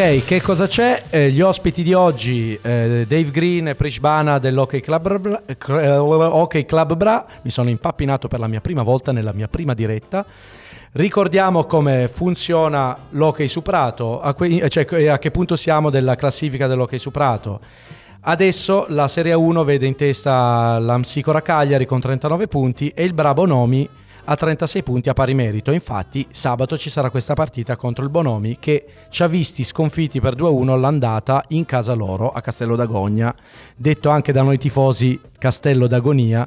Che 0.01 0.41
cosa 0.41 0.67
c'è? 0.67 1.03
Eh, 1.11 1.31
gli 1.31 1.43
ospiti 1.43 1.83
di 1.83 1.93
oggi, 1.93 2.59
eh, 2.63 3.05
Dave 3.07 3.31
Green 3.31 3.69
e 3.69 3.75
Prish 3.75 3.99
Bana 3.99 4.39
dell'Hockey 4.39 4.81
Club, 4.81 5.19
Bra- 5.19 5.43
eh, 5.45 5.97
Hockey 5.99 6.65
Club 6.65 6.97
Bra. 6.97 7.27
Mi 7.43 7.51
sono 7.51 7.69
impappinato 7.69 8.27
per 8.27 8.41
la 8.41 8.47
mia 8.47 8.63
prima 8.63 8.83
volta 8.83 9.13
nella 9.13 9.35
mia 9.35 9.47
prima 9.47 9.75
diretta. 9.75 10.25
Ricordiamo 10.93 11.65
come 11.65 12.09
funziona 12.11 12.97
l'Hockey 13.11 13.47
su 13.47 13.61
Prato, 13.61 14.23
a, 14.23 14.33
que- 14.33 14.71
cioè 14.71 14.87
eh, 14.91 15.09
a 15.09 15.19
che 15.19 15.31
punto 15.31 15.55
siamo 15.55 15.91
della 15.91 16.15
classifica 16.15 16.67
dell'Hockey 16.67 16.99
su 16.99 17.11
Prato. 17.11 17.61
Adesso 18.23 18.87
la 18.89 19.07
Serie 19.07 19.35
1 19.35 19.65
vede 19.65 19.87
in 19.87 19.97
testa 19.97 20.79
l'Amsicora 20.79 21.43
Cagliari 21.43 21.85
con 21.85 22.01
39 22.01 22.49
punti 22.49 22.89
e 22.89 23.05
il 23.05 23.13
Bra 23.13 23.35
Bonomi 23.35 23.87
a 24.25 24.35
36 24.37 24.83
punti 24.83 25.09
a 25.09 25.13
pari 25.15 25.35
merito. 25.35 25.71
Infatti 25.71 26.27
sabato 26.31 26.77
ci 26.79 26.91
sarà 26.91 27.11
questa 27.11 27.35
partita 27.35 27.77
contro 27.77 28.05
il 28.05 28.11
Bonomi 28.11 28.59
che 28.59 28.87
ci 29.09 29.23
ha 29.23 29.27
visti 29.27 29.65
sconfitti 29.65 30.21
per 30.21 30.35
2-1 30.37 30.69
all'andata 30.69 31.45
in 31.49 31.65
casa 31.65 31.93
loro 31.93 32.31
a 32.31 32.41
Castello 32.41 32.77
d'Agogna, 32.77 33.35
detto 33.77 34.09
anche 34.11 34.33
da 34.33 34.43
noi 34.43 34.59
tifosi 34.59 35.19
Castello 35.39 35.87
d'Agonia 35.87 36.47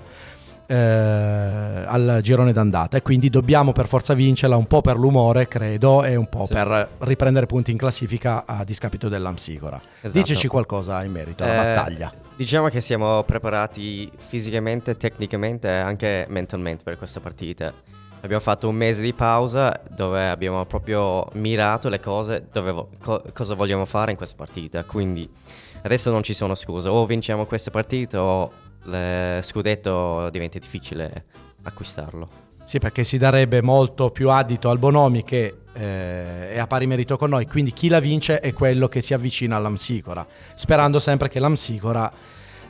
eh, 0.66 0.76
al 0.76 2.20
girone 2.22 2.54
d'andata 2.54 2.98
e 2.98 3.02
quindi 3.02 3.30
dobbiamo 3.30 3.74
per 3.74 3.88
forza 3.88 4.14
vincerla 4.14 4.56
un 4.56 4.66
po' 4.66 4.82
per 4.82 4.98
l'umore 4.98 5.48
credo 5.48 6.04
e 6.04 6.16
un 6.16 6.28
po' 6.30 6.46
Sì. 6.46 6.54
per 6.54 6.90
riprendere 7.00 7.46
punti 7.46 7.72
in 7.72 7.78
classifica 7.78 8.44
a 8.46 8.64
discapito 8.64 9.10
dell'Amsicora. 9.10 9.80
Esatto. 10.02 10.18
Diceci 10.18 10.48
qualcosa 10.48 11.04
in 11.04 11.12
merito 11.12 11.44
alla 11.44 11.54
Eh, 11.54 11.74
battaglia. 11.74 12.14
Diciamo 12.36 12.68
che 12.68 12.82
siamo 12.82 13.24
preparati 13.24 14.12
fisicamente, 14.18 14.98
tecnicamente 14.98 15.68
e 15.68 15.78
anche 15.78 16.26
mentalmente 16.30 16.84
per 16.84 16.98
questa 16.98 17.20
partita. 17.20 17.72
Abbiamo 18.22 18.42
fatto 18.42 18.68
un 18.68 18.76
mese 18.76 19.04
di 19.04 19.14
pausa 19.14 19.80
dove 19.90 20.28
abbiamo 20.30 20.66
proprio 20.66 21.28
mirato 21.34 21.90
le 21.90 22.00
cose, 22.00 22.48
vo- 22.52 22.90
co- 23.00 23.24
cosa 23.34 23.54
vogliamo 23.54 23.86
fare 23.86 24.12
in 24.12 24.18
questa 24.18 24.36
partita. 24.36 24.84
Quindi 24.84 25.30
adesso 25.84 26.10
non 26.10 26.24
ci 26.24 26.34
sono 26.34 26.56
scuse, 26.56 26.90
o 26.90 27.06
vinciamo 27.06 27.46
questa 27.46 27.70
partita 27.70 28.22
o 28.22 28.52
il 28.86 29.40
scudetto 29.42 30.30
diventa 30.30 30.58
difficile 30.58 31.26
acquistarlo. 31.64 32.30
Sì, 32.64 32.80
perché 32.80 33.04
si 33.04 33.18
darebbe 33.18 33.62
molto 33.62 34.10
più 34.10 34.30
addito 34.30 34.70
al 34.70 34.80
Bonomi 34.80 35.24
che 35.24 35.63
eh, 35.74 36.52
è 36.54 36.60
a 36.60 36.68
pari 36.68 36.86
merito 36.88 37.18
con 37.18 37.30
noi, 37.30 37.48
quindi 37.48 37.72
chi 37.74 37.88
la 37.90 38.00
vince 38.00 38.40
è 38.40 38.54
quello 38.54 38.88
che 38.88 39.02
si 39.02 39.14
avvicina 39.14 39.56
all'Amsicora, 39.56 40.26
sperando 40.56 41.00
sempre 41.00 41.30
che 41.30 41.40
l'Amsicora 41.40 42.12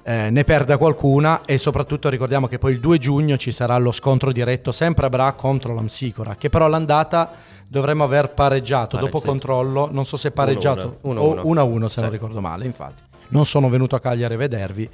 eh, 0.05 0.29
ne 0.29 0.43
perda 0.43 0.77
qualcuna 0.77 1.43
e 1.45 1.57
soprattutto 1.57 2.09
ricordiamo 2.09 2.47
che 2.47 2.57
poi 2.57 2.73
il 2.73 2.79
2 2.79 2.97
giugno 2.97 3.37
ci 3.37 3.51
sarà 3.51 3.77
lo 3.77 3.91
scontro 3.91 4.31
diretto 4.31 4.71
sempre 4.71 5.05
a 5.05 5.09
Bra 5.09 5.31
contro 5.33 5.73
l'Amsicora, 5.73 6.35
che 6.35 6.49
però 6.49 6.67
l'andata 6.67 7.31
dovremmo 7.67 8.03
aver 8.03 8.33
pareggiato, 8.33 8.97
Pare 8.97 9.05
dopo 9.05 9.19
sì. 9.19 9.25
controllo, 9.27 9.87
non 9.91 10.05
so 10.05 10.17
se 10.17 10.31
pareggiato 10.31 10.99
1-1. 11.05 11.17
o 11.17 11.35
1-1 11.53 11.85
se 11.87 12.01
non 12.01 12.09
Sì. 12.09 12.15
ricordo 12.15 12.41
male, 12.41 12.65
infatti. 12.65 13.01
Non 13.29 13.45
sono 13.45 13.69
venuto 13.69 13.95
a 13.95 13.99
Cagliari 13.99 14.33
a 14.33 14.37
vedervi. 14.37 14.89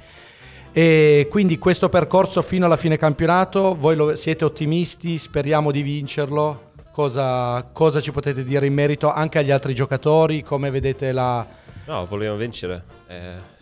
E 0.72 1.26
quindi 1.28 1.58
questo 1.58 1.88
percorso 1.88 2.40
fino 2.42 2.64
alla 2.64 2.76
fine 2.76 2.96
campionato, 2.96 3.74
voi 3.74 3.96
lo- 3.96 4.14
siete 4.14 4.44
ottimisti, 4.44 5.18
speriamo 5.18 5.72
di 5.72 5.82
vincerlo. 5.82 6.69
Cosa, 6.92 7.62
cosa 7.72 8.00
ci 8.00 8.10
potete 8.12 8.42
dire 8.44 8.66
in 8.66 8.74
merito 8.74 9.12
anche 9.12 9.38
agli 9.38 9.50
altri 9.50 9.74
giocatori? 9.74 10.42
Come 10.42 10.70
vedete 10.70 11.12
la... 11.12 11.46
No, 11.86 12.04
vogliamo 12.06 12.36
vincere. 12.36 12.82
Eh, 13.06 13.58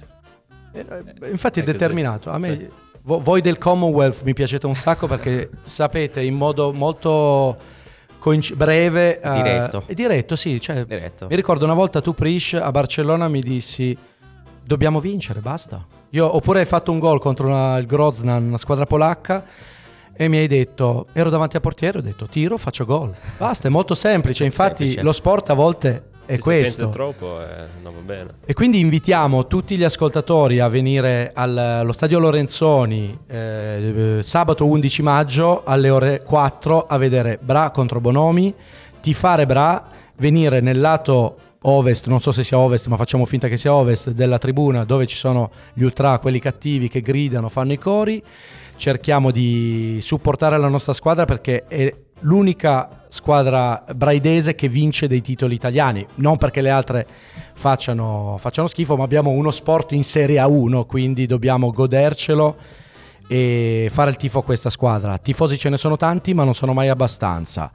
Infatti 1.30 1.60
è, 1.60 1.62
determinato. 1.62 2.30
A 2.30 2.38
me, 2.38 2.56
Sì. 2.56 2.68
vo- 3.02 3.20
voi 3.20 3.40
del 3.40 3.58
Commonwealth 3.58 4.22
mi 4.22 4.32
piacete 4.32 4.66
un 4.66 4.74
sacco 4.74 5.06
perché 5.06 5.50
sapete 5.62 6.22
in 6.22 6.34
modo 6.34 6.72
molto 6.72 7.56
coinc- 8.18 8.54
breve... 8.54 9.20
eh, 9.20 9.32
Diretto. 9.32 9.82
e 9.86 9.94
diretto, 9.94 10.36
sì. 10.36 10.60
cioè, 10.60 10.84
Diretto. 10.84 11.26
Mi 11.28 11.36
ricordo 11.36 11.64
una 11.64 11.74
volta 11.74 12.00
tu, 12.00 12.14
Prish, 12.14 12.54
a 12.54 12.70
Barcellona 12.70 13.28
mi 13.28 13.40
dissi 13.40 13.96
dobbiamo 14.64 15.00
vincere, 15.00 15.40
basta. 15.40 15.84
Io, 16.10 16.34
oppure 16.34 16.60
hai 16.60 16.66
fatto 16.66 16.90
un 16.92 16.98
gol 16.98 17.20
contro 17.20 17.46
una- 17.46 17.76
il 17.78 17.86
Groznan, 17.86 18.46
una 18.46 18.58
squadra 18.58 18.86
polacca, 18.86 19.44
e 20.20 20.26
mi 20.26 20.38
hai 20.38 20.48
detto, 20.48 21.06
ero 21.12 21.30
davanti 21.30 21.54
al 21.54 21.62
portiere, 21.62 21.98
ho 21.98 22.02
detto 22.02 22.26
tiro, 22.26 22.58
faccio 22.58 22.84
gol. 22.84 23.14
Basta, 23.36 23.68
è 23.68 23.70
molto 23.70 23.94
semplice. 23.94 24.44
Infatti 24.44 24.82
Semplice. 24.82 25.02
lo 25.02 25.12
sport 25.12 25.50
a 25.50 25.54
volte 25.54 26.02
è 26.26 26.32
se 26.32 26.40
questo. 26.40 26.88
troppo 26.88 27.40
eh, 27.40 27.66
non 27.80 27.94
va 27.94 28.00
bene. 28.00 28.30
E 28.44 28.52
quindi 28.52 28.80
invitiamo 28.80 29.46
tutti 29.46 29.76
gli 29.76 29.84
ascoltatori 29.84 30.58
a 30.58 30.66
venire 30.66 31.30
al- 31.32 31.56
allo 31.56 31.92
stadio 31.92 32.18
Lorenzoni 32.18 33.16
eh, 33.28 34.18
sabato 34.20 34.66
11 34.66 35.02
maggio 35.02 35.62
alle 35.64 35.88
ore 35.88 36.22
4 36.24 36.86
a 36.88 36.96
vedere 36.98 37.38
Bra 37.40 37.70
contro 37.70 38.00
Bonomi, 38.00 38.52
tifare 39.00 39.46
Bra, 39.46 39.88
venire 40.16 40.60
nel 40.60 40.80
lato 40.80 41.36
ovest, 41.62 42.08
non 42.08 42.20
so 42.20 42.32
se 42.32 42.42
sia 42.42 42.58
ovest 42.58 42.88
ma 42.88 42.96
facciamo 42.96 43.24
finta 43.24 43.46
che 43.46 43.56
sia 43.56 43.72
ovest, 43.72 44.10
della 44.10 44.38
tribuna 44.38 44.84
dove 44.84 45.06
ci 45.06 45.16
sono 45.16 45.52
gli 45.74 45.84
ultra, 45.84 46.18
quelli 46.18 46.40
cattivi 46.40 46.88
che 46.88 47.02
gridano, 47.02 47.48
fanno 47.48 47.72
i 47.72 47.78
cori. 47.78 48.20
Cerchiamo 48.78 49.32
di 49.32 49.98
supportare 50.00 50.56
la 50.56 50.68
nostra 50.68 50.92
squadra 50.92 51.24
perché 51.24 51.64
è 51.66 51.92
l'unica 52.20 53.06
squadra 53.08 53.84
braidese 53.92 54.54
che 54.54 54.68
vince 54.68 55.08
dei 55.08 55.20
titoli 55.20 55.56
italiani, 55.56 56.06
non 56.16 56.36
perché 56.36 56.60
le 56.60 56.70
altre 56.70 57.04
facciano, 57.54 58.36
facciano 58.38 58.68
schifo, 58.68 58.96
ma 58.96 59.02
abbiamo 59.02 59.30
uno 59.30 59.50
sport 59.50 59.92
in 59.92 60.04
Serie 60.04 60.40
A1, 60.40 60.86
quindi 60.86 61.26
dobbiamo 61.26 61.72
godercelo 61.72 62.56
e 63.26 63.88
fare 63.90 64.10
il 64.10 64.16
tifo 64.16 64.38
a 64.38 64.44
questa 64.44 64.70
squadra. 64.70 65.18
Tifosi 65.18 65.58
ce 65.58 65.70
ne 65.70 65.76
sono 65.76 65.96
tanti, 65.96 66.32
ma 66.32 66.44
non 66.44 66.54
sono 66.54 66.72
mai 66.72 66.88
abbastanza. 66.88 67.72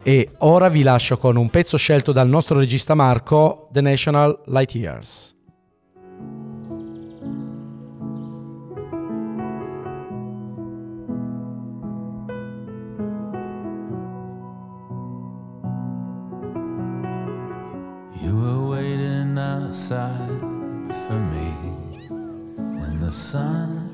E 0.00 0.30
ora 0.38 0.68
vi 0.68 0.84
lascio 0.84 1.18
con 1.18 1.34
un 1.34 1.50
pezzo 1.50 1.76
scelto 1.76 2.12
dal 2.12 2.28
nostro 2.28 2.56
regista 2.56 2.94
Marco, 2.94 3.68
The 3.72 3.80
National 3.80 4.42
Light 4.46 4.76
Years. 4.76 5.35
Outside 19.76 20.40
for 21.06 21.20
me 21.34 21.52
in 22.08 22.98
the 22.98 23.12
sun, 23.12 23.90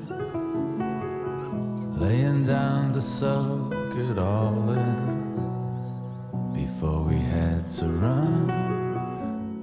laying 1.99 2.45
down 2.45 2.93
to 2.93 3.01
soak 3.01 3.73
it 3.95 4.17
all 4.17 4.69
in 4.69 6.53
before 6.53 7.03
we 7.03 7.17
had 7.17 7.69
to 7.69 7.85
run. 7.85 8.49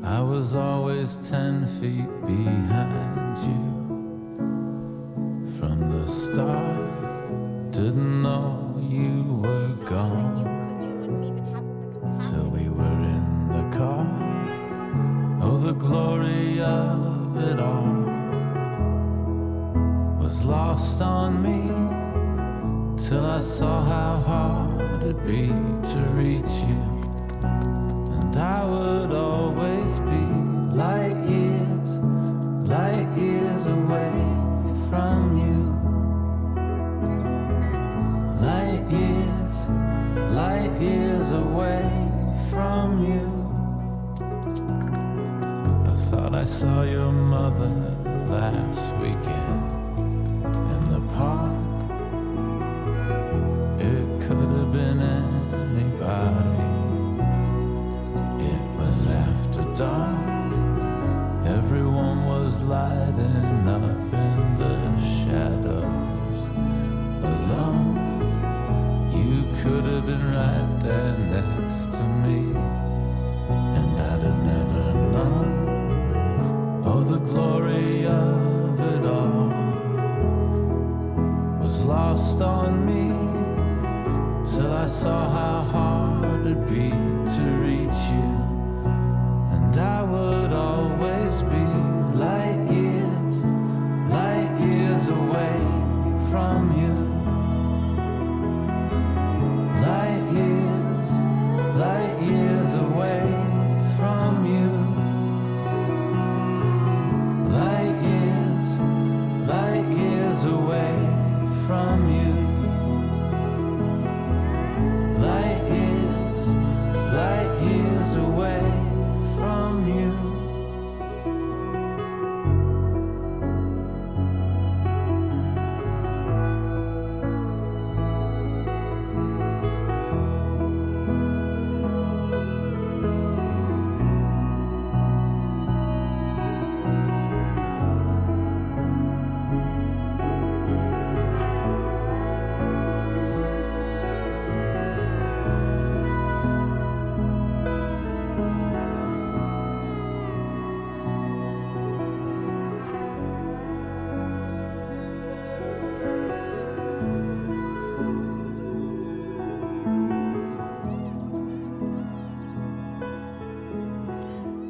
I 0.04 0.20
was 0.20 0.54
always 0.54 1.16
ten 1.26 1.66
feet 1.80 2.10
behind 2.26 3.38
you 3.48 3.64
from 5.58 5.78
the 5.90 6.06
start. 6.06 6.59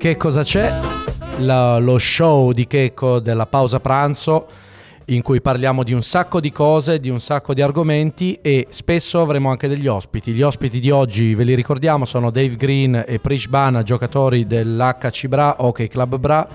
Che 0.00 0.16
cosa 0.16 0.42
c'è? 0.42 0.72
La- 1.40 1.76
lo 1.76 1.98
show 1.98 2.52
di 2.52 2.66
Checco 2.66 3.20
della 3.20 3.44
pausa 3.44 3.80
pranzo 3.80 4.46
in 5.08 5.20
cui 5.20 5.42
parliamo 5.42 5.82
di 5.82 5.92
un 5.92 6.02
sacco 6.02 6.40
di 6.40 6.50
cose, 6.50 7.00
di 7.00 7.10
un 7.10 7.20
sacco 7.20 7.52
di 7.52 7.60
argomenti 7.60 8.38
e 8.40 8.66
spesso 8.70 9.20
avremo 9.20 9.50
anche 9.50 9.68
degli 9.68 9.86
ospiti. 9.86 10.32
Gli 10.32 10.40
ospiti 10.40 10.80
di 10.80 10.90
oggi, 10.90 11.34
ve 11.34 11.44
li 11.44 11.54
ricordiamo, 11.54 12.06
sono 12.06 12.30
Dave 12.30 12.56
Green 12.56 13.04
e 13.06 13.18
Prish 13.18 13.48
Bana, 13.48 13.82
giocatori 13.82 14.46
dell'HC 14.46 15.26
Bra, 15.26 15.56
Hockey 15.58 15.88
Club 15.88 16.16
Bra. 16.16 16.48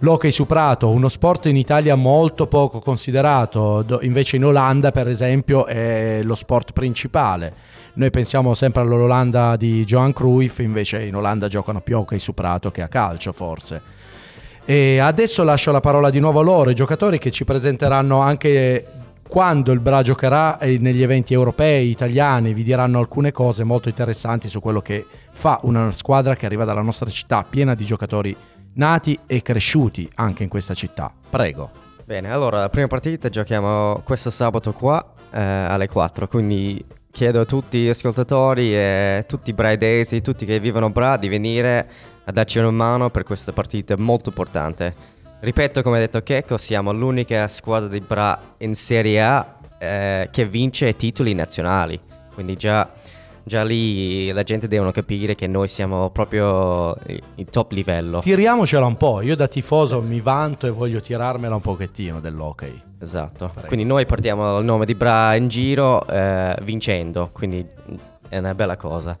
L'hockey 0.00 0.30
su 0.30 0.44
prato, 0.44 0.90
uno 0.90 1.08
sport 1.08 1.46
in 1.46 1.56
Italia 1.56 1.94
molto 1.94 2.46
poco 2.46 2.78
considerato, 2.80 3.86
invece 4.02 4.36
in 4.36 4.44
Olanda 4.44 4.90
per 4.90 5.08
esempio 5.08 5.64
è 5.64 6.20
lo 6.22 6.34
sport 6.34 6.72
principale. 6.72 7.54
Noi 7.94 8.10
pensiamo 8.10 8.54
sempre 8.54 8.80
all'Olanda 8.80 9.56
di 9.56 9.84
Johan 9.84 10.14
Cruyff, 10.14 10.60
invece 10.60 11.04
in 11.04 11.14
Olanda 11.14 11.46
giocano 11.46 11.82
più 11.82 11.96
a 11.96 11.98
hockey 12.00 12.18
su 12.18 12.32
prato 12.32 12.70
che 12.70 12.80
a 12.80 12.88
calcio 12.88 13.32
forse. 13.32 13.82
E 14.64 14.98
adesso 14.98 15.44
lascio 15.44 15.72
la 15.72 15.80
parola 15.80 16.08
di 16.08 16.18
nuovo 16.18 16.40
a 16.40 16.42
loro, 16.42 16.70
i 16.70 16.74
giocatori 16.74 17.18
che 17.18 17.30
ci 17.30 17.44
presenteranno 17.44 18.20
anche 18.20 18.86
quando 19.28 19.72
il 19.72 19.80
Bra 19.80 20.02
giocherà 20.02 20.58
negli 20.60 21.02
eventi 21.02 21.34
europei, 21.34 21.88
italiani, 21.88 22.54
vi 22.54 22.62
diranno 22.62 22.98
alcune 22.98 23.32
cose 23.32 23.64
molto 23.64 23.88
interessanti 23.88 24.48
su 24.48 24.60
quello 24.60 24.80
che 24.80 25.06
fa 25.30 25.58
una 25.64 25.92
squadra 25.92 26.36
che 26.36 26.46
arriva 26.46 26.64
dalla 26.64 26.82
nostra 26.82 27.10
città, 27.10 27.42
piena 27.42 27.74
di 27.74 27.84
giocatori 27.84 28.36
nati 28.74 29.18
e 29.26 29.42
cresciuti 29.42 30.10
anche 30.16 30.42
in 30.42 30.48
questa 30.48 30.74
città. 30.74 31.12
Prego. 31.28 31.70
Bene, 32.04 32.30
allora 32.30 32.60
la 32.60 32.68
prima 32.68 32.86
partita 32.88 33.28
giochiamo 33.28 34.02
questo 34.04 34.30
sabato 34.30 34.72
qua 34.72 35.14
eh, 35.30 35.40
alle 35.40 35.88
4, 35.88 36.26
quindi 36.26 36.84
chiedo 37.12 37.40
a 37.40 37.44
tutti 37.44 37.78
gli 37.78 37.88
ascoltatori 37.88 38.74
e 38.74 39.24
tutti 39.28 39.50
i 39.50 39.52
braidesi, 39.52 40.22
tutti 40.22 40.46
che 40.46 40.58
vivono 40.58 40.90
Bra 40.90 41.18
di 41.18 41.28
venire 41.28 41.88
a 42.24 42.32
darci 42.32 42.58
una 42.58 42.70
mano 42.70 43.10
per 43.10 43.22
questa 43.22 43.52
partita 43.52 43.96
molto 43.98 44.30
importante. 44.30 45.20
Ripeto, 45.40 45.82
come 45.82 45.98
ha 45.98 46.00
detto 46.00 46.22
Checco, 46.22 46.56
siamo 46.56 46.92
l'unica 46.92 47.46
squadra 47.48 47.88
di 47.88 48.00
Bra 48.00 48.54
in 48.58 48.74
Serie 48.74 49.22
A 49.22 49.56
eh, 49.78 50.28
che 50.32 50.46
vince 50.46 50.96
titoli 50.96 51.34
nazionali, 51.34 52.00
quindi 52.32 52.56
già, 52.56 52.90
già 53.44 53.62
lì 53.62 54.30
la 54.32 54.42
gente 54.42 54.66
devono 54.66 54.90
capire 54.90 55.34
che 55.34 55.46
noi 55.46 55.68
siamo 55.68 56.08
proprio 56.10 56.96
in 57.34 57.50
top 57.50 57.72
livello. 57.72 58.20
Tiriamocela 58.20 58.86
un 58.86 58.96
po', 58.96 59.20
io 59.20 59.36
da 59.36 59.48
tifoso 59.48 60.00
mi 60.00 60.20
vanto 60.20 60.66
e 60.66 60.70
voglio 60.70 61.00
tirarmela 61.00 61.56
un 61.56 61.60
pochettino 61.60 62.20
dell'hockey. 62.20 62.90
Esatto, 63.02 63.52
quindi 63.66 63.84
noi 63.84 64.06
portiamo 64.06 64.58
il 64.58 64.64
nome 64.64 64.86
di 64.86 64.94
Bra 64.94 65.34
in 65.34 65.48
giro 65.48 66.06
eh, 66.06 66.56
vincendo, 66.62 67.30
quindi 67.32 67.66
è 68.28 68.38
una 68.38 68.54
bella 68.54 68.76
cosa. 68.76 69.18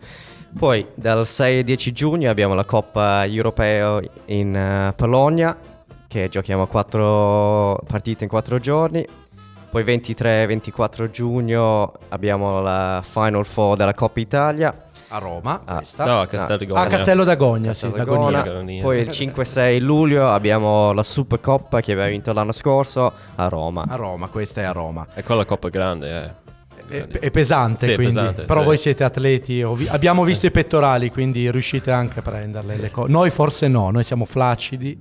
Poi 0.56 0.86
dal 0.94 1.26
6 1.26 1.58
al 1.58 1.64
10 1.64 1.90
giugno 1.90 2.30
abbiamo 2.30 2.54
la 2.54 2.64
Coppa 2.64 3.26
Europea 3.26 4.00
in 4.26 4.54
eh, 4.54 4.92
Polonia, 4.94 5.58
che 6.06 6.28
giochiamo 6.28 6.68
quattro 6.68 7.80
partite 7.84 8.22
in 8.22 8.30
quattro 8.30 8.60
giorni. 8.60 9.04
Poi 9.68 9.82
23-24 9.82 11.10
giugno 11.10 11.92
abbiamo 12.10 12.60
la 12.60 13.02
Final 13.02 13.44
Four 13.44 13.76
della 13.76 13.94
Coppa 13.94 14.20
Italia. 14.20 14.72
A 15.14 15.18
Roma, 15.18 15.60
Ah, 15.66 15.76
questa. 15.76 16.06
No, 16.06 16.20
a 16.22 16.26
Castel 16.26 16.56
di 16.56 16.64
Gogna. 16.66 16.80
A 16.80 16.86
Castello 16.86 17.24
d'Agogna, 17.24 17.72
sì, 17.74 17.86
Castelagona. 17.86 18.30
d'Agonia. 18.38 18.50
Agonia. 18.52 18.82
Poi 18.82 18.98
il 19.00 19.08
5-6 19.10 19.78
luglio 19.80 20.30
abbiamo 20.30 20.92
la 20.92 21.02
Supercoppa 21.02 21.80
che 21.82 21.92
abbiamo 21.92 22.08
vinto 22.10 22.32
l'anno 22.32 22.52
scorso 22.52 23.12
a 23.34 23.48
Roma. 23.48 23.84
A 23.86 23.96
Roma, 23.96 24.28
questa 24.28 24.62
è 24.62 24.64
a 24.64 24.72
Roma. 24.72 25.06
E 25.14 25.22
quella 25.22 25.44
coppa 25.44 25.68
è 25.68 25.70
grande, 25.70 26.24
eh. 26.24 26.40
È, 26.88 27.06
è 27.18 27.30
pesante, 27.30 27.84
Sì, 27.86 27.92
è 27.92 27.94
quindi. 27.96 28.14
pesante, 28.14 28.42
però 28.44 28.60
sì. 28.60 28.66
voi 28.66 28.76
siete 28.78 29.04
atleti. 29.04 29.62
vi- 29.62 29.88
abbiamo 29.88 30.24
visto 30.24 30.46
i 30.46 30.50
pettorali, 30.50 31.10
quindi 31.10 31.50
riuscite 31.50 31.90
anche 31.90 32.20
a 32.20 32.22
prenderle. 32.22 32.76
le 32.76 32.90
co- 32.90 33.06
noi 33.06 33.28
forse 33.28 33.68
no, 33.68 33.90
noi 33.90 34.04
siamo 34.04 34.24
flaccidi. 34.24 34.98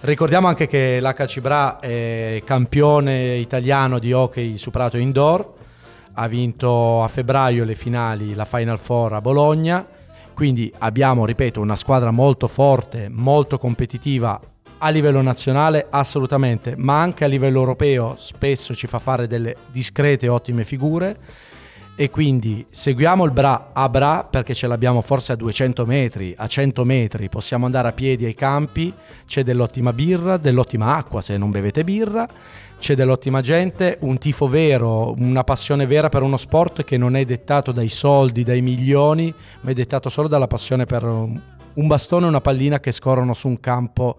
Ricordiamo 0.00 0.46
anche 0.48 0.66
che 0.66 1.00
l'HC 1.00 1.40
Bra 1.40 1.78
è 1.80 2.42
campione 2.44 3.36
italiano 3.36 3.98
di 3.98 4.12
hockey 4.12 4.58
su 4.58 4.70
prato 4.70 4.98
indoor. 4.98 5.54
Ha 6.18 6.28
vinto 6.28 7.02
a 7.02 7.08
febbraio 7.08 7.64
le 7.64 7.74
finali, 7.74 8.34
la 8.34 8.44
Final 8.44 8.78
Four 8.78 9.14
a 9.14 9.20
Bologna. 9.20 9.86
Quindi 10.34 10.72
abbiamo, 10.78 11.24
ripeto, 11.24 11.60
una 11.60 11.76
squadra 11.76 12.10
molto 12.10 12.46
forte, 12.46 13.08
molto 13.10 13.58
competitiva 13.58 14.40
a 14.78 14.88
livello 14.90 15.22
nazionale, 15.22 15.86
assolutamente, 15.88 16.74
ma 16.76 17.00
anche 17.00 17.24
a 17.24 17.28
livello 17.28 17.60
europeo 17.60 18.14
spesso 18.16 18.74
ci 18.74 18.86
fa 18.86 18.98
fare 18.98 19.26
delle 19.26 19.56
discrete, 19.70 20.28
ottime 20.28 20.64
figure. 20.64 21.16
E 21.98 22.10
quindi 22.10 22.66
seguiamo 22.68 23.24
il 23.24 23.30
Bra 23.30 23.70
a 23.72 23.88
Bra 23.88 24.22
perché 24.28 24.52
ce 24.52 24.66
l'abbiamo 24.66 25.00
forse 25.00 25.32
a 25.32 25.36
200 25.36 25.86
metri, 25.86 26.34
a 26.36 26.46
100 26.46 26.84
metri, 26.84 27.30
possiamo 27.30 27.64
andare 27.64 27.88
a 27.88 27.92
piedi 27.92 28.26
ai 28.26 28.34
campi, 28.34 28.92
c'è 29.24 29.42
dell'ottima 29.42 29.94
birra, 29.94 30.36
dell'ottima 30.36 30.94
acqua 30.94 31.22
se 31.22 31.38
non 31.38 31.50
bevete 31.50 31.84
birra, 31.84 32.28
c'è 32.78 32.94
dell'ottima 32.94 33.40
gente, 33.40 33.96
un 34.02 34.18
tifo 34.18 34.46
vero, 34.46 35.14
una 35.16 35.42
passione 35.42 35.86
vera 35.86 36.10
per 36.10 36.20
uno 36.20 36.36
sport 36.36 36.84
che 36.84 36.98
non 36.98 37.16
è 37.16 37.24
dettato 37.24 37.72
dai 37.72 37.88
soldi, 37.88 38.44
dai 38.44 38.60
milioni, 38.60 39.32
ma 39.62 39.70
è 39.70 39.72
dettato 39.72 40.10
solo 40.10 40.28
dalla 40.28 40.46
passione 40.46 40.84
per 40.84 41.02
un 41.02 41.86
bastone 41.86 42.26
e 42.26 42.28
una 42.28 42.42
pallina 42.42 42.78
che 42.78 42.92
scorrono 42.92 43.32
su 43.32 43.48
un 43.48 43.58
campo 43.58 44.18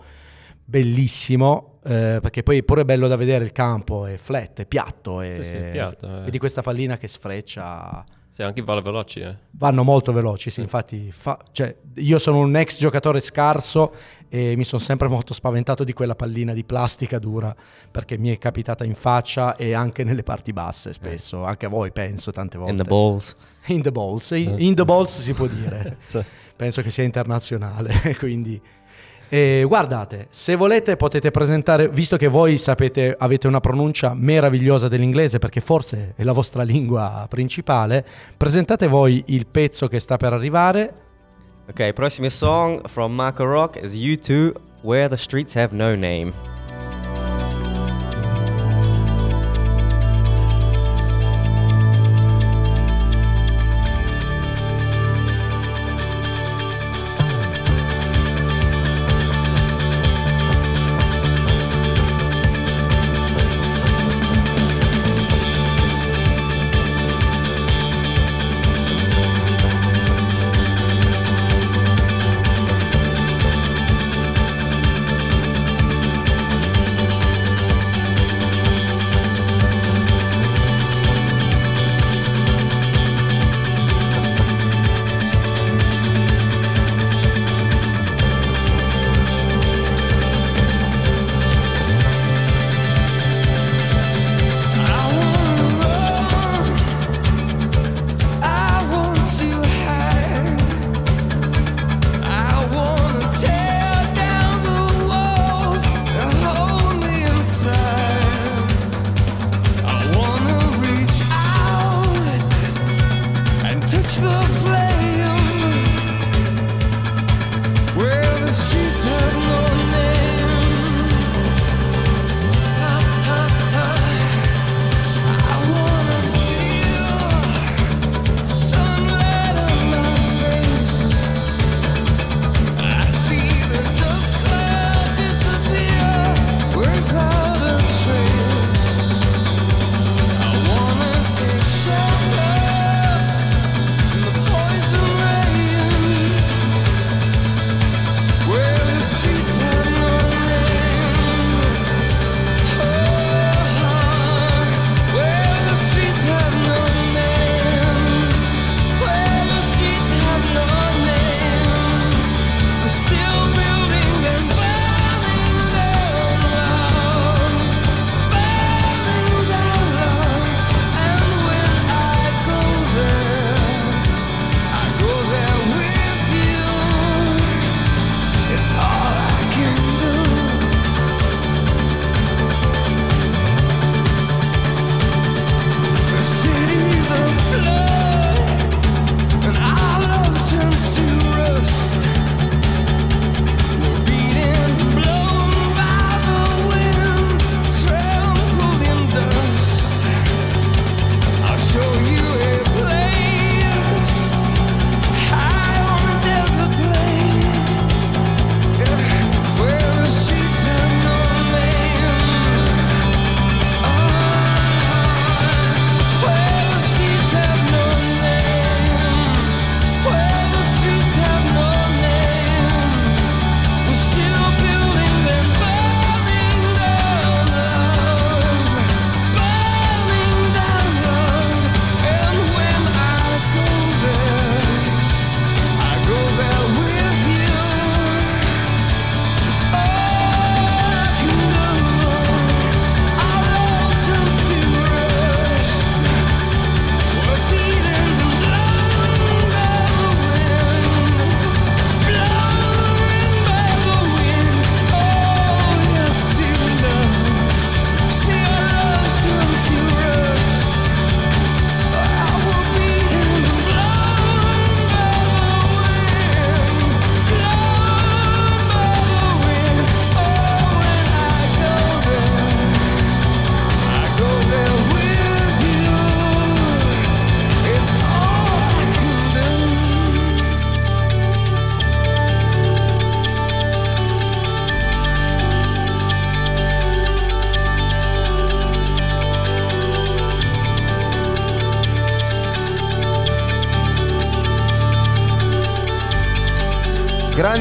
bellissimo, 0.66 1.77
eh, 1.88 2.20
perché 2.22 2.44
poi 2.44 2.58
è 2.58 2.64
pure 2.64 2.84
bello 2.84 3.08
da 3.08 3.16
vedere 3.16 3.46
il 3.46 3.52
campo, 3.54 4.06
è 4.06 4.18
flat, 4.18 4.62
è 4.62 4.66
piatto, 4.66 5.22
e 5.22 5.36
Sì, 5.36 5.44
sì, 5.44 5.56
è 5.56 5.72
piatto, 5.72 6.06
eh. 6.06 6.20
vedi 6.26 6.38
questa 6.38 6.62
pallina 6.62 6.98
che 6.98 7.08
sfreccia, 7.08 8.04
Sì, 8.30 8.44
anche 8.44 8.62
vanno 8.62 8.82
veloci, 8.82 9.22
eh. 9.22 9.36
vanno 9.52 9.84
molto 9.84 10.12
veloci, 10.12 10.50
sì, 10.50 10.62
infatti 10.62 11.12
fa- 11.12 11.40
cioè, 11.52 11.74
io 11.96 12.20
sono 12.20 12.40
un 12.40 12.56
ex 12.58 12.78
giocatore 12.78 13.20
scarso 13.22 13.94
e 14.30 14.56
mi 14.58 14.66
sono 14.66 14.82
sempre 14.82 15.08
molto 15.08 15.34
spaventato 15.34 15.86
di 15.86 15.94
quella 15.94 16.14
pallina 16.14 16.54
di 16.54 16.66
plastica 16.66 17.18
dura, 17.20 17.56
perché 17.90 18.18
mi 18.18 18.30
è 18.30 18.38
capitata 18.38 18.84
in 18.84 18.94
faccia 18.96 19.56
e 19.56 19.74
anche 19.74 20.04
nelle 20.04 20.24
parti 20.24 20.52
basse 20.52 20.92
spesso, 20.92 21.46
anche 21.46 21.66
a 21.66 21.70
voi 21.70 21.92
penso 21.94 22.32
tante 22.32 22.58
volte. 22.58 22.74
In 22.74 22.84
the 22.84 22.90
balls. 22.90 23.36
In 23.68 23.82
the 23.82 23.92
balls, 23.92 24.32
in, 24.32 24.56
in 24.58 24.76
the 24.76 24.84
balls 24.86 25.20
si 25.22 25.34
può 25.34 25.48
dire. 25.48 25.98
Sì. 26.04 26.22
Penso 26.58 26.82
che 26.82 26.90
sia 26.90 27.04
internazionale, 27.04 27.94
quindi... 28.20 28.60
eh, 29.30 29.64
guardate, 29.68 30.28
se 30.30 30.56
volete 30.56 30.96
potete 30.96 31.32
presentare, 31.32 31.90
visto 31.90 32.18
che 32.18 32.28
voi 32.28 32.58
sapete, 32.58 33.16
avete 33.18 33.48
una 33.48 33.60
pronuncia 33.60 34.14
meravigliosa 34.14 34.88
dell'inglese, 34.88 35.40
perché 35.40 35.60
forse 35.60 36.14
è 36.16 36.24
la 36.24 36.32
vostra 36.32 36.64
lingua 36.64 37.26
principale, 37.30 38.06
presentate 38.36 38.88
voi 38.88 39.24
il 39.28 39.48
pezzo 39.48 39.88
che 39.88 40.00
sta 40.00 40.18
per 40.18 40.34
arrivare. 40.34 40.94
Ok, 41.70 41.92
prossimo 41.92 42.30
song 42.30 42.88
from 42.88 43.14
Marco 43.14 43.44
Rock 43.44 43.80
is 43.84 43.94
U2, 43.94 44.54
Where 44.82 45.10
the 45.10 45.18
Streets 45.18 45.56
Have 45.56 45.76
No 45.76 45.96
Name. 45.96 46.57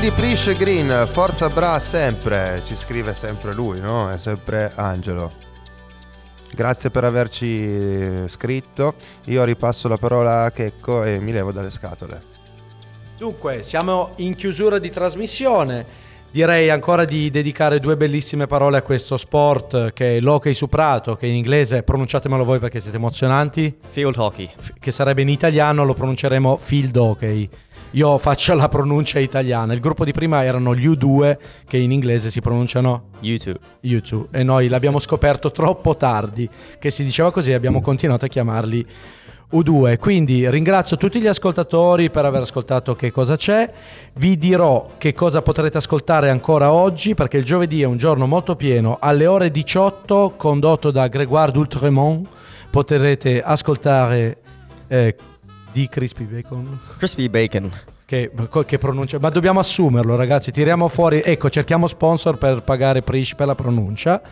Grandi 0.07 0.23
Prish 0.23 0.57
Green, 0.57 1.09
forza 1.09 1.49
Bra 1.49 1.81
sempre, 1.81 2.63
ci 2.65 2.77
scrive 2.77 3.13
sempre 3.13 3.53
lui, 3.53 3.81
no? 3.81 4.09
È 4.09 4.19
sempre 4.19 4.71
Angelo. 4.77 5.33
Grazie 6.55 6.91
per 6.91 7.03
averci 7.03 8.29
scritto. 8.29 8.95
Io 9.25 9.43
ripasso 9.43 9.89
la 9.89 9.97
parola 9.97 10.45
a 10.45 10.53
Checco 10.53 11.03
e 11.03 11.19
mi 11.19 11.33
levo 11.33 11.51
dalle 11.51 11.71
scatole. 11.71 12.23
Dunque, 13.19 13.65
siamo 13.65 14.13
in 14.17 14.37
chiusura 14.37 14.79
di 14.79 14.91
trasmissione. 14.91 16.05
Direi 16.31 16.71
ancora 16.71 17.05
di 17.05 17.29
dedicare 17.29 17.81
due 17.81 17.97
bellissime 17.97 18.47
parole 18.47 18.77
a 18.77 18.83
questo 18.83 19.17
sport 19.17 19.93
che 19.93 20.19
è 20.19 20.21
l'hockey 20.21 20.55
su 20.55 20.69
prato, 20.69 21.17
che 21.17 21.27
in 21.27 21.35
inglese 21.35 21.83
pronunciatemelo 21.83 22.45
voi 22.45 22.61
perché 22.61 22.79
siete 22.79 22.99
emozionanti. 22.99 23.77
Field 23.89 24.17
hockey. 24.19 24.49
Che 24.79 24.93
sarebbe 24.93 25.23
in 25.23 25.31
italiano 25.31 25.85
lo 25.85 25.95
pronunceremo 25.95 26.59
field 26.59 26.97
hockey. 26.97 27.51
Io 27.93 28.19
faccio 28.19 28.55
la 28.55 28.69
pronuncia 28.69 29.19
italiana. 29.19 29.73
Il 29.73 29.81
gruppo 29.81 30.05
di 30.05 30.13
prima 30.13 30.45
erano 30.45 30.75
gli 30.75 30.87
U2 30.87 31.39
che 31.67 31.77
in 31.77 31.93
inglese 31.93 32.31
si 32.31 32.41
pronunciano 32.41 33.11
YouTube. 33.21 33.61
U2 33.83 34.27
e 34.33 34.43
noi 34.43 34.69
l'abbiamo 34.69 34.99
scoperto 34.99 35.51
troppo 35.51 35.97
tardi 35.97 36.49
che 36.79 36.91
si 36.91 37.05
diceva 37.05 37.33
così 37.33 37.53
e 37.53 37.55
abbiamo 37.55 37.81
continuato 37.81 38.25
a 38.25 38.29
chiamarli 38.29 38.87
U2. 39.53 39.99
Quindi 39.99 40.49
ringrazio 40.51 40.97
tutti 40.97 41.21
gli 41.21 41.27
ascoltatori 41.27 42.11
per 42.11 42.25
aver 42.25 42.43
ascoltato 42.43 42.97
che 42.97 43.11
cosa 43.11 43.37
c'è. 43.37 43.73
Vi 44.15 44.37
dirò 44.37 44.91
che 44.99 45.15
cosa 45.15 45.41
potrete 45.41 45.79
ascoltare 45.79 46.29
ancora 46.31 46.73
oggi 46.73 47.15
perché 47.15 47.39
il 47.39 47.45
giovedì 47.45 47.83
è 47.83 47.87
un 47.87 47.97
giorno 47.97 48.27
molto 48.27 48.57
pieno. 48.57 48.99
Alle 49.01 49.27
ore 49.27 49.51
18 49.51 50.35
condotto 50.37 50.91
da 50.91 51.07
Grégoire 51.07 51.53
d'Outremont 51.53 52.27
potrete 52.69 53.41
ascoltare 53.43 54.39
eh, 54.89 55.17
di 55.77 55.91
Crispy 55.91 56.25
Bacon. 56.25 56.79
Crispy 56.97 57.29
Bacon. 57.29 57.71
Che, 58.07 58.31
che 58.65 58.79
pronuncia, 58.79 59.19
ma 59.19 59.29
dobbiamo 59.29 59.61
assumerlo, 59.61 60.17
ragazzi. 60.17 60.51
Tiriamo 60.51 60.89
fuori, 60.89 61.21
ecco, 61.23 61.51
cerchiamo 61.51 61.87
sponsor 61.87 62.39
per 62.39 62.63
pagare 62.63 63.03
Prish 63.03 63.35
per 63.35 63.47
la 63.47 63.55
pronuncia. 63.55 64.23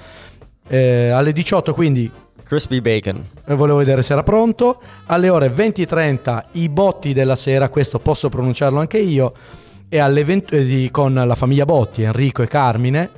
Eh, 0.67 1.11
alle 1.11 1.33
18, 1.33 1.75
quindi 1.75 2.11
Crispy 2.43 2.81
Bacon. 2.81 3.23
e 3.45 3.55
volevo 3.55 3.77
vedere 3.77 4.03
se 4.03 4.15
era 4.15 4.23
pronto. 4.23 4.81
Alle 5.07 5.29
ore 5.29 5.49
20.30 5.49 6.45
i 6.53 6.71
botti 6.71 7.13
della 7.13 7.37
sera, 7.37 7.69
questo 7.69 7.99
posso 7.99 8.31
pronunciarlo 8.31 8.81
anche 8.81 8.99
io, 8.99 9.35
e 9.91 9.99
alle 9.99 10.25
20 10.25 10.85
eh, 10.85 10.91
con 10.91 11.13
la 11.13 11.35
famiglia 11.35 11.67
Botti, 11.67 12.05
Enrico 12.05 12.43
e 12.43 12.47
Carmine, 12.47 13.11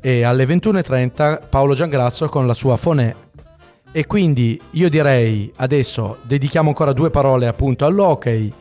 e 0.00 0.22
alle 0.22 0.44
21.30 0.44 1.48
Paolo 1.48 1.74
Giangrazzo 1.74 2.28
con 2.28 2.46
la 2.46 2.54
sua 2.54 2.76
Fonè. 2.76 3.16
E 3.96 4.06
quindi 4.06 4.60
io 4.70 4.88
direi 4.88 5.52
adesso 5.54 6.18
dedichiamo 6.22 6.68
ancora 6.68 6.92
due 6.92 7.10
parole 7.10 7.46
appunto 7.46 7.84
all'hockey. 7.84 8.52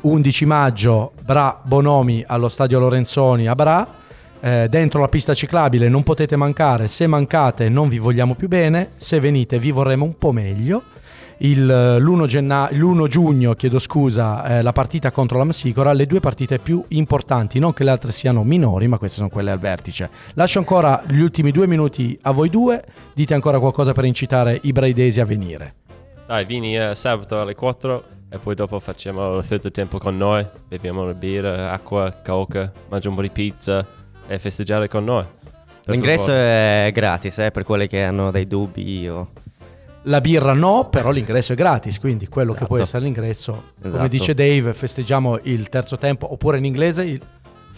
11 0.00 0.46
maggio 0.46 1.12
Bra 1.22 1.60
Bonomi 1.62 2.24
allo 2.26 2.48
stadio 2.48 2.78
Lorenzoni 2.78 3.46
a 3.48 3.54
Bra. 3.54 3.86
Eh, 4.40 4.66
dentro 4.70 5.02
la 5.02 5.08
pista 5.08 5.34
ciclabile 5.34 5.90
non 5.90 6.02
potete 6.04 6.36
mancare, 6.36 6.88
se 6.88 7.06
mancate 7.06 7.68
non 7.68 7.90
vi 7.90 7.98
vogliamo 7.98 8.34
più 8.34 8.48
bene, 8.48 8.92
se 8.96 9.20
venite 9.20 9.58
vi 9.58 9.72
vorremmo 9.72 10.06
un 10.06 10.16
po' 10.16 10.32
meglio. 10.32 10.82
Il, 11.38 11.70
eh, 11.70 11.98
l'1, 12.00 12.26
genna- 12.26 12.68
l'1 12.70 13.06
giugno, 13.06 13.54
chiedo 13.54 13.78
scusa, 13.78 14.58
eh, 14.58 14.62
la 14.62 14.72
partita 14.72 15.12
contro 15.12 15.38
la 15.38 15.44
Messicora, 15.44 15.92
le 15.92 16.06
due 16.06 16.20
partite 16.20 16.58
più 16.58 16.84
importanti, 16.88 17.58
non 17.58 17.72
che 17.72 17.84
le 17.84 17.90
altre 17.90 18.10
siano 18.10 18.42
minori, 18.42 18.88
ma 18.88 18.98
queste 18.98 19.18
sono 19.18 19.28
quelle 19.28 19.50
al 19.50 19.58
vertice. 19.58 20.10
Lascio 20.34 20.58
ancora 20.58 21.02
gli 21.06 21.20
ultimi 21.20 21.52
due 21.52 21.66
minuti 21.66 22.18
a 22.22 22.32
voi 22.32 22.50
due, 22.50 22.84
dite 23.14 23.34
ancora 23.34 23.58
qualcosa 23.60 23.92
per 23.92 24.04
incitare 24.04 24.58
i 24.62 24.72
braidesi 24.72 25.20
a 25.20 25.24
venire. 25.24 25.74
Dai, 26.26 26.44
vieni 26.44 26.76
eh, 26.76 26.94
sabato 26.94 27.40
alle 27.40 27.54
4 27.54 28.04
e 28.30 28.38
poi 28.38 28.54
dopo 28.54 28.78
facciamo 28.80 29.38
il 29.38 29.46
terzo 29.46 29.70
tempo 29.70 29.98
con 29.98 30.16
noi. 30.16 30.46
Beviamo 30.68 31.02
una 31.02 31.14
birra, 31.14 31.72
acqua, 31.72 32.20
coca, 32.24 32.70
mangiamo 32.88 33.14
un 33.16 33.22
po' 33.22 33.26
di 33.26 33.32
pizza 33.32 33.86
e 34.26 34.38
festeggiare 34.38 34.88
con 34.88 35.04
noi. 35.04 35.24
L'ingresso 35.86 36.26
favore. 36.26 36.86
è 36.86 36.90
gratis 36.92 37.38
eh, 37.38 37.50
per 37.50 37.62
quelli 37.62 37.86
che 37.86 38.02
hanno 38.02 38.30
dei 38.30 38.46
dubbi 38.46 39.08
o... 39.08 39.30
La 40.04 40.20
birra 40.20 40.52
no, 40.54 40.88
però 40.88 41.10
l'ingresso 41.10 41.52
è 41.52 41.56
gratis, 41.56 41.98
quindi 41.98 42.28
quello 42.28 42.52
che 42.52 42.64
può 42.64 42.76
Esatto. 42.76 42.82
essere 42.82 43.04
l'ingresso, 43.04 43.52
come 43.80 43.88
Esatto. 43.94 44.08
dice 44.08 44.32
Dave, 44.34 44.72
festeggiamo 44.72 45.38
il 45.42 45.68
terzo 45.68 45.98
tempo, 45.98 46.32
oppure 46.32 46.56
in 46.58 46.64
inglese 46.64 47.02
il 47.04 47.20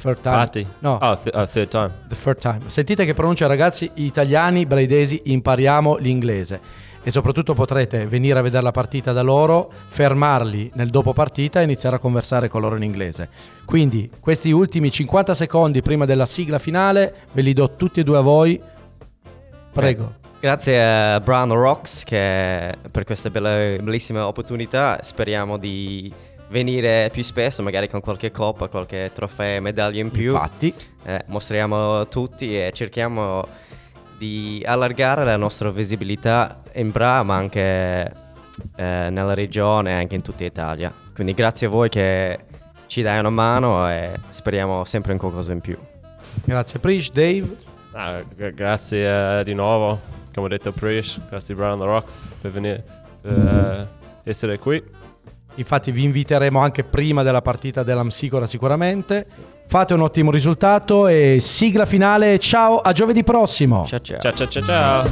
third 0.01 0.21
time. 0.21 0.35
Party? 0.37 0.67
No, 0.81 0.99
Oh, 1.01 1.19
th- 1.19 1.35
oh, 1.35 1.47
third 1.47 1.69
time. 1.69 1.91
the 2.09 2.15
third 2.15 2.39
time. 2.39 2.61
Sentite 2.67 3.05
che 3.05 3.15
pronuncia 3.15 3.47
ragazzi, 3.47 3.91
italiani, 3.95 4.65
braidesi, 4.67 5.23
impariamo 5.25 5.97
l'inglese. 5.97 6.89
E 7.03 7.11
soprattutto 7.11 7.55
potrete 7.55 8.07
venire 8.07 8.39
a 8.39 8.43
vedere 8.43 8.63
la 8.63 8.71
partita 8.73 9.13
da 9.13 9.23
loro, 9.23 9.73
fermarli 9.87 10.73
nel 10.75 10.91
dopo 10.91 11.15
partita 11.15 11.61
e 11.61 11.65
iniziare 11.65 11.97
a 11.97 11.99
conversare 11.99 12.49
con 12.49 12.61
loro 12.61 12.77
in 12.77 12.83
inglese. 12.83 13.29
Quindi 13.65 14.11
questi 14.21 14.51
ultimi 14.51 14.91
50 14.91 15.33
secondi 15.33 15.81
prima 15.81 16.05
della 16.05 16.27
sigla 16.27 16.59
finale 16.59 17.15
ve 17.33 17.41
li 17.41 17.55
do 17.55 17.75
tutti 17.77 18.01
e 18.01 18.05
due 18.05 18.19
a 18.19 18.21
voi. 18.21 18.61
Prego. 19.73 20.19
Grazie 20.41 20.83
a 20.83 21.21
Brown 21.21 21.53
Rocks 21.53 22.03
che 22.03 22.75
per 22.91 23.05
questa 23.05 23.29
bella, 23.29 23.77
bellissima 23.83 24.27
opportunità. 24.27 24.99
Speriamo 25.03 25.59
di 25.59 26.11
venire 26.49 27.11
più 27.13 27.23
spesso, 27.23 27.63
magari 27.63 27.91
con 27.91 28.01
qualche 28.01 28.31
coppa, 28.31 28.69
qualche 28.69 29.11
trofeo, 29.13 29.61
medaglia 29.61 30.01
in 30.01 30.11
più. 30.11 30.33
Infatti. 30.33 30.75
Eh, 31.05 31.25
mostriamo 31.27 32.09
tutti 32.09 32.59
e 32.59 32.73
cerchiamo 32.73 33.47
di 34.17 34.63
allargare 34.65 35.25
la 35.25 35.37
nostra 35.37 35.71
visibilità 35.71 36.63
in 36.73 36.91
Bra, 36.91 37.23
ma 37.23 37.37
anche 37.37 37.61
eh, 37.61 39.09
nella 39.11 39.35
regione 39.35 39.91
e 39.91 39.95
anche 39.95 40.15
in 40.15 40.23
tutta 40.23 40.45
Italia. 40.45 40.91
Quindi 41.15 41.35
grazie 41.35 41.67
a 41.67 41.71
voi 41.71 41.91
che 41.91 42.39
ci 42.87 43.03
dai 43.03 43.19
una 43.19 43.29
mano 43.29 43.91
e 43.91 44.15
speriamo 44.31 44.87
sempre 44.87 45.13
in 45.13 45.19
qualcosa 45.19 45.53
in 45.53 45.61
più. 45.61 45.77
Grazie 46.45 46.79
Prish, 46.79 47.11
Dave. 47.11 47.57
Ah, 47.93 48.23
gra- 48.35 48.51
grazie 48.51 49.41
eh, 49.41 49.45
di 49.45 49.53
nuovo, 49.53 50.01
come 50.33 50.47
ha 50.47 50.49
detto 50.51 50.73
Prish, 50.73 51.21
grazie 51.29 51.55
Brown 51.55 51.79
the 51.79 51.85
Rocks 51.85 52.29
per 52.41 52.51
venire, 52.51 52.85
per 53.21 53.33
eh, 53.33 53.87
essere 54.31 54.59
qui. 54.59 54.83
Infatti 55.57 55.91
vi 55.91 56.05
inviteremo 56.05 56.59
anche 56.59 56.85
prima 56.85 57.23
della 57.23 57.43
partita 57.43 57.83
dell'Amsicora 57.83 58.47
sicuramente. 58.47 59.27
Fate 59.67 59.95
un 59.95 60.01
ottimo 60.01 60.31
risultato 60.31 61.07
e 61.07 61.39
sigla 61.41 61.85
finale. 61.85 62.39
Ciao, 62.39 62.79
a 62.79 62.93
giovedì 62.93 63.23
prossimo. 63.23 63.85
Ciao 63.85 64.01
ciao. 64.01 64.19
Ciao 64.21 64.33
ciao 64.33 64.49
ciao 64.49 64.65
ciao. 64.65 65.05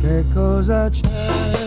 Che 0.00 0.24
cosa? 0.32 0.88
C'è 0.88 1.65